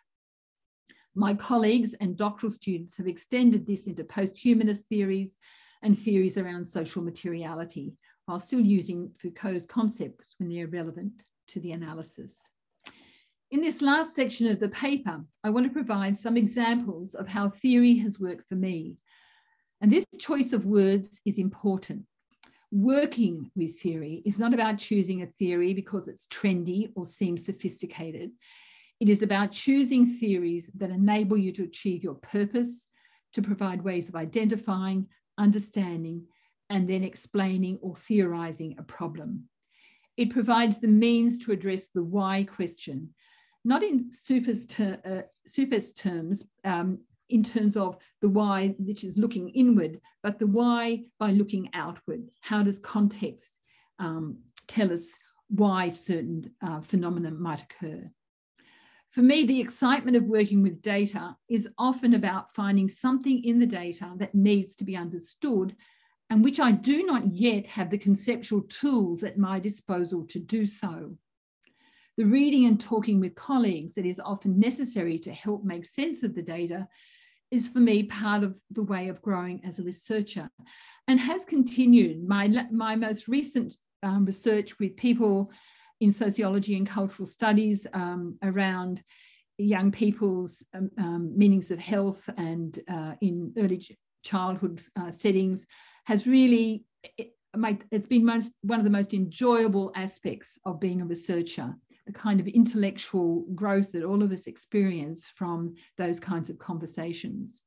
My 1.14 1.34
colleagues 1.34 1.92
and 1.94 2.16
doctoral 2.16 2.50
students 2.50 2.96
have 2.96 3.06
extended 3.06 3.66
this 3.66 3.86
into 3.86 4.04
post-humanist 4.04 4.88
theories 4.88 5.36
and 5.82 5.98
theories 5.98 6.38
around 6.38 6.64
social 6.64 7.02
materiality, 7.02 7.92
while 8.24 8.38
still 8.38 8.60
using 8.60 9.12
Foucault's 9.20 9.66
concepts 9.66 10.36
when 10.38 10.48
they're 10.48 10.68
relevant 10.68 11.22
to 11.48 11.60
the 11.60 11.72
analysis. 11.72 12.48
In 13.50 13.60
this 13.60 13.82
last 13.82 14.14
section 14.14 14.46
of 14.46 14.60
the 14.60 14.68
paper, 14.68 15.20
I 15.42 15.50
want 15.50 15.66
to 15.66 15.72
provide 15.72 16.16
some 16.16 16.36
examples 16.36 17.14
of 17.14 17.28
how 17.28 17.48
theory 17.48 17.96
has 17.98 18.20
worked 18.20 18.48
for 18.48 18.54
me. 18.54 18.98
And 19.80 19.90
this 19.90 20.06
choice 20.18 20.52
of 20.52 20.66
words 20.66 21.20
is 21.24 21.38
important 21.38 22.04
working 22.72 23.50
with 23.56 23.80
theory 23.80 24.22
is 24.24 24.38
not 24.38 24.54
about 24.54 24.78
choosing 24.78 25.22
a 25.22 25.26
theory 25.26 25.74
because 25.74 26.08
it's 26.08 26.26
trendy 26.26 26.90
or 26.94 27.04
seems 27.04 27.44
sophisticated. 27.44 28.30
It 29.00 29.08
is 29.08 29.22
about 29.22 29.52
choosing 29.52 30.06
theories 30.06 30.70
that 30.76 30.90
enable 30.90 31.36
you 31.36 31.52
to 31.52 31.64
achieve 31.64 32.04
your 32.04 32.14
purpose, 32.14 32.88
to 33.32 33.42
provide 33.42 33.82
ways 33.82 34.08
of 34.08 34.16
identifying, 34.16 35.08
understanding, 35.38 36.26
and 36.68 36.88
then 36.88 37.02
explaining 37.02 37.78
or 37.82 37.96
theorizing 37.96 38.76
a 38.78 38.82
problem. 38.82 39.48
It 40.16 40.30
provides 40.30 40.78
the 40.78 40.88
means 40.88 41.38
to 41.40 41.52
address 41.52 41.88
the 41.88 42.04
why 42.04 42.44
question, 42.44 43.14
not 43.64 43.82
in 43.82 44.10
Suppes's, 44.10 44.66
ter 44.66 44.98
uh, 45.04 45.22
Suppes's 45.46 45.92
terms, 45.92 46.44
um, 46.64 46.98
in 47.28 47.42
terms 47.42 47.76
of 47.76 47.96
the 48.20 48.28
why, 48.28 48.74
which 48.78 49.04
is 49.04 49.16
looking 49.16 49.50
inward, 49.50 50.00
but 50.22 50.38
the 50.38 50.46
why 50.46 51.04
by 51.18 51.30
looking 51.30 51.68
outward. 51.74 52.28
How 52.40 52.62
does 52.62 52.78
context 52.78 53.58
um, 53.98 54.38
tell 54.66 54.92
us 54.92 55.12
why 55.48 55.88
certain 55.88 56.50
uh, 56.62 56.80
phenomena 56.80 57.30
might 57.30 57.62
occur? 57.62 58.04
For 59.10 59.22
me, 59.22 59.44
the 59.44 59.60
excitement 59.60 60.16
of 60.16 60.24
working 60.24 60.62
with 60.62 60.82
data 60.82 61.36
is 61.48 61.68
often 61.78 62.14
about 62.14 62.54
finding 62.54 62.86
something 62.88 63.42
in 63.42 63.58
the 63.58 63.66
data 63.66 64.12
that 64.16 64.34
needs 64.34 64.76
to 64.76 64.84
be 64.84 64.96
understood 64.96 65.74
and 66.30 66.44
which 66.44 66.60
I 66.60 66.70
do 66.70 67.04
not 67.04 67.34
yet 67.34 67.66
have 67.66 67.90
the 67.90 67.98
conceptual 67.98 68.62
tools 68.62 69.24
at 69.24 69.36
my 69.36 69.58
disposal 69.58 70.24
to 70.28 70.38
do 70.38 70.64
so. 70.64 71.16
The 72.20 72.26
reading 72.26 72.66
and 72.66 72.78
talking 72.78 73.18
with 73.18 73.34
colleagues 73.34 73.94
that 73.94 74.04
is 74.04 74.20
often 74.20 74.60
necessary 74.60 75.18
to 75.20 75.32
help 75.32 75.64
make 75.64 75.86
sense 75.86 76.22
of 76.22 76.34
the 76.34 76.42
data 76.42 76.86
is 77.50 77.66
for 77.66 77.78
me 77.78 78.02
part 78.02 78.44
of 78.44 78.54
the 78.70 78.82
way 78.82 79.08
of 79.08 79.22
growing 79.22 79.62
as 79.64 79.78
a 79.78 79.82
researcher 79.82 80.50
and 81.08 81.18
has 81.18 81.46
continued. 81.46 82.22
My, 82.28 82.66
my 82.70 82.94
most 82.94 83.26
recent 83.26 83.74
um, 84.02 84.26
research 84.26 84.78
with 84.78 84.98
people 84.98 85.50
in 86.02 86.10
sociology 86.12 86.76
and 86.76 86.86
cultural 86.86 87.24
studies 87.24 87.86
um, 87.94 88.36
around 88.42 89.02
young 89.56 89.90
people's 89.90 90.62
um, 90.74 90.90
um 90.98 91.32
meanings 91.34 91.70
of 91.70 91.78
health 91.78 92.28
and 92.36 92.80
uh, 92.92 93.14
in 93.22 93.50
early 93.56 93.80
childhood 94.22 94.82
uh, 94.94 95.10
settings 95.10 95.66
has 96.04 96.26
really 96.26 96.84
it, 97.16 97.30
my, 97.56 97.78
it's 97.90 98.06
been 98.06 98.24
most, 98.24 98.52
one 98.60 98.78
of 98.78 98.84
the 98.84 98.90
most 98.90 99.14
enjoyable 99.14 99.90
aspects 99.96 100.58
of 100.66 100.80
being 100.80 101.00
a 101.00 101.06
researcher 101.06 101.74
the 102.06 102.12
kind 102.12 102.40
of 102.40 102.46
intellectual 102.46 103.44
growth 103.54 103.92
that 103.92 104.04
all 104.04 104.22
of 104.22 104.32
us 104.32 104.46
experience 104.46 105.28
from 105.28 105.74
those 105.98 106.20
kinds 106.20 106.50
of 106.50 106.58
conversations. 106.58 107.62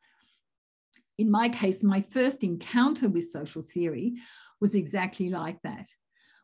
In 1.18 1.30
my 1.30 1.50
case, 1.50 1.84
my 1.84 2.02
first 2.02 2.44
encounter 2.44 3.08
with 3.08 3.30
social 3.30 3.62
theory 3.62 4.16
was 4.60 4.76
exactly 4.76 5.30
like 5.30 5.62
that. 5.62 5.88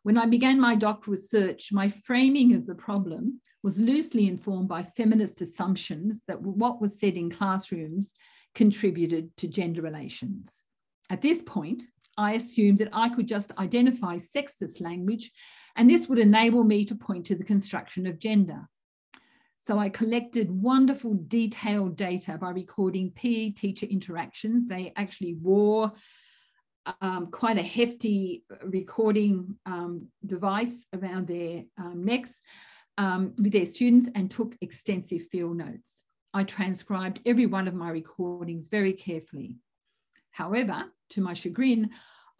When 0.03 0.17
I 0.17 0.25
began 0.27 0.59
my 0.59 0.75
doctoral 0.75 1.13
research, 1.13 1.69
my 1.71 1.89
framing 1.89 2.53
of 2.53 2.65
the 2.65 2.75
problem 2.75 3.41
was 3.63 3.79
loosely 3.79 4.27
informed 4.27 4.69
by 4.69 4.83
feminist 4.83 5.41
assumptions 5.41 6.21
that 6.27 6.41
what 6.41 6.79
was 6.79 6.99
said 6.99 7.15
in 7.15 7.29
classrooms 7.29 8.13
contributed 8.55 9.35
to 9.37 9.47
gender 9.47 9.81
relations. 9.81 10.63
At 11.09 11.21
this 11.21 11.41
point, 11.41 11.83
I 12.17 12.33
assumed 12.33 12.77
that 12.79 12.89
I 12.93 13.09
could 13.09 13.27
just 13.27 13.57
identify 13.57 14.17
sexist 14.17 14.81
language, 14.81 15.31
and 15.76 15.89
this 15.89 16.07
would 16.07 16.20
enable 16.20 16.63
me 16.63 16.84
to 16.86 16.95
point 16.95 17.26
to 17.28 17.36
the 17.36 17.43
construction 17.43 18.07
of 18.07 18.20
gender. 18.20 18.67
So 19.57 19.78
I 19.78 19.89
collected 19.89 20.49
wonderful 20.49 21.17
detailed 21.28 21.95
data 21.95 22.38
by 22.38 22.51
recording 22.51 23.11
PE 23.11 23.51
teacher 23.51 23.86
interactions. 23.86 24.67
They 24.67 24.93
actually 24.95 25.36
wore 25.36 25.91
um, 27.01 27.28
quite 27.28 27.57
a 27.57 27.63
hefty 27.63 28.43
recording 28.63 29.57
um, 29.65 30.07
device 30.26 30.86
around 30.93 31.28
their 31.28 31.63
um, 31.78 32.03
necks 32.03 32.39
um, 32.97 33.34
with 33.38 33.51
their 33.51 33.65
students 33.65 34.09
and 34.15 34.32
took 34.32 34.55
extensive 34.61 35.28
field 35.32 35.57
notes. 35.57 36.01
I 36.34 36.43
transcribed 36.43 37.20
every 37.26 37.45
one 37.45 37.67
of 37.67 37.74
my 37.74 37.89
recordings 37.89 38.67
very 38.67 38.93
carefully. 38.93 39.57
However, 40.32 40.86
to 41.11 41.22
my 41.22 41.34
chagrin, 41.34 41.89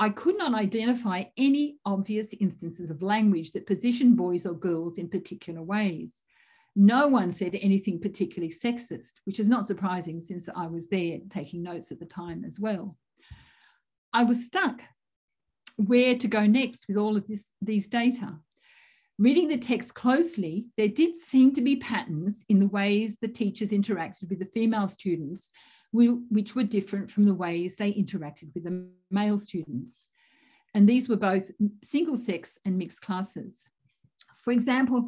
I 0.02 0.10
could 0.10 0.38
not 0.38 0.54
identify 0.54 1.26
any 1.36 1.78
obvious 1.86 2.34
instances 2.39 2.89
of 2.89 3.02
language 3.02 3.52
that 3.52 3.68
positioned 3.68 4.16
boys 4.16 4.45
or 4.45 4.54
girls 4.54 4.97
in 4.97 5.10
particular 5.10 5.62
ways. 5.62 6.24
No 6.76 7.08
one 7.08 7.32
said 7.32 7.56
anything 7.56 8.00
particularly 8.00 8.54
sexist, 8.54 9.16
which 9.26 9.39
is 9.39 9.50
not 9.50 9.68
surprising 9.68 10.22
since 10.22 10.47
I 10.56 10.68
was 10.68 10.88
there 10.88 11.18
taking 11.30 11.62
notes 11.62 11.91
at 11.91 12.00
the 12.00 12.06
time 12.06 12.45
as 12.45 12.60
well. 12.60 12.95
I 14.14 14.24
was 14.24 14.45
stuck 14.45 14.82
where 15.76 16.18
to 16.18 16.28
go 16.28 16.45
next 16.45 16.88
with 16.88 16.97
all 16.97 17.18
of 17.18 17.28
this, 17.28 17.52
these 17.62 17.89
data. 17.89 18.38
Reading 19.18 19.50
the 19.50 19.58
text 19.58 19.93
closely, 19.93 20.68
there 20.78 20.88
did 20.88 21.18
seem 21.18 21.54
to 21.56 21.62
be 21.62 21.76
patterns 21.76 22.45
in 22.47 22.60
the 22.60 22.68
ways 22.70 23.18
the 23.18 23.28
teachers 23.28 23.72
interacted 23.72 24.30
with 24.30 24.39
the 24.39 24.45
female 24.45 24.88
students, 24.88 25.50
which 25.92 26.56
were 26.56 26.64
different 26.64 27.10
from 27.10 27.26
the 27.26 27.34
ways 27.34 27.76
they 27.76 27.92
interacted 27.94 28.54
with 28.54 28.64
the 28.64 28.88
male 29.10 29.40
students. 29.40 30.10
And 30.74 30.88
these 30.88 31.10
were 31.10 31.16
both 31.16 31.50
single 31.84 32.16
sex 32.16 32.60
and 32.66 32.78
mixed 32.78 33.02
classes. 33.02 33.68
For 34.38 34.52
example, 34.52 35.08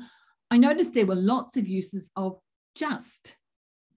I 0.49 0.57
noticed 0.57 0.93
there 0.93 1.05
were 1.05 1.15
lots 1.15 1.55
of 1.55 1.67
uses 1.67 2.09
of 2.15 2.39
just, 2.75 3.35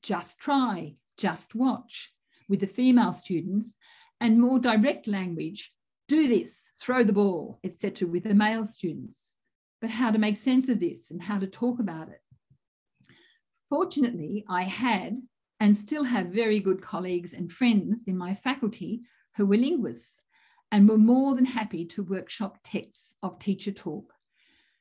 just 0.03 0.39
try, 0.39 0.97
just 1.17 1.55
watch 1.55 2.13
with 2.49 2.61
the 2.61 2.67
female 2.67 3.13
students, 3.13 3.77
and 4.21 4.41
more 4.41 4.59
direct 4.59 5.07
language, 5.07 5.73
do 6.07 6.29
this, 6.29 6.71
throw 6.79 7.03
the 7.03 7.13
ball, 7.13 7.59
etc., 7.65 8.07
with 8.07 8.25
the 8.25 8.35
male 8.35 8.67
students. 8.67 9.33
But 9.81 9.91
how 9.91 10.11
to 10.11 10.19
make 10.19 10.37
sense 10.37 10.69
of 10.69 10.81
this 10.81 11.11
and 11.11 11.23
how 11.23 11.39
to 11.39 11.47
talk 11.47 11.81
about 11.81 12.09
it. 12.09 12.21
Fortunately, 13.71 14.45
I 14.49 14.65
had 14.65 15.17
and 15.65 15.77
still 15.77 16.05
have 16.05 16.27
very 16.27 16.61
good 16.61 16.83
colleagues 16.83 17.33
and 17.33 17.51
friends 17.51 18.07
in 18.07 18.17
my 18.17 18.35
faculty 18.35 19.01
who 19.37 19.47
were 19.47 19.57
linguists 19.57 20.23
and 20.71 20.89
were 20.89 20.99
more 20.99 21.35
than 21.35 21.45
happy 21.45 21.85
to 21.87 22.03
workshop 22.03 22.59
texts 22.63 23.15
of 23.23 23.39
teacher 23.39 23.73
talk 23.73 24.15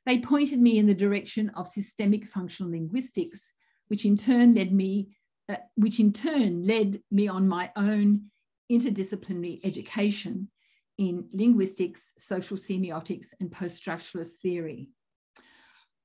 they 0.06 0.18
pointed 0.18 0.60
me 0.60 0.78
in 0.78 0.86
the 0.86 0.94
direction 0.94 1.50
of 1.50 1.66
systemic 1.66 2.26
functional 2.26 2.72
linguistics, 2.72 3.52
which 3.88 4.04
in 4.04 4.16
turn 4.16 4.54
led 4.54 4.72
me, 4.72 5.16
uh, 5.48 5.56
which 5.76 5.98
in 5.98 6.12
turn 6.12 6.66
led 6.66 7.00
me 7.10 7.28
on 7.28 7.48
my 7.48 7.70
own 7.76 8.30
interdisciplinary 8.70 9.60
education 9.64 10.50
in 10.98 11.26
linguistics, 11.32 12.12
social 12.18 12.56
semiotics, 12.56 13.28
and 13.40 13.50
post-structuralist 13.50 14.36
theory. 14.42 14.90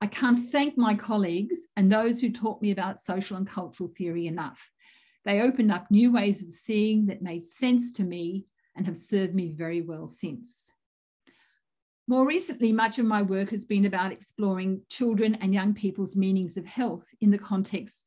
I 0.02 0.08
can't 0.08 0.50
thank 0.50 0.78
my 0.78 0.96
colleagues 0.96 1.60
and 1.76 1.92
those 1.92 2.22
who 2.22 2.32
taught 2.32 2.62
me 2.62 2.72
about 2.72 3.02
social 3.02 3.38
and 3.38 3.48
cultural 3.48 3.90
theory 3.90 4.28
enough. 4.28 4.70
They 5.26 5.42
opened 5.42 5.72
up 5.72 5.92
new 5.92 6.12
ways 6.12 6.42
of 6.42 6.52
seeing 6.52 7.08
that 7.08 7.22
made 7.22 7.44
sense 7.44 7.92
to 7.94 8.04
me 8.04 8.46
and 8.76 8.86
have 8.86 8.98
served 8.98 9.36
me 9.36 9.52
very 9.52 9.82
well 9.82 10.08
since. 10.08 10.72
More 12.08 12.26
recently, 12.26 12.72
much 12.72 12.98
of 12.98 13.06
my 13.06 13.22
work 13.22 13.50
has 13.52 13.66
been 13.66 13.86
about 13.86 14.12
exploring 14.12 14.82
children 14.90 15.36
and 15.36 15.54
young 15.54 15.74
people's 15.74 16.16
meanings 16.16 16.58
of 16.58 16.66
health 16.66 17.06
in 17.22 17.30
the 17.30 17.38
context 17.38 18.06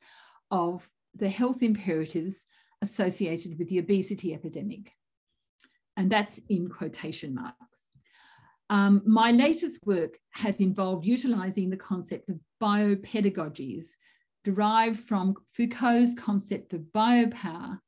of 0.51 0.89
the 1.15 1.29
health 1.29 1.63
imperatives 1.63 2.47
associated 2.81 3.59
with 3.59 3.69
the 3.69 3.79
obesity 3.79 4.35
epidemic. 4.35 4.91
And 5.97 6.11
that's 6.11 6.41
in 6.49 6.69
quotation 6.69 7.35
marks. 7.35 7.87
Um, 8.73 9.03
my 9.05 9.33
latest 9.33 9.79
work 9.85 10.19
has 10.31 10.61
involved 10.61 11.05
utilizing 11.05 11.69
the 11.69 11.77
concept 11.77 12.31
of 12.31 12.41
biopedagogies 12.59 13.85
derived 14.45 14.99
from 14.99 15.35
Foucault's 15.53 16.15
concept 16.15 16.73
of 16.73 16.81
biopower 16.95 17.79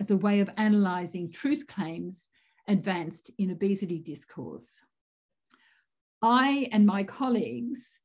as 0.00 0.10
a 0.10 0.18
way 0.18 0.40
of 0.40 0.50
analyzing 0.58 1.32
truth 1.32 1.66
claims 1.66 2.28
advanced 2.68 3.30
in 3.38 3.52
obesity 3.52 3.98
discourse. 3.98 4.82
I 6.20 6.68
and 6.72 6.86
my 6.86 7.04
colleagues, 7.04 7.98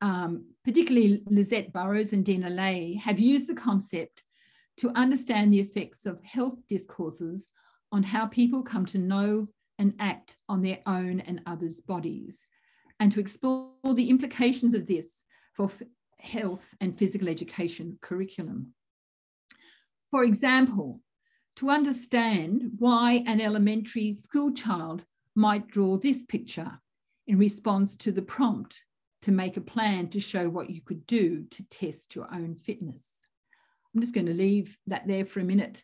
um, 0.00 0.46
particularly 0.64 1.22
Lisette 1.26 1.72
Burrows 1.72 2.12
and 2.12 2.24
Deana 2.24 2.50
Leahy, 2.50 2.94
have 2.96 3.20
used 3.20 3.46
the 3.46 3.54
concept 3.54 4.24
to 4.78 4.90
understand 4.96 5.52
the 5.52 5.60
effects 5.60 6.04
of 6.04 6.20
health 6.24 6.66
discourses 6.68 7.48
on 7.92 8.02
how 8.02 8.26
people 8.26 8.64
come 8.64 8.86
to 8.86 8.98
know 8.98 9.46
and 9.82 9.94
act 9.98 10.36
on 10.48 10.62
their 10.62 10.78
own 10.86 11.20
and 11.20 11.42
others' 11.44 11.80
bodies, 11.80 12.46
and 13.00 13.10
to 13.10 13.20
explore 13.20 13.72
the 13.94 14.08
implications 14.08 14.74
of 14.74 14.86
this 14.86 15.24
for 15.54 15.70
health 16.18 16.72
and 16.80 16.96
physical 16.96 17.28
education 17.28 17.98
curriculum. 18.00 18.72
For 20.12 20.22
example, 20.22 21.00
to 21.56 21.68
understand 21.68 22.70
why 22.78 23.24
an 23.26 23.40
elementary 23.40 24.12
school 24.14 24.52
child 24.52 25.04
might 25.34 25.66
draw 25.66 25.98
this 25.98 26.24
picture 26.24 26.80
in 27.26 27.38
response 27.38 27.96
to 27.96 28.12
the 28.12 28.22
prompt 28.22 28.82
to 29.22 29.32
make 29.32 29.56
a 29.56 29.60
plan 29.60 30.08
to 30.10 30.20
show 30.20 30.48
what 30.48 30.70
you 30.70 30.80
could 30.80 31.04
do 31.06 31.44
to 31.50 31.68
test 31.68 32.14
your 32.14 32.32
own 32.32 32.54
fitness. 32.54 33.26
I'm 33.94 34.00
just 34.00 34.14
going 34.14 34.26
to 34.26 34.32
leave 34.34 34.78
that 34.86 35.06
there 35.08 35.26
for 35.26 35.40
a 35.40 35.44
minute. 35.44 35.82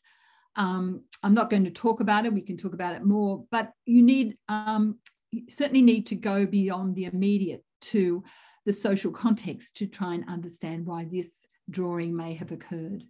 Um, 0.58 1.04
I'm 1.22 1.34
not 1.34 1.50
going 1.50 1.64
to 1.64 1.70
talk 1.70 2.00
about 2.00 2.26
it. 2.26 2.34
We 2.34 2.42
can 2.42 2.58
talk 2.58 2.74
about 2.74 2.96
it 2.96 3.04
more, 3.04 3.44
but 3.50 3.70
you 3.86 4.02
need 4.02 4.36
um, 4.48 4.98
you 5.30 5.44
certainly 5.48 5.82
need 5.82 6.06
to 6.06 6.16
go 6.16 6.46
beyond 6.46 6.96
the 6.96 7.04
immediate 7.04 7.64
to 7.80 8.24
the 8.66 8.72
social 8.72 9.12
context 9.12 9.76
to 9.76 9.86
try 9.86 10.14
and 10.14 10.28
understand 10.28 10.84
why 10.84 11.04
this 11.04 11.46
drawing 11.70 12.14
may 12.14 12.34
have 12.34 12.50
occurred. 12.50 13.04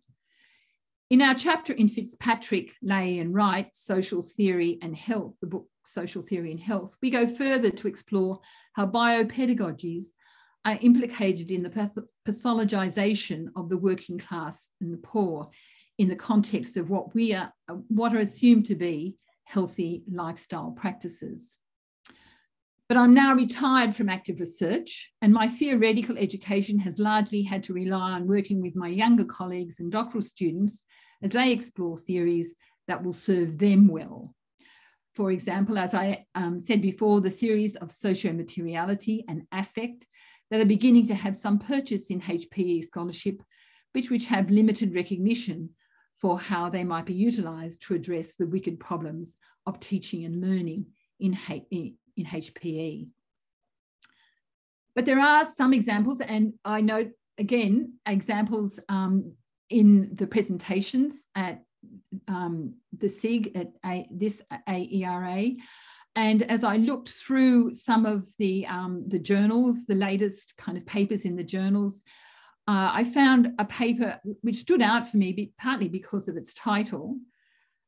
In 1.11 1.23
our 1.23 1.35
chapter 1.35 1.73
in 1.73 1.89
Fitzpatrick, 1.89 2.75
Leahy 2.83 3.21
and 3.21 3.35
Wright, 3.35 3.75
Social 3.75 4.23
Theory 4.23 4.79
and 4.83 4.95
Health, 4.95 5.35
the 5.41 5.47
book 5.47 5.67
Social 5.87 6.21
Theory 6.21 6.51
and 6.51 6.61
Health, 6.61 6.95
we 7.01 7.09
go 7.09 7.27
further 7.27 7.71
to 7.71 7.89
explore 7.89 8.41
how 8.75 8.87
biopedagogies 8.87 10.05
are 10.67 10.79
implicated 10.83 11.51
in 11.51 11.63
the 11.63 11.71
path 11.71 11.97
pathologization 12.29 13.47
of 13.57 13.71
the 13.71 13.79
working 13.79 14.19
class 14.19 14.69
and 14.83 14.93
the 14.93 14.99
poor 14.99 15.49
in 15.99 16.09
the 16.09 16.17
context 16.17 16.77
of 16.77 16.91
what 16.91 17.15
we 17.15 17.35
are, 17.35 17.53
what 17.89 18.15
are 18.15 18.21
assumed 18.21 18.67
to 18.67 18.75
be 18.75 19.17
healthy 19.45 20.05
lifestyle 20.11 20.71
practices. 20.71 21.59
But 22.89 22.97
I'm 22.97 23.13
now 23.13 23.35
retired 23.35 23.95
from 23.95 24.09
active 24.09 24.41
research, 24.41 25.13
and 25.21 25.33
my 25.33 25.47
theoretical 25.47 26.17
education 26.17 26.79
has 26.79 26.99
largely 26.99 27.43
had 27.43 27.63
to 27.65 27.75
rely 27.75 28.13
on 28.13 28.27
working 28.27 28.63
with 28.63 28.77
my 28.77 28.89
younger 28.89 29.27
colleagues 29.27 29.81
and 29.81 29.93
doctoral 29.93 30.23
students 30.23 30.85
as 31.23 31.33
they 31.33 31.53
explore 31.53 31.99
theories 31.99 32.55
that 32.87 33.03
will 33.03 33.13
serve 33.13 33.59
them 33.59 33.89
well. 33.89 34.35
For 35.15 35.33
example, 35.33 35.77
as 35.77 35.95
I 35.95 36.25
um, 36.35 36.59
said 36.61 36.81
before, 36.81 37.21
the 37.21 37.31
theories 37.31 37.77
of 37.77 37.93
socio-materiality 37.93 39.25
and 39.29 39.43
affect 39.53 40.07
that 40.51 40.61
are 40.61 40.65
beginning 40.65 41.07
to 41.09 41.15
have 41.15 41.37
some 41.37 41.59
purchase 41.59 42.11
in 42.11 42.21
HPE 42.21 42.85
scholarship, 42.85 43.43
which, 43.93 44.11
which 44.11 44.27
have 44.27 44.51
limited 44.51 44.95
recognition 44.95 45.71
for 46.21 46.39
how 46.39 46.69
they 46.69 46.85
might 46.85 47.07
be 47.07 47.15
utilised 47.15 47.83
to 47.83 47.95
address 47.95 48.35
the 48.35 48.47
wicked 48.47 48.81
problems 48.81 49.37
of 49.67 49.79
teaching 49.81 50.25
and 50.25 50.41
learning 50.41 50.87
in, 51.21 51.37
in 51.71 52.25
HPE. 52.25 53.09
But 54.95 55.07
there 55.07 55.21
are 55.21 55.47
some 55.47 55.73
examples, 55.73 56.21
and 56.21 56.55
I 56.65 56.81
note 56.81 57.11
again 57.39 57.95
examples 58.07 58.81
um, 58.89 59.33
in 59.71 60.11
the 60.15 60.27
presentations 60.27 61.27
at 61.37 61.63
um, 62.27 62.75
the 62.97 63.09
SIG 63.09 63.53
at 63.55 63.69
a, 63.87 64.09
this 64.11 64.43
AERA 64.67 65.55
And 66.17 66.43
as 66.43 66.65
I 66.65 66.79
looked 66.79 67.11
through 67.11 67.73
some 67.75 68.07
of 68.07 68.27
the, 68.39 68.67
um, 68.67 69.05
the 69.07 69.19
journals, 69.21 69.85
the 69.87 69.95
latest 69.95 70.57
kind 70.57 70.77
of 70.77 70.85
papers 70.85 71.25
in 71.25 71.37
the 71.37 71.45
journals, 71.45 72.03
uh, 72.69 72.91
I 72.93 73.05
found 73.05 73.55
a 73.59 73.65
paper 73.65 74.21
which 74.43 74.57
stood 74.57 74.83
out 74.83 75.11
for 75.11 75.17
me, 75.17 75.53
partly 75.59 75.89
because 75.89 76.29
of 76.29 76.37
its 76.37 76.53
title, 76.53 77.17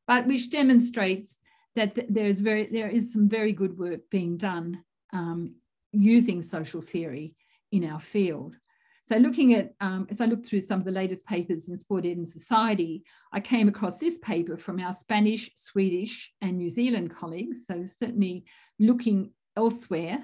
but 0.07 0.25
which 0.25 0.49
demonstrates 0.49 1.37
that 1.75 1.97
there 2.09 2.25
is 2.25 2.41
very 2.41 2.65
there 2.65 2.87
is 2.87 3.13
some 3.13 3.29
very 3.29 3.53
good 3.53 3.77
work 3.77 4.01
being 4.09 4.37
done 4.37 4.83
um, 5.13 5.53
using 5.91 6.41
social 6.41 6.81
theory 6.81 7.35
in 7.71 7.85
our 7.85 7.99
field. 7.99 8.55
So 9.03 9.17
looking 9.17 9.53
at, 9.53 9.73
um, 9.81 10.07
as 10.09 10.19
I 10.19 10.25
looked 10.25 10.47
through 10.47 10.61
some 10.61 10.79
of 10.79 10.85
the 10.85 10.91
latest 10.91 11.27
papers 11.27 11.69
in 11.69 11.77
Sport 11.77 12.05
and 12.05 12.27
Society, 12.27 13.03
I 13.31 13.39
came 13.39 13.67
across 13.67 13.97
this 13.97 14.17
paper 14.19 14.57
from 14.57 14.79
our 14.79 14.93
Spanish, 14.93 15.51
Swedish 15.55 16.33
and 16.41 16.57
New 16.57 16.69
Zealand 16.69 17.11
colleagues. 17.11 17.67
So 17.67 17.83
certainly 17.85 18.45
looking 18.79 19.31
elsewhere 19.55 20.23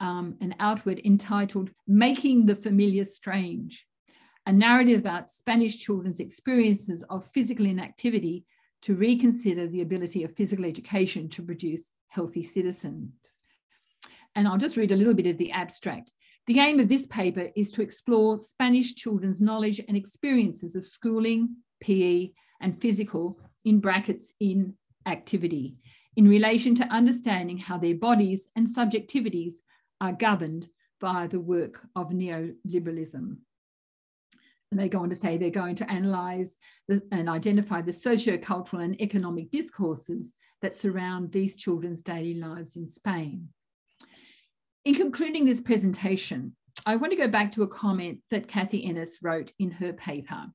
um, 0.00 0.36
and 0.40 0.54
outward 0.58 1.00
entitled 1.04 1.70
Making 1.86 2.46
the 2.46 2.56
Familiar 2.56 3.04
Strange, 3.04 3.86
a 4.46 4.52
narrative 4.52 5.00
about 5.00 5.30
Spanish 5.30 5.78
children's 5.78 6.20
experiences 6.20 7.02
of 7.04 7.30
physical 7.32 7.66
inactivity 7.66 8.44
to 8.82 8.94
reconsider 8.94 9.66
the 9.68 9.82
ability 9.82 10.24
of 10.24 10.34
physical 10.34 10.64
education 10.64 11.28
to 11.28 11.42
produce 11.42 11.92
healthy 12.08 12.42
citizens. 12.42 13.12
And 14.34 14.48
I'll 14.48 14.58
just 14.58 14.76
read 14.76 14.92
a 14.92 14.96
little 14.96 15.14
bit 15.14 15.26
of 15.26 15.38
the 15.38 15.52
abstract. 15.52 16.12
The 16.46 16.60
aim 16.60 16.80
of 16.80 16.88
this 16.88 17.06
paper 17.06 17.48
is 17.54 17.70
to 17.72 17.82
explore 17.82 18.38
Spanish 18.38 18.94
children's 18.94 19.40
knowledge 19.40 19.80
and 19.86 19.96
experiences 19.96 20.74
of 20.74 20.84
schooling, 20.84 21.56
PE, 21.80 22.30
and 22.60 22.80
physical, 22.80 23.38
in 23.64 23.80
brackets, 23.80 24.32
in 24.40 24.74
activity, 25.06 25.76
in 26.16 26.26
relation 26.26 26.74
to 26.76 26.84
understanding 26.84 27.58
how 27.58 27.76
their 27.76 27.94
bodies 27.94 28.48
and 28.56 28.66
subjectivities 28.66 29.60
are 30.00 30.12
governed 30.12 30.68
by 31.00 31.26
the 31.26 31.40
work 31.40 31.86
of 31.96 32.10
neoliberalism. 32.10 33.36
And 34.70 34.78
they 34.78 34.88
go 34.88 35.00
on 35.00 35.08
to 35.08 35.14
say 35.14 35.36
they're 35.36 35.50
going 35.50 35.74
to 35.76 35.92
analyse 35.92 36.56
and 37.10 37.28
identify 37.28 37.80
the 37.82 37.92
socio-cultural 37.92 38.82
and 38.82 39.00
economic 39.00 39.50
discourses 39.50 40.32
that 40.62 40.76
surround 40.76 41.32
these 41.32 41.56
children's 41.56 42.02
daily 42.02 42.34
lives 42.34 42.76
in 42.76 42.86
Spain. 42.86 43.48
In 44.84 44.94
concluding 44.94 45.44
this 45.44 45.60
presentation, 45.60 46.54
I 46.86 46.96
want 46.96 47.12
to 47.12 47.18
go 47.18 47.28
back 47.28 47.52
to 47.52 47.62
a 47.62 47.68
comment 47.68 48.20
that 48.30 48.48
Kathy 48.48 48.84
Ennis 48.84 49.18
wrote 49.22 49.52
in 49.58 49.70
her 49.72 49.92
paper. 49.92 50.46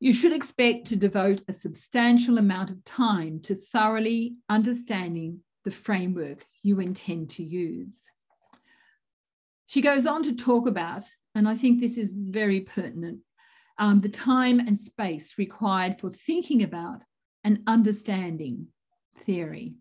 You 0.00 0.14
should 0.14 0.32
expect 0.32 0.86
to 0.86 0.96
devote 0.96 1.42
a 1.46 1.52
substantial 1.52 2.38
amount 2.38 2.70
of 2.70 2.82
time 2.84 3.40
to 3.40 3.54
thoroughly 3.54 4.36
understanding 4.48 5.40
the 5.64 5.70
framework 5.70 6.46
you 6.62 6.80
intend 6.80 7.30
to 7.30 7.42
use. 7.42 8.10
She 9.66 9.80
goes 9.80 10.06
on 10.06 10.22
to 10.24 10.34
talk 10.34 10.66
about, 10.66 11.02
and 11.34 11.48
I 11.48 11.54
think 11.54 11.80
this 11.80 11.96
is 11.96 12.14
very 12.14 12.60
pertinent, 12.60 13.20
um, 13.78 13.98
the 13.98 14.08
time 14.08 14.58
and 14.58 14.76
space 14.76 15.38
required 15.38 16.00
for 16.00 16.10
thinking 16.10 16.62
about 16.62 17.02
and 17.44 17.62
understanding 17.66 18.66
theory. 19.18 19.74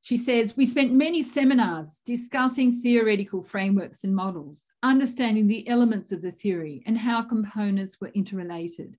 She 0.00 0.16
says, 0.16 0.56
We 0.56 0.64
spent 0.64 0.92
many 0.92 1.22
seminars 1.22 2.00
discussing 2.04 2.72
theoretical 2.72 3.42
frameworks 3.42 4.02
and 4.02 4.14
models, 4.14 4.72
understanding 4.82 5.46
the 5.46 5.66
elements 5.68 6.10
of 6.10 6.22
the 6.22 6.32
theory 6.32 6.82
and 6.86 6.98
how 6.98 7.22
components 7.22 8.00
were 8.00 8.10
interrelated. 8.14 8.96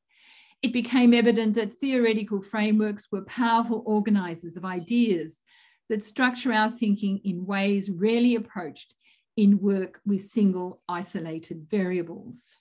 It 0.62 0.72
became 0.72 1.14
evident 1.14 1.56
that 1.56 1.74
theoretical 1.74 2.42
frameworks 2.42 3.12
were 3.12 3.24
powerful 3.24 3.84
organizers 3.86 4.56
of 4.56 4.64
ideas 4.64 5.42
that 5.90 6.04
structure 6.04 6.54
our 6.54 6.72
thinking 6.72 7.20
in 7.24 7.46
ways 7.46 7.90
rarely 7.90 8.36
approached 8.36 8.94
in 9.36 9.60
work 9.60 10.00
with 10.06 10.30
single 10.30 10.80
isolated 10.88 11.68
variables. 11.70 12.56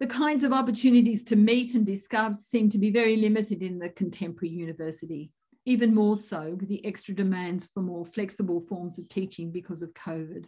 The 0.00 0.06
kinds 0.06 0.44
of 0.44 0.52
opportunities 0.52 1.24
to 1.24 1.36
meet 1.36 1.74
and 1.74 1.86
discuss 1.86 2.46
seem 2.46 2.68
to 2.70 2.78
be 2.78 2.90
very 2.90 3.16
limited 3.16 3.62
in 3.62 3.78
the 3.78 3.90
contemporary 3.90 4.54
university 4.54 5.30
even 5.66 5.94
more 5.94 6.16
so 6.16 6.56
with 6.58 6.68
the 6.68 6.84
extra 6.84 7.14
demands 7.14 7.68
for 7.72 7.80
more 7.80 8.04
flexible 8.04 8.60
forms 8.60 8.98
of 8.98 9.08
teaching 9.08 9.50
because 9.50 9.82
of 9.82 9.94
COVID. 9.94 10.46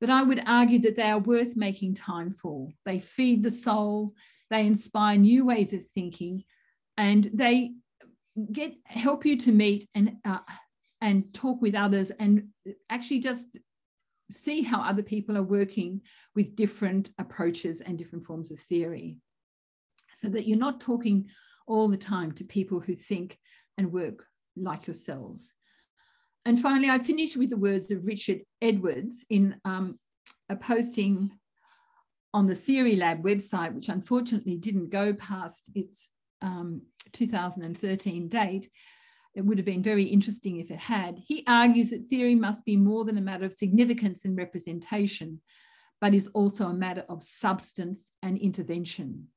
But 0.00 0.10
I 0.10 0.22
would 0.22 0.42
argue 0.46 0.78
that 0.80 0.96
they 0.96 1.10
are 1.10 1.18
worth 1.18 1.56
making 1.56 1.94
time 1.94 2.32
for. 2.32 2.68
They 2.86 3.00
feed 3.00 3.42
the 3.42 3.50
soul, 3.50 4.14
they 4.50 4.66
inspire 4.66 5.16
new 5.16 5.44
ways 5.44 5.72
of 5.72 5.86
thinking, 5.86 6.42
and 6.96 7.28
they 7.34 7.72
get 8.52 8.74
help 8.84 9.24
you 9.24 9.36
to 9.36 9.52
meet 9.52 9.88
and 9.94 10.16
uh, 10.24 10.38
and 11.00 11.32
talk 11.32 11.62
with 11.62 11.74
others 11.74 12.10
and 12.10 12.48
actually 12.90 13.20
just 13.20 13.48
see 14.30 14.62
how 14.62 14.80
other 14.80 15.02
people 15.02 15.36
are 15.36 15.42
working 15.42 16.00
with 16.34 16.56
different 16.56 17.08
approaches 17.18 17.80
and 17.80 17.96
different 17.96 18.26
forms 18.26 18.50
of 18.50 18.60
theory 18.60 19.16
so 20.14 20.28
that 20.28 20.46
you're 20.46 20.58
not 20.58 20.80
talking 20.80 21.26
all 21.66 21.88
the 21.88 21.96
time 21.96 22.32
to 22.32 22.44
people 22.44 22.80
who 22.80 22.94
think 22.94 23.38
and 23.76 23.92
work 23.92 24.26
like 24.56 24.86
yourselves. 24.86 25.52
And 26.44 26.60
finally, 26.60 26.90
I 26.90 26.98
finish 26.98 27.36
with 27.36 27.50
the 27.50 27.56
words 27.56 27.90
of 27.90 28.04
Richard 28.04 28.40
Edwards 28.60 29.24
in 29.30 29.56
um, 29.64 29.98
a 30.48 30.56
posting 30.56 31.30
on 32.34 32.46
the 32.46 32.54
Theory 32.54 32.96
Lab 32.96 33.22
website, 33.22 33.74
which 33.74 33.88
unfortunately 33.88 34.56
didn't 34.56 34.90
go 34.90 35.12
past 35.14 35.70
its 35.74 36.10
um, 36.42 36.82
2013 37.12 38.28
date. 38.28 38.68
It 39.34 39.42
would 39.42 39.58
have 39.58 39.64
been 39.64 39.82
very 39.82 40.04
interesting 40.04 40.58
if 40.58 40.70
it 40.70 40.78
had. 40.78 41.18
He 41.18 41.44
argues 41.46 41.90
that 41.90 42.08
theory 42.08 42.34
must 42.34 42.64
be 42.64 42.76
more 42.76 43.04
than 43.04 43.18
a 43.18 43.22
matter 43.22 43.44
of 43.44 43.52
significance 43.52 44.24
and 44.24 44.36
representation, 44.36 45.40
but 46.00 46.14
is 46.14 46.28
also 46.34 46.66
a 46.66 46.74
matter 46.74 47.04
of 47.08 47.22
substance 47.22 48.10
and 48.22 48.38
intervention 48.38 49.28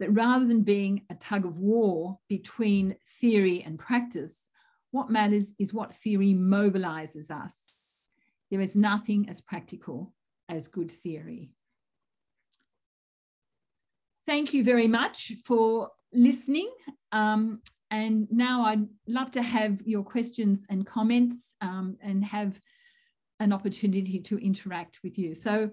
that 0.00 0.10
rather 0.10 0.46
than 0.46 0.62
being 0.62 1.02
a 1.10 1.14
tug 1.14 1.44
of 1.44 1.58
war 1.58 2.18
between 2.28 2.96
theory 3.20 3.62
and 3.62 3.78
practice, 3.78 4.48
what 4.90 5.10
matters 5.10 5.54
is 5.58 5.72
what 5.72 5.94
theory 5.94 6.34
mobilizes 6.34 7.30
us. 7.30 8.10
There 8.50 8.62
is 8.62 8.74
nothing 8.74 9.28
as 9.28 9.40
practical 9.40 10.12
as 10.48 10.68
good 10.68 10.90
theory. 10.90 11.52
Thank 14.26 14.52
you 14.52 14.64
very 14.64 14.88
much 14.88 15.32
for 15.44 15.90
listening. 16.12 16.70
Um, 17.12 17.60
and 17.90 18.28
now 18.30 18.64
I'd 18.64 18.86
love 19.08 19.30
to 19.32 19.42
have 19.42 19.80
your 19.84 20.04
questions 20.04 20.64
and 20.70 20.86
comments 20.86 21.54
um, 21.60 21.96
and 22.02 22.24
have 22.24 22.60
an 23.40 23.52
opportunity 23.52 24.20
to 24.20 24.38
interact 24.38 25.00
with 25.02 25.18
you. 25.18 25.34
So, 25.34 25.70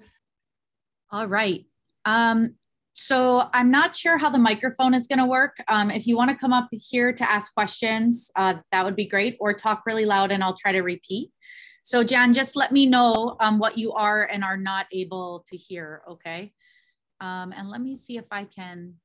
all 1.11 1.27
right. 1.27 1.65
Um, 2.05 2.55
so 2.93 3.47
I'm 3.53 3.69
not 3.69 3.95
sure 3.95 4.17
how 4.17 4.31
the 4.31 4.39
microphone 4.39 4.95
is 4.95 5.05
going 5.05 5.19
to 5.19 5.25
work. 5.25 5.57
Um, 5.67 5.91
if 5.91 6.07
you 6.07 6.17
want 6.17 6.31
to 6.31 6.35
come 6.35 6.53
up 6.53 6.67
here 6.71 7.13
to 7.13 7.31
ask 7.31 7.53
questions, 7.53 8.31
uh, 8.35 8.55
that 8.71 8.83
would 8.83 8.95
be 8.95 9.05
great, 9.05 9.37
or 9.39 9.53
talk 9.53 9.83
really 9.85 10.05
loud 10.05 10.31
and 10.31 10.43
I'll 10.43 10.57
try 10.57 10.71
to 10.71 10.81
repeat. 10.81 11.29
So 11.83 12.03
Jan, 12.03 12.33
just 12.33 12.55
let 12.55 12.71
me 12.71 12.85
know 12.85 13.37
um, 13.39 13.59
what 13.59 13.77
you 13.77 13.93
are 13.93 14.23
and 14.23 14.43
are 14.43 14.57
not 14.57 14.87
able 14.91 15.45
to 15.47 15.55
hear, 15.55 16.01
okay? 16.09 16.53
Um, 17.21 17.53
and 17.55 17.69
let 17.69 17.81
me 17.81 17.95
see 17.95 18.17
if 18.17 18.25
I 18.31 18.45
can, 18.45 18.95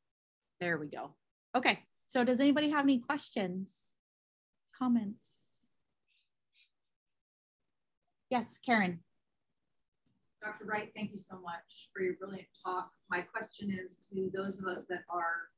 there 0.58 0.78
we 0.78 0.88
go. 0.88 1.14
Okay, 1.54 1.80
so 2.08 2.24
does 2.24 2.40
anybody 2.40 2.70
have 2.70 2.84
any 2.84 2.98
questions, 2.98 3.94
comments? 4.76 5.58
Yes, 8.30 8.58
Karen. 8.64 9.00
Dr. 10.42 10.64
Wright, 10.64 10.90
thank 10.96 11.10
you 11.10 11.18
so 11.18 11.38
much 11.40 11.90
for 11.92 12.02
your 12.02 12.14
brilliant 12.14 12.48
talk. 12.64 12.90
My 13.10 13.20
question 13.20 13.70
is 13.70 13.98
to 14.10 14.30
those 14.34 14.58
of 14.58 14.66
us 14.66 14.86
that 14.86 15.02
are 15.10 15.50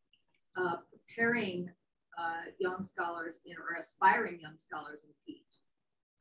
uh, 0.60 0.76
preparing 0.90 1.70
uh, 2.18 2.50
young 2.58 2.82
scholars 2.82 3.40
in, 3.46 3.52
or 3.52 3.78
aspiring 3.78 4.40
young 4.40 4.56
scholars 4.56 5.00
in 5.04 5.10
PETE. 5.24 5.58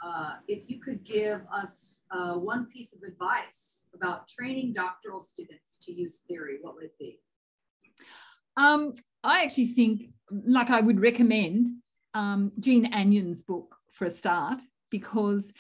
Uh, 0.06 0.36
if 0.48 0.70
you 0.70 0.80
could 0.80 1.04
give 1.04 1.42
us 1.52 2.04
uh, 2.12 2.34
one 2.34 2.68
piece 2.68 2.94
of 2.94 3.02
advice 3.02 3.88
about 3.96 4.28
training 4.28 4.74
doctoral 4.74 5.20
students 5.20 5.80
to 5.80 5.92
use 5.92 6.22
theory, 6.28 6.58
what 6.62 6.76
would 6.76 6.84
it 6.84 6.98
be? 7.00 7.20
Um, 8.56 8.94
I 9.24 9.44
actually 9.44 9.68
think, 9.68 10.10
like 10.32 10.70
I 10.70 10.82
would 10.82 11.00
recommend 11.00 11.68
um, 12.14 12.52
Jean 12.60 12.86
Anyon's 12.94 13.42
book 13.42 13.76
for 13.92 14.06
a 14.06 14.10
start, 14.10 14.62
because 14.90 15.54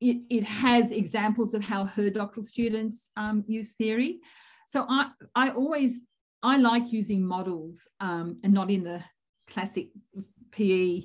it, 0.00 0.18
it 0.28 0.44
has 0.44 0.92
examples 0.92 1.54
of 1.54 1.64
how 1.64 1.84
her 1.84 2.10
doctoral 2.10 2.44
students 2.44 3.10
um, 3.16 3.44
use 3.46 3.72
theory. 3.72 4.20
So 4.66 4.84
I, 4.88 5.10
I 5.34 5.50
always, 5.50 6.00
I 6.42 6.56
like 6.56 6.92
using 6.92 7.24
models 7.24 7.86
um, 8.00 8.36
and 8.42 8.52
not 8.52 8.70
in 8.70 8.82
the 8.82 9.02
classic 9.48 9.88
PE 10.50 11.02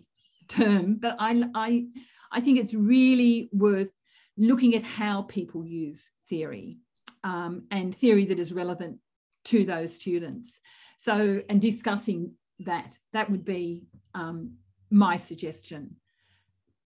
term, 0.47 0.95
but 0.95 1.15
I, 1.19 1.43
I, 1.53 1.86
I 2.32 2.41
think 2.41 2.59
it's 2.59 2.73
really 2.73 3.49
worth 3.53 3.91
looking 4.38 4.75
at 4.75 4.84
how 4.84 5.23
people 5.23 5.65
use 5.65 6.11
theory 6.30 6.80
um, 7.23 7.63
and 7.71 7.95
theory 7.95 8.25
that 8.25 8.39
is 8.39 8.51
relevant 8.51 8.99
to 9.45 9.63
those 9.63 9.93
students. 9.93 10.59
So, 10.98 11.41
and 11.48 11.62
discussing 11.62 12.34
that, 12.60 12.98
that 13.14 13.30
would 13.30 13.45
be 13.45 13.84
um, 14.16 14.56
my 14.89 15.16
suggestion. 15.16 15.95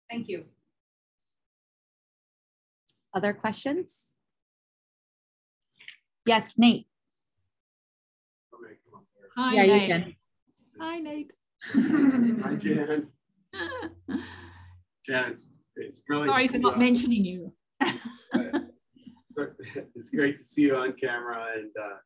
Thank 0.09 0.27
you. 0.27 0.45
Other 3.13 3.33
questions? 3.33 4.13
Yes, 6.25 6.57
Nate. 6.57 6.87
Hi, 9.35 9.53
yeah, 9.53 9.65
Nate. 9.65 9.81
you 9.81 9.87
can. 9.87 10.15
Hi, 10.79 10.99
Nate. 10.99 11.31
Hi, 11.63 12.55
Jan. 12.55 13.07
Jan, 15.05 15.31
it's, 15.31 15.49
it's 15.75 16.01
really 16.07 16.27
Sorry 16.27 16.47
for 16.47 16.59
not 16.59 16.77
mentioning 16.77 17.25
you. 17.25 17.53
so, 19.25 19.47
it's 19.95 20.11
great 20.11 20.37
to 20.37 20.43
see 20.43 20.63
you 20.63 20.75
on 20.75 20.93
camera 20.93 21.47
and 21.57 21.71
uh, 21.81 21.97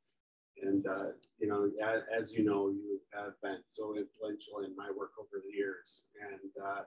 and 0.62 0.86
uh, 0.88 1.12
you 1.40 1.48
know 1.48 1.70
as, 1.84 2.02
as, 2.18 2.34
you 2.34 2.44
know 2.44 2.70
you 2.70 3.00
have 3.14 3.34
been 3.42 3.60
so 3.66 3.96
influential 3.96 4.60
in 4.66 4.76
my 4.76 4.90
work 4.96 5.12
over 5.20 5.42
the 5.44 5.56
years. 5.56 6.06
And 6.22 6.66
uh, 6.66 6.82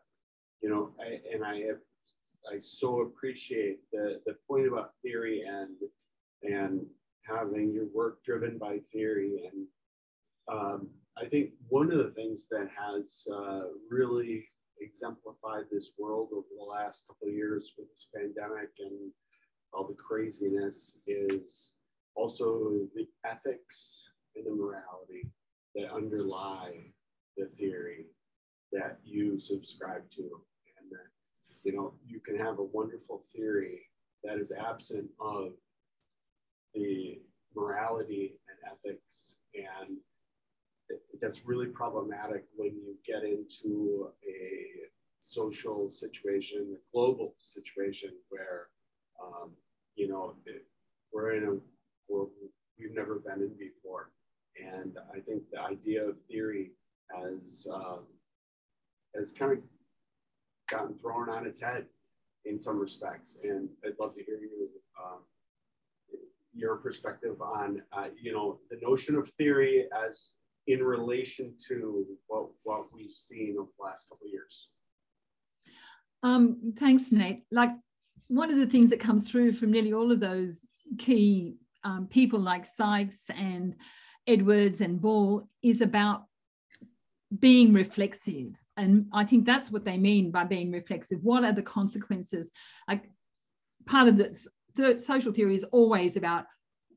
you 0.61 0.69
know 0.69 0.91
I, 1.01 1.21
and 1.33 1.45
I 1.45 1.57
have 1.69 1.81
I 2.53 2.59
so 2.59 3.01
appreciate 3.01 3.81
the 3.93 4.21
the 4.27 4.37
point 4.49 4.67
about 4.67 4.93
theory 5.03 5.45
and 5.47 5.77
and 6.43 6.87
having 7.25 7.73
your 7.73 7.87
work 7.95 8.23
driven 8.25 8.59
by 8.59 8.79
theory. 8.93 9.51
And 9.53 9.67
um, 10.53 10.89
I 11.17 11.27
think 11.27 11.51
one 11.69 11.91
of 11.91 11.99
the 11.99 12.11
things 12.11 12.49
that 12.49 12.69
has 12.77 13.27
uh, 13.33 13.63
really 13.91 14.45
exemplified 14.81 15.65
this 15.71 15.93
world 15.99 16.31
over 16.33 16.47
the 16.59 16.65
last 16.65 17.07
couple 17.07 17.29
of 17.29 17.35
years 17.35 17.73
with 17.79 17.89
this 17.91 18.09
pandemic 18.15 18.71
and 18.81 19.13
all 19.73 19.87
the 19.87 19.95
craziness 19.95 20.99
is 21.07 21.75
also 22.15 22.89
the 22.95 23.07
ethics 23.25 24.11
and 24.37 24.47
the 24.47 24.51
morality 24.51 25.31
that 25.75 25.93
underlie 25.93 26.73
the 27.37 27.47
theory 27.59 28.07
that 28.73 28.99
you 29.05 29.39
subscribe 29.39 30.09
to. 30.11 30.23
And 30.23 30.91
that, 30.91 31.09
you 31.65 31.73
know, 31.73 31.95
you 32.07 32.21
can 32.21 32.37
have 32.39 32.59
a 32.59 32.65
wonderful 32.65 33.23
theory 33.35 33.87
that 34.25 34.39
is 34.39 34.53
absent 34.53 35.09
of 35.21 35.53
the 36.75 37.21
morality 37.55 38.39
and 38.49 38.73
ethics 38.73 39.37
and 39.55 39.99
that's 41.21 41.47
really 41.47 41.67
problematic 41.67 42.45
when 42.57 42.71
you 42.71 42.97
get 43.07 43.23
into 43.23 44.09
a 44.27 44.89
social 45.21 45.89
situation, 45.89 46.75
a 46.75 46.81
global 46.93 47.35
situation 47.39 48.11
where, 48.29 48.69
um, 49.23 49.53
you 49.95 50.09
know, 50.09 50.35
it, 50.47 50.67
we're 51.13 51.35
in 51.35 51.45
a 51.45 51.57
world 52.09 52.31
we've 52.79 52.95
never 52.95 53.21
been 53.21 53.43
in 53.43 53.55
before. 53.59 54.11
And 54.57 54.97
I 55.15 55.21
think 55.21 55.43
the 55.51 55.61
idea 55.61 56.05
of 56.09 56.17
theory 56.31 56.73
has, 57.15 57.67
um, 57.73 58.01
has 59.15 59.33
kind 59.33 59.53
of 59.53 59.59
gotten 60.69 60.95
thrown 60.99 61.29
on 61.29 61.47
its 61.47 61.61
head 61.61 61.87
in 62.45 62.59
some 62.59 62.79
respects. 62.79 63.39
And 63.43 63.69
I'd 63.85 63.99
love 63.99 64.15
to 64.17 64.23
hear 64.23 64.39
you, 64.39 64.69
um, 65.03 65.21
your 66.55 66.77
perspective 66.77 67.41
on, 67.41 67.83
uh, 67.93 68.09
you 68.21 68.33
know, 68.33 68.59
the 68.71 68.79
notion 68.83 69.17
of 69.17 69.29
theory 69.39 69.87
as 70.07 70.37
in 70.67 70.83
relation 70.83 71.55
to 71.69 72.07
what, 72.27 72.47
what 72.63 72.93
we've 72.93 73.13
seen 73.13 73.57
over 73.59 73.69
the 73.79 73.85
last 73.85 74.09
couple 74.09 74.27
of 74.27 74.33
years? 74.33 74.69
Um, 76.23 76.73
thanks, 76.79 77.11
Nate. 77.11 77.45
Like 77.51 77.71
one 78.29 78.51
of 78.51 78.57
the 78.57 78.67
things 78.67 78.91
that 78.91 79.01
comes 79.01 79.29
through 79.29 79.53
from 79.53 79.73
nearly 79.73 79.93
all 79.93 80.13
of 80.13 80.21
those 80.21 80.61
key 80.99 81.57
um, 81.85 82.07
people 82.07 82.41
like 82.41 82.67
Sikes 82.67 83.31
and 83.31 83.75
Edwards 84.27 84.81
and 84.81 85.01
Ball 85.01 85.49
is 85.63 85.81
about 85.81 86.25
being 87.39 87.73
reflexive. 87.73 88.53
And 88.77 89.07
I 89.13 89.25
think 89.25 89.45
that's 89.45 89.71
what 89.71 89.85
they 89.85 89.99
mean 89.99 90.31
by 90.31 90.45
being 90.45 90.71
reflexive. 90.71 91.19
What 91.23 91.45
are 91.45 91.53
the 91.53 91.63
consequences? 91.63 92.51
Like 92.89 93.11
part 93.87 94.09
of 94.09 94.17
the, 94.17 94.99
social 94.99 95.33
theory 95.33 95.55
is 95.55 95.65
always 95.65 96.17
about 96.17 96.47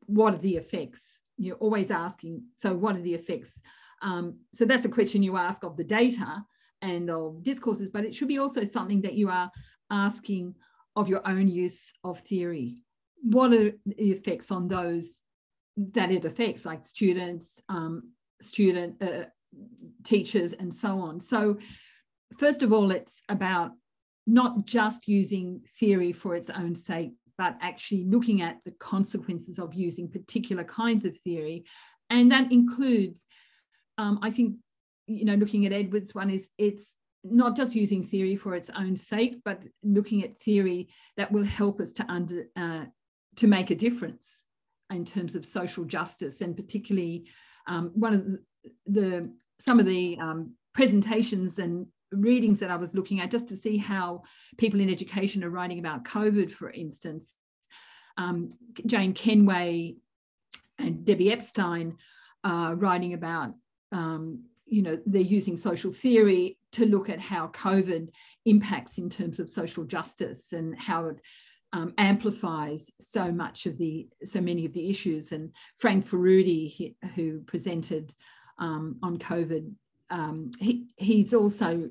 what 0.05 0.33
are 0.33 0.38
the 0.38 0.55
effects 0.55 1.21
you're 1.38 1.57
always 1.57 1.91
asking, 1.91 2.43
so 2.53 2.73
what 2.73 2.95
are 2.95 3.01
the 3.01 3.13
effects? 3.13 3.61
Um, 4.01 4.39
so 4.53 4.65
that's 4.65 4.86
a 4.86 4.89
question 4.89 5.23
you 5.23 5.38
ask 5.38 5.63
of 5.63 5.77
the 5.77 5.83
data 5.83 6.43
and 6.81 7.09
of 7.09 7.43
discourses, 7.43 7.89
but 7.89 8.05
it 8.05 8.15
should 8.15 8.27
be 8.27 8.38
also 8.38 8.63
something 8.63 9.01
that 9.01 9.15
you 9.15 9.29
are 9.29 9.51
asking 9.91 10.55
of 10.95 11.09
your 11.09 11.27
own 11.27 11.47
use 11.47 11.91
of 12.03 12.19
theory. 12.21 12.77
What 13.26 13.51
are 13.53 13.71
the 13.86 14.11
effects 14.11 14.51
on 14.51 14.67
those 14.67 15.21
that 15.78 16.11
it 16.11 16.26
affects, 16.26 16.65
like 16.65 16.86
students, 16.86 17.59
um, 17.69 18.11
student 18.41 19.01
uh, 19.01 19.26
teachers, 20.03 20.53
and 20.53 20.73
so 20.73 20.99
on? 20.99 21.19
So, 21.19 21.57
first 22.38 22.63
of 22.63 22.71
all, 22.71 22.91
it's 22.91 23.21
about 23.30 23.71
not 24.28 24.65
just 24.65 25.07
using 25.07 25.61
theory 25.80 26.11
for 26.11 26.36
its 26.36 26.49
own 26.49 26.76
sake, 26.76 27.13
but 27.38 27.57
actually 27.61 28.05
looking 28.05 28.41
at 28.41 28.59
the 28.65 28.71
consequences 28.71 29.59
of 29.59 29.73
using 29.73 30.09
particular 30.09 30.63
kinds 30.63 31.05
of 31.05 31.17
theory. 31.17 31.65
And 32.09 32.32
that 32.32 32.51
includes, 32.51 33.26
um, 33.97 34.19
I 34.21 34.32
think, 34.32 34.55
you 35.07 35.26
know, 35.26 35.36
looking 35.36 35.65
at 35.65 35.73
Edwards 35.73 36.15
one 36.15 36.30
is 36.30 36.49
it's 36.57 36.95
not 37.23 37.55
just 37.55 37.76
using 37.76 38.03
theory 38.03 38.36
for 38.36 38.55
its 38.55 38.69
own 38.69 38.95
sake, 38.95 39.41
but 39.43 39.61
looking 39.84 40.23
at 40.23 40.39
theory 40.39 40.89
that 41.17 41.32
will 41.32 41.43
help 41.43 41.80
us 41.82 41.93
to 41.93 42.11
under 42.11 42.45
uh, 42.55 42.86
to 43.38 43.47
make 43.47 43.71
a 43.71 43.75
difference 43.75 44.45
in 44.91 45.05
terms 45.05 45.36
of 45.36 45.45
social 45.45 45.86
justice, 45.86 46.41
and 46.41 46.55
particularly 46.55 47.25
um, 47.67 47.91
one 47.93 48.13
of 48.13 48.25
the, 48.25 48.39
the 48.88 49.31
some 49.59 49.79
of 49.79 49.86
the 49.86 50.17
um, 50.19 50.53
presentations 50.73 51.59
and 51.59 51.88
readings 52.11 52.59
that 52.59 52.71
I 52.71 52.75
was 52.75 52.93
looking 52.93 53.19
at 53.19 53.31
just 53.31 53.47
to 53.49 53.55
see 53.55 53.77
how 53.77 54.23
people 54.57 54.79
in 54.79 54.89
education 54.89 55.43
are 55.43 55.49
writing 55.49 55.79
about 55.79 56.05
COVID, 56.05 56.51
for 56.51 56.69
instance. 56.69 57.33
Um, 58.17 58.49
Jane 58.86 59.13
Kenway 59.13 59.95
and 60.77 61.05
Debbie 61.05 61.31
Epstein 61.31 61.97
are 62.43 62.75
writing 62.75 63.13
about, 63.13 63.53
um, 63.91 64.43
you 64.65 64.81
know, 64.81 64.99
they're 65.05 65.21
using 65.21 65.57
social 65.57 65.91
theory 65.91 66.57
to 66.73 66.86
look 66.86 67.09
at 67.09 67.19
how 67.19 67.47
COVID 67.47 68.09
impacts 68.45 68.97
in 68.97 69.09
terms 69.09 69.39
of 69.39 69.49
social 69.49 69.83
justice 69.83 70.53
and 70.53 70.77
how 70.77 71.07
it 71.07 71.17
um, 71.76 71.93
amplifies 71.97 72.89
so 72.99 73.32
much 73.32 73.65
of 73.65 73.78
the, 73.78 74.07
so 74.23 74.39
many 74.41 74.65
of 74.65 74.73
the 74.73 74.89
issues. 74.89 75.32
And 75.32 75.51
Frank 75.78 76.07
Furedi, 76.07 76.95
who 77.15 77.41
presented 77.41 78.13
um, 78.57 78.97
on 79.03 79.17
COVID 79.17 79.71
um, 80.09 80.51
he, 80.59 80.86
he's 80.97 81.34
also 81.34 81.89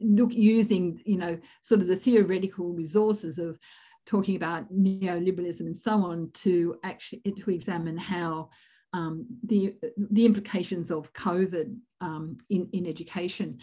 look 0.00 0.32
using 0.32 1.00
you 1.04 1.16
know 1.16 1.38
sort 1.60 1.80
of 1.80 1.86
the 1.86 1.96
theoretical 1.96 2.72
resources 2.72 3.38
of 3.38 3.58
talking 4.06 4.36
about 4.36 4.72
neoliberalism 4.72 5.60
and 5.60 5.76
so 5.76 5.92
on 5.92 6.30
to 6.34 6.76
actually 6.84 7.20
to 7.20 7.50
examine 7.50 7.96
how 7.96 8.50
um, 8.92 9.26
the 9.44 9.74
the 9.96 10.24
implications 10.24 10.90
of 10.90 11.12
COVID 11.14 11.74
um, 12.00 12.38
in 12.50 12.68
in 12.72 12.86
education, 12.86 13.58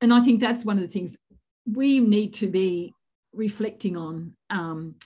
and 0.00 0.12
I 0.12 0.20
think 0.20 0.40
that's 0.40 0.64
one 0.64 0.76
of 0.76 0.82
the 0.82 0.88
things 0.88 1.18
we 1.66 2.00
need 2.00 2.34
to 2.34 2.46
be 2.46 2.94
reflecting 3.34 3.96
on. 3.96 4.32
Um, 4.50 4.96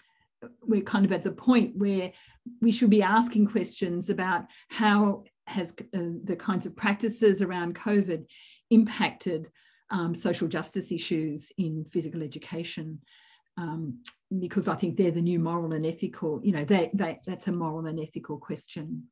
we're 0.62 0.83
kind 0.83 1.05
of 1.05 1.12
at 1.12 1.24
the 1.24 1.33
point 1.33 1.76
where 1.76 2.12
we 2.61 2.70
should 2.70 2.91
be 2.91 3.03
asking 3.03 3.49
questions 3.49 4.09
about 4.09 4.47
how 4.68 5.24
has 5.47 5.74
uh, 5.95 6.14
the 6.24 6.37
kinds 6.37 6.66
of 6.66 6.76
practices 6.76 7.43
around 7.43 7.74
COVID 7.74 8.24
impacted 8.70 9.51
um, 9.91 10.14
social 10.14 10.49
justice 10.49 10.93
issues 10.93 11.53
in 11.59 11.85
physical 11.85 12.22
education? 12.22 13.01
Um, 13.57 14.03
because 14.39 14.68
I 14.68 14.76
think 14.76 14.97
they're 14.97 15.11
the 15.11 15.20
new 15.20 15.39
moral 15.39 15.72
and 15.72 15.85
ethical, 15.85 16.41
you 16.45 16.53
know, 16.53 16.64
they, 16.64 16.91
they, 16.95 17.18
that's 17.26 17.49
a 17.49 17.53
moral 17.53 17.87
and 17.87 17.99
ethical 17.99 18.39
question. 18.39 19.05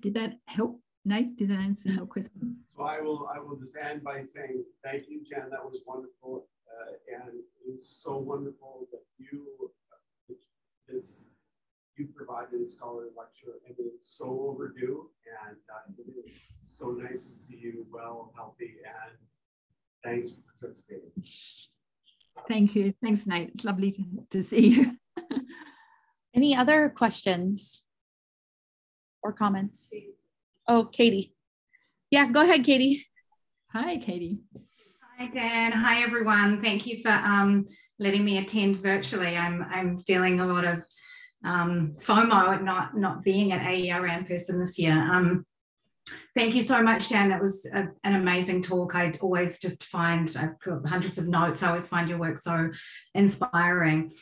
Did 0.00 0.14
that 0.14 0.34
help, 0.46 0.80
Nate? 1.06 1.36
Did 1.36 1.50
that 1.50 1.60
answer 1.60 1.90
your 1.90 2.06
question? 2.06 2.56
So 2.76 2.82
I 2.82 3.00
will, 3.00 3.28
I 3.34 3.38
will 3.38 3.56
just 3.56 3.76
end 3.76 4.02
by 4.02 4.22
saying 4.24 4.64
thank 4.84 5.04
you, 5.08 5.22
Jen. 5.28 5.48
That 5.50 5.64
was 5.64 5.80
wonderful, 5.86 6.48
uh, 6.68 7.22
and 7.22 7.32
it's 7.66 8.02
so 8.02 8.18
wonderful 8.18 8.88
that 8.90 9.02
you 9.18 9.46
uh, 9.92 10.34
this 10.88 11.24
you 11.96 12.08
provided 12.14 12.60
a 12.60 12.66
scholarly 12.66 13.10
lecture, 13.16 13.54
and 13.66 13.76
it's 13.78 14.16
so 14.18 14.26
overdue. 14.50 15.08
And 15.46 15.56
uh, 15.72 15.92
it 15.98 16.30
is 16.30 16.40
so 16.58 16.90
nice 16.90 17.30
to 17.30 17.38
see 17.38 17.56
you 17.56 17.86
well, 17.90 18.32
healthy, 18.36 18.74
and 18.84 19.16
thanks 20.04 20.30
for 20.30 20.42
participating. 20.60 21.10
Thank 22.48 22.74
you. 22.74 22.92
Thanks, 23.02 23.26
Nate. 23.26 23.50
It's 23.54 23.64
lovely 23.64 23.92
to, 23.92 24.04
to 24.30 24.42
see 24.42 24.68
you. 24.68 24.96
Any 26.34 26.54
other 26.54 26.90
questions 26.90 27.84
or 29.22 29.32
comments? 29.32 29.90
Oh, 30.68 30.84
Katie. 30.84 31.32
Yeah, 32.10 32.28
go 32.28 32.42
ahead, 32.42 32.64
Katie. 32.64 33.04
Hi, 33.72 33.98
Katie. 33.98 34.40
Hi, 35.16 35.28
Jan. 35.32 35.72
Hi, 35.72 36.02
everyone. 36.02 36.60
Thank 36.60 36.86
you 36.86 37.02
for 37.02 37.10
um, 37.10 37.66
letting 37.98 38.24
me 38.24 38.38
attend 38.38 38.82
virtually. 38.82 39.36
I'm, 39.36 39.64
I'm 39.70 39.98
feeling 39.98 40.40
a 40.40 40.46
lot 40.46 40.64
of 40.64 40.84
um, 41.44 41.96
FOMO 42.00 42.54
at 42.54 42.64
not 42.64 42.96
not 42.96 43.22
being 43.22 43.52
at 43.52 43.62
AERA 43.62 44.18
in 44.18 44.24
person 44.24 44.58
this 44.58 44.78
year. 44.78 44.92
Um, 44.92 45.46
Thank 46.36 46.54
you 46.54 46.62
so 46.62 46.82
much, 46.82 47.08
Jan. 47.08 47.30
That 47.30 47.42
was 47.42 47.66
a, 47.72 47.88
an 48.04 48.14
amazing 48.14 48.62
talk. 48.62 48.94
I 48.94 49.18
always 49.20 49.58
just 49.58 49.84
find, 49.84 50.28
I've 50.38 50.58
got 50.60 50.86
hundreds 50.86 51.18
of 51.18 51.28
notes. 51.28 51.62
I 51.62 51.68
always 51.68 51.88
find 51.88 52.08
your 52.08 52.18
work 52.18 52.38
so 52.38 52.70
inspiring. 53.14 54.12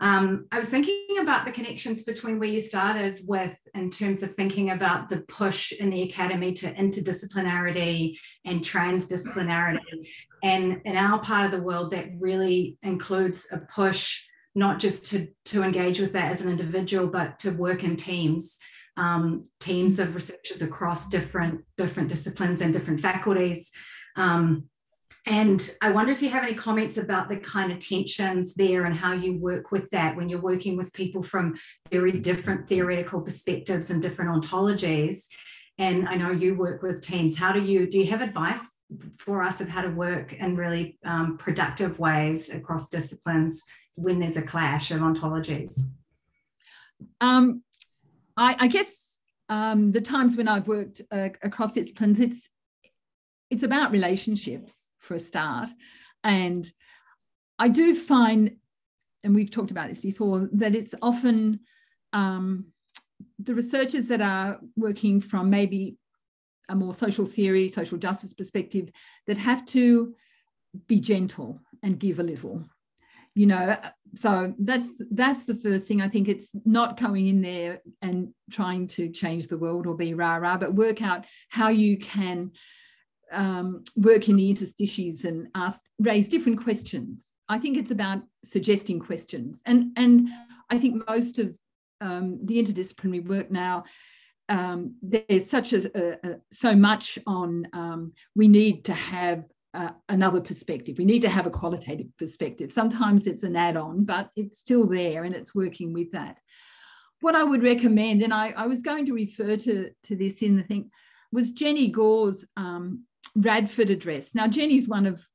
Um, 0.00 0.46
I 0.50 0.58
was 0.58 0.68
thinking 0.68 1.18
about 1.20 1.46
the 1.46 1.52
connections 1.52 2.04
between 2.04 2.38
where 2.38 2.48
you 2.48 2.60
started 2.60 3.22
with 3.26 3.56
in 3.74 3.90
terms 3.90 4.22
of 4.22 4.34
thinking 4.34 4.70
about 4.70 5.08
the 5.08 5.20
push 5.20 5.72
in 5.72 5.88
the 5.88 6.02
academy 6.02 6.52
to 6.54 6.74
interdisciplinarity 6.74 8.18
and 8.44 8.60
transdisciplinarity. 8.60 10.08
And 10.42 10.80
in 10.84 10.96
our 10.96 11.20
part 11.20 11.46
of 11.46 11.52
the 11.52 11.64
world, 11.64 11.92
that 11.92 12.08
really 12.18 12.76
includes 12.82 13.46
a 13.52 13.58
push 13.58 14.24
not 14.54 14.78
just 14.78 15.06
to, 15.10 15.28
to 15.46 15.62
engage 15.62 16.00
with 16.00 16.12
that 16.12 16.30
as 16.30 16.40
an 16.40 16.48
individual, 16.48 17.06
but 17.06 17.38
to 17.40 17.50
work 17.50 17.82
in 17.82 17.96
teams, 17.96 18.58
um, 18.96 19.44
teams 19.58 19.98
of 19.98 20.14
researchers 20.14 20.62
across 20.62 21.08
different, 21.08 21.60
different 21.76 22.08
disciplines 22.08 22.60
and 22.60 22.72
different 22.72 23.00
faculties. 23.00 23.70
Um, 24.16 24.68
and 25.26 25.70
I 25.80 25.90
wonder 25.90 26.12
if 26.12 26.20
you 26.20 26.28
have 26.30 26.42
any 26.42 26.52
comments 26.52 26.98
about 26.98 27.28
the 27.28 27.38
kind 27.38 27.72
of 27.72 27.78
tensions 27.78 28.54
there 28.54 28.84
and 28.84 28.94
how 28.94 29.14
you 29.14 29.38
work 29.38 29.70
with 29.70 29.88
that 29.90 30.14
when 30.14 30.28
you're 30.28 30.40
working 30.40 30.76
with 30.76 30.92
people 30.92 31.22
from 31.22 31.58
very 31.90 32.12
different 32.12 32.68
theoretical 32.68 33.22
perspectives 33.22 33.90
and 33.90 34.02
different 34.02 34.30
ontologies. 34.30 35.24
And 35.78 36.06
I 36.08 36.16
know 36.16 36.30
you 36.30 36.54
work 36.54 36.82
with 36.82 37.00
teams. 37.00 37.38
How 37.38 37.52
do 37.52 37.60
you 37.60 37.86
do 37.86 37.98
you 37.98 38.06
have 38.10 38.20
advice 38.20 38.70
for 39.18 39.42
us 39.42 39.62
of 39.62 39.68
how 39.68 39.80
to 39.80 39.88
work 39.88 40.34
in 40.34 40.56
really 40.56 40.98
um, 41.06 41.38
productive 41.38 41.98
ways 41.98 42.50
across 42.50 42.90
disciplines 42.90 43.64
when 43.94 44.20
there's 44.20 44.36
a 44.36 44.42
clash 44.42 44.90
of 44.90 45.00
ontologies? 45.00 45.80
Um, 47.22 47.62
I, 48.36 48.56
I, 48.58 48.68
guess 48.68 49.18
um, 49.48 49.90
the 49.90 50.00
times 50.00 50.36
when 50.36 50.48
I've 50.48 50.68
worked 50.68 51.00
uh, 51.10 51.30
across 51.42 51.72
disciplines, 51.72 52.20
it's 52.20 52.48
it's 53.50 53.62
about 53.62 53.90
relationships 53.90 54.83
for 55.04 55.14
a 55.14 55.20
start. 55.20 55.70
And 56.22 56.70
I 57.58 57.68
do 57.68 57.94
find, 57.94 58.56
and 59.22 59.34
we've 59.34 59.50
talked 59.50 59.70
about 59.70 59.88
this 59.88 60.00
before, 60.00 60.48
that 60.52 60.74
it's 60.74 60.94
often 61.02 61.60
um, 62.12 62.66
the 63.38 63.54
researchers 63.54 64.08
that 64.08 64.20
are 64.20 64.58
working 64.76 65.20
from 65.20 65.50
maybe 65.50 65.96
a 66.68 66.74
more 66.74 66.94
social 66.94 67.26
theory, 67.26 67.68
social 67.68 67.98
justice 67.98 68.34
perspective, 68.34 68.90
that 69.26 69.36
have 69.36 69.64
to 69.66 70.14
be 70.86 70.98
gentle 70.98 71.60
and 71.82 72.00
give 72.00 72.18
a 72.18 72.22
little. 72.22 72.64
You 73.34 73.46
know, 73.46 73.76
so 74.14 74.54
that's 74.60 74.86
that's 75.10 75.44
the 75.44 75.56
first 75.56 75.88
thing. 75.88 76.00
I 76.00 76.08
think 76.08 76.28
it's 76.28 76.54
not 76.64 77.00
going 77.00 77.26
in 77.26 77.42
there 77.42 77.80
and 78.00 78.32
trying 78.50 78.86
to 78.88 79.10
change 79.10 79.48
the 79.48 79.58
world 79.58 79.86
or 79.86 79.96
be 79.96 80.14
rah 80.14 80.36
rah, 80.36 80.56
but 80.56 80.74
work 80.74 81.02
out 81.02 81.26
how 81.48 81.68
you 81.68 81.98
can 81.98 82.52
um, 83.34 83.84
work 83.96 84.28
in 84.28 84.36
the 84.36 84.48
interstices 84.50 85.24
and 85.24 85.48
ask 85.54 85.80
raise 85.98 86.28
different 86.28 86.62
questions. 86.62 87.30
I 87.48 87.58
think 87.58 87.76
it's 87.76 87.90
about 87.90 88.22
suggesting 88.44 89.00
questions, 89.00 89.62
and 89.66 89.92
and 89.96 90.28
I 90.70 90.78
think 90.78 91.06
most 91.08 91.38
of 91.38 91.58
um, 92.00 92.38
the 92.44 92.62
interdisciplinary 92.62 93.26
work 93.26 93.50
now. 93.50 93.84
Um, 94.50 94.96
there's 95.00 95.48
such 95.48 95.72
a, 95.72 96.18
a, 96.28 96.36
so 96.52 96.76
much 96.76 97.18
on 97.26 97.66
um, 97.72 98.12
we 98.36 98.46
need 98.46 98.84
to 98.84 98.92
have 98.92 99.44
uh, 99.74 99.90
another 100.08 100.40
perspective. 100.40 100.98
We 100.98 101.04
need 101.04 101.22
to 101.22 101.28
have 101.28 101.46
a 101.46 101.50
qualitative 101.50 102.06
perspective. 102.18 102.72
Sometimes 102.72 103.26
it's 103.26 103.42
an 103.42 103.56
add-on, 103.56 104.04
but 104.04 104.30
it's 104.36 104.58
still 104.58 104.86
there 104.86 105.24
and 105.24 105.34
it's 105.34 105.54
working 105.54 105.92
with 105.92 106.12
that. 106.12 106.36
What 107.20 107.34
I 107.34 107.42
would 107.42 107.62
recommend, 107.62 108.22
and 108.22 108.32
I, 108.32 108.50
I 108.50 108.66
was 108.66 108.82
going 108.82 109.06
to 109.06 109.14
refer 109.14 109.56
to, 109.56 109.90
to 110.04 110.16
this 110.16 110.42
in 110.42 110.56
the 110.56 110.62
thing, 110.62 110.90
was 111.32 111.50
Jenny 111.50 111.88
Gore's 111.88 112.44
um, 112.56 113.04
Radford 113.34 113.90
address. 113.90 114.34
Now, 114.34 114.46
Jenny's 114.46 114.88
one 114.88 115.06
of 115.06 115.26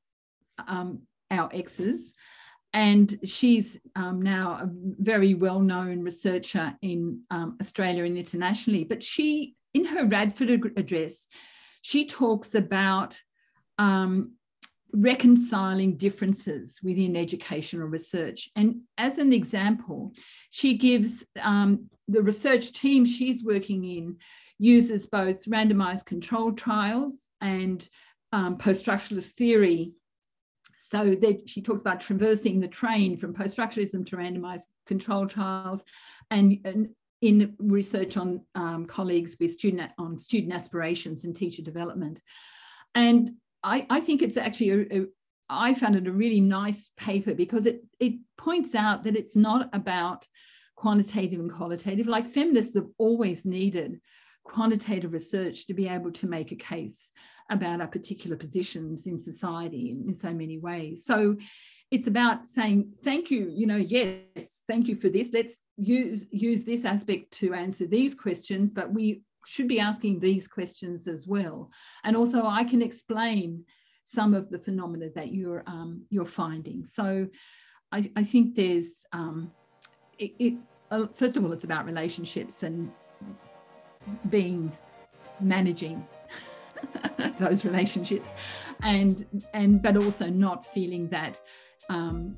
um, 0.67 1.01
our 1.31 1.49
exes, 1.53 2.13
and 2.73 3.17
she's 3.23 3.79
um, 3.95 4.21
now 4.21 4.51
a 4.51 4.69
very 4.71 5.33
well 5.33 5.59
known 5.59 6.01
researcher 6.01 6.75
in 6.81 7.21
um, 7.31 7.57
Australia 7.59 8.03
and 8.03 8.17
internationally. 8.17 8.83
But 8.83 9.01
she, 9.01 9.55
in 9.73 9.85
her 9.85 10.05
Radford 10.05 10.49
address, 10.77 11.27
she 11.81 12.05
talks 12.05 12.55
about 12.55 13.19
um, 13.77 14.33
reconciling 14.91 15.97
differences 15.97 16.79
within 16.83 17.15
educational 17.15 17.87
research. 17.87 18.49
And 18.55 18.81
as 18.97 19.17
an 19.17 19.33
example, 19.33 20.13
she 20.49 20.77
gives 20.77 21.23
um, 21.41 21.89
the 22.07 22.21
research 22.21 22.73
team 22.73 23.05
she's 23.05 23.43
working 23.43 23.85
in 23.85 24.17
uses 24.57 25.05
both 25.05 25.45
randomized 25.45 26.05
controlled 26.05 26.57
trials 26.57 27.28
and 27.41 27.87
um, 28.31 28.57
post-structuralist 28.57 29.31
theory. 29.31 29.93
So 30.77 31.15
she 31.45 31.61
talks 31.61 31.81
about 31.81 32.01
traversing 32.01 32.59
the 32.59 32.67
train 32.67 33.15
from 33.17 33.33
post-structuralism 33.33 34.05
to 34.07 34.17
randomized 34.17 34.67
control 34.87 35.27
trials 35.27 35.83
and, 36.31 36.57
and 36.65 36.89
in 37.21 37.55
research 37.59 38.17
on 38.17 38.41
um, 38.55 38.85
colleagues 38.85 39.35
with 39.39 39.51
student 39.51 39.91
on 39.97 40.17
student 40.17 40.53
aspirations 40.53 41.25
and 41.25 41.35
teacher 41.35 41.61
development. 41.61 42.21
And 42.95 43.35
I, 43.63 43.85
I 43.89 43.99
think 43.99 44.21
it's 44.21 44.37
actually 44.37 44.69
a, 44.69 45.01
a, 45.01 45.05
I 45.49 45.73
found 45.73 45.95
it 45.95 46.07
a 46.07 46.11
really 46.11 46.39
nice 46.39 46.91
paper 46.95 47.33
because 47.33 47.65
it 47.65 47.83
it 47.99 48.13
points 48.37 48.73
out 48.73 49.03
that 49.03 49.15
it's 49.15 49.35
not 49.35 49.69
about 49.73 50.25
quantitative 50.75 51.39
and 51.39 51.51
qualitative. 51.51 52.07
Like 52.07 52.29
feminists 52.29 52.75
have 52.75 52.87
always 52.97 53.45
needed 53.45 53.99
quantitative 54.49 55.13
research 55.13 55.67
to 55.67 55.73
be 55.73 55.87
able 55.87 56.11
to 56.11 56.27
make 56.27 56.51
a 56.51 56.55
case 56.55 57.11
about 57.51 57.81
our 57.81 57.87
particular 57.87 58.35
positions 58.35 59.07
in 59.07 59.17
society 59.17 59.91
in, 59.91 60.05
in 60.07 60.13
so 60.13 60.33
many 60.33 60.57
ways. 60.57 61.05
So 61.05 61.37
it's 61.91 62.07
about 62.07 62.47
saying 62.47 62.91
thank 63.03 63.31
you 63.31 63.51
you 63.51 63.65
know 63.65 63.77
yes 63.77 64.63
thank 64.67 64.87
you 64.87 64.95
for 64.95 65.09
this. 65.09 65.31
Let's 65.33 65.63
use 65.77 66.25
use 66.31 66.63
this 66.63 66.85
aspect 66.85 67.31
to 67.39 67.53
answer 67.53 67.85
these 67.87 68.13
questions 68.15 68.71
but 68.71 68.91
we 68.93 69.21
should 69.45 69.67
be 69.67 69.79
asking 69.79 70.19
these 70.19 70.47
questions 70.47 71.07
as 71.07 71.27
well. 71.27 71.71
And 72.03 72.15
also 72.17 72.45
i 72.45 72.63
can 72.63 72.81
explain 72.81 73.65
some 74.03 74.33
of 74.33 74.49
the 74.49 74.59
phenomena 74.59 75.09
that 75.15 75.31
you're 75.31 75.63
um, 75.67 76.03
you're 76.09 76.25
finding. 76.25 76.83
So 76.85 77.27
i, 77.91 77.99
I 78.15 78.23
think 78.23 78.55
there's 78.55 79.05
um, 79.13 79.51
it, 80.17 80.31
it 80.39 80.53
uh, 80.91 81.07
first 81.13 81.37
of 81.37 81.43
all 81.43 81.51
it's 81.51 81.65
about 81.65 81.85
relationships 81.85 82.63
and 82.63 82.91
being 84.29 84.71
managing 85.39 86.05
those 87.37 87.65
relationships 87.65 88.33
and 88.83 89.25
and 89.53 89.81
but 89.81 89.97
also 89.97 90.27
not 90.27 90.65
feeling 90.65 91.07
that 91.09 91.39
um, 91.89 92.37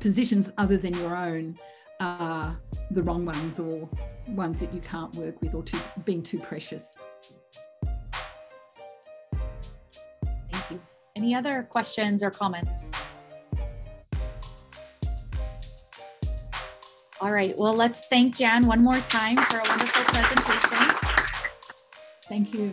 positions 0.00 0.50
other 0.58 0.76
than 0.76 0.92
your 0.94 1.16
own 1.16 1.58
are 2.00 2.58
the 2.90 3.02
wrong 3.02 3.24
ones 3.24 3.58
or 3.58 3.88
ones 4.28 4.60
that 4.60 4.72
you 4.74 4.80
can't 4.80 5.14
work 5.14 5.40
with 5.40 5.54
or 5.54 5.62
too, 5.62 5.78
being 6.04 6.22
too 6.22 6.38
precious. 6.38 6.98
Thank 10.50 10.70
you. 10.70 10.80
Any 11.16 11.34
other 11.34 11.66
questions 11.70 12.22
or 12.22 12.30
comments? 12.30 12.92
All 17.22 17.30
right, 17.30 17.56
well, 17.56 17.72
let's 17.72 18.08
thank 18.08 18.36
Jan 18.36 18.66
one 18.66 18.82
more 18.82 18.98
time 18.98 19.36
for 19.36 19.58
a 19.58 19.62
wonderful 19.62 20.02
presentation. 20.06 20.96
Thank 22.24 22.52
you. 22.52 22.72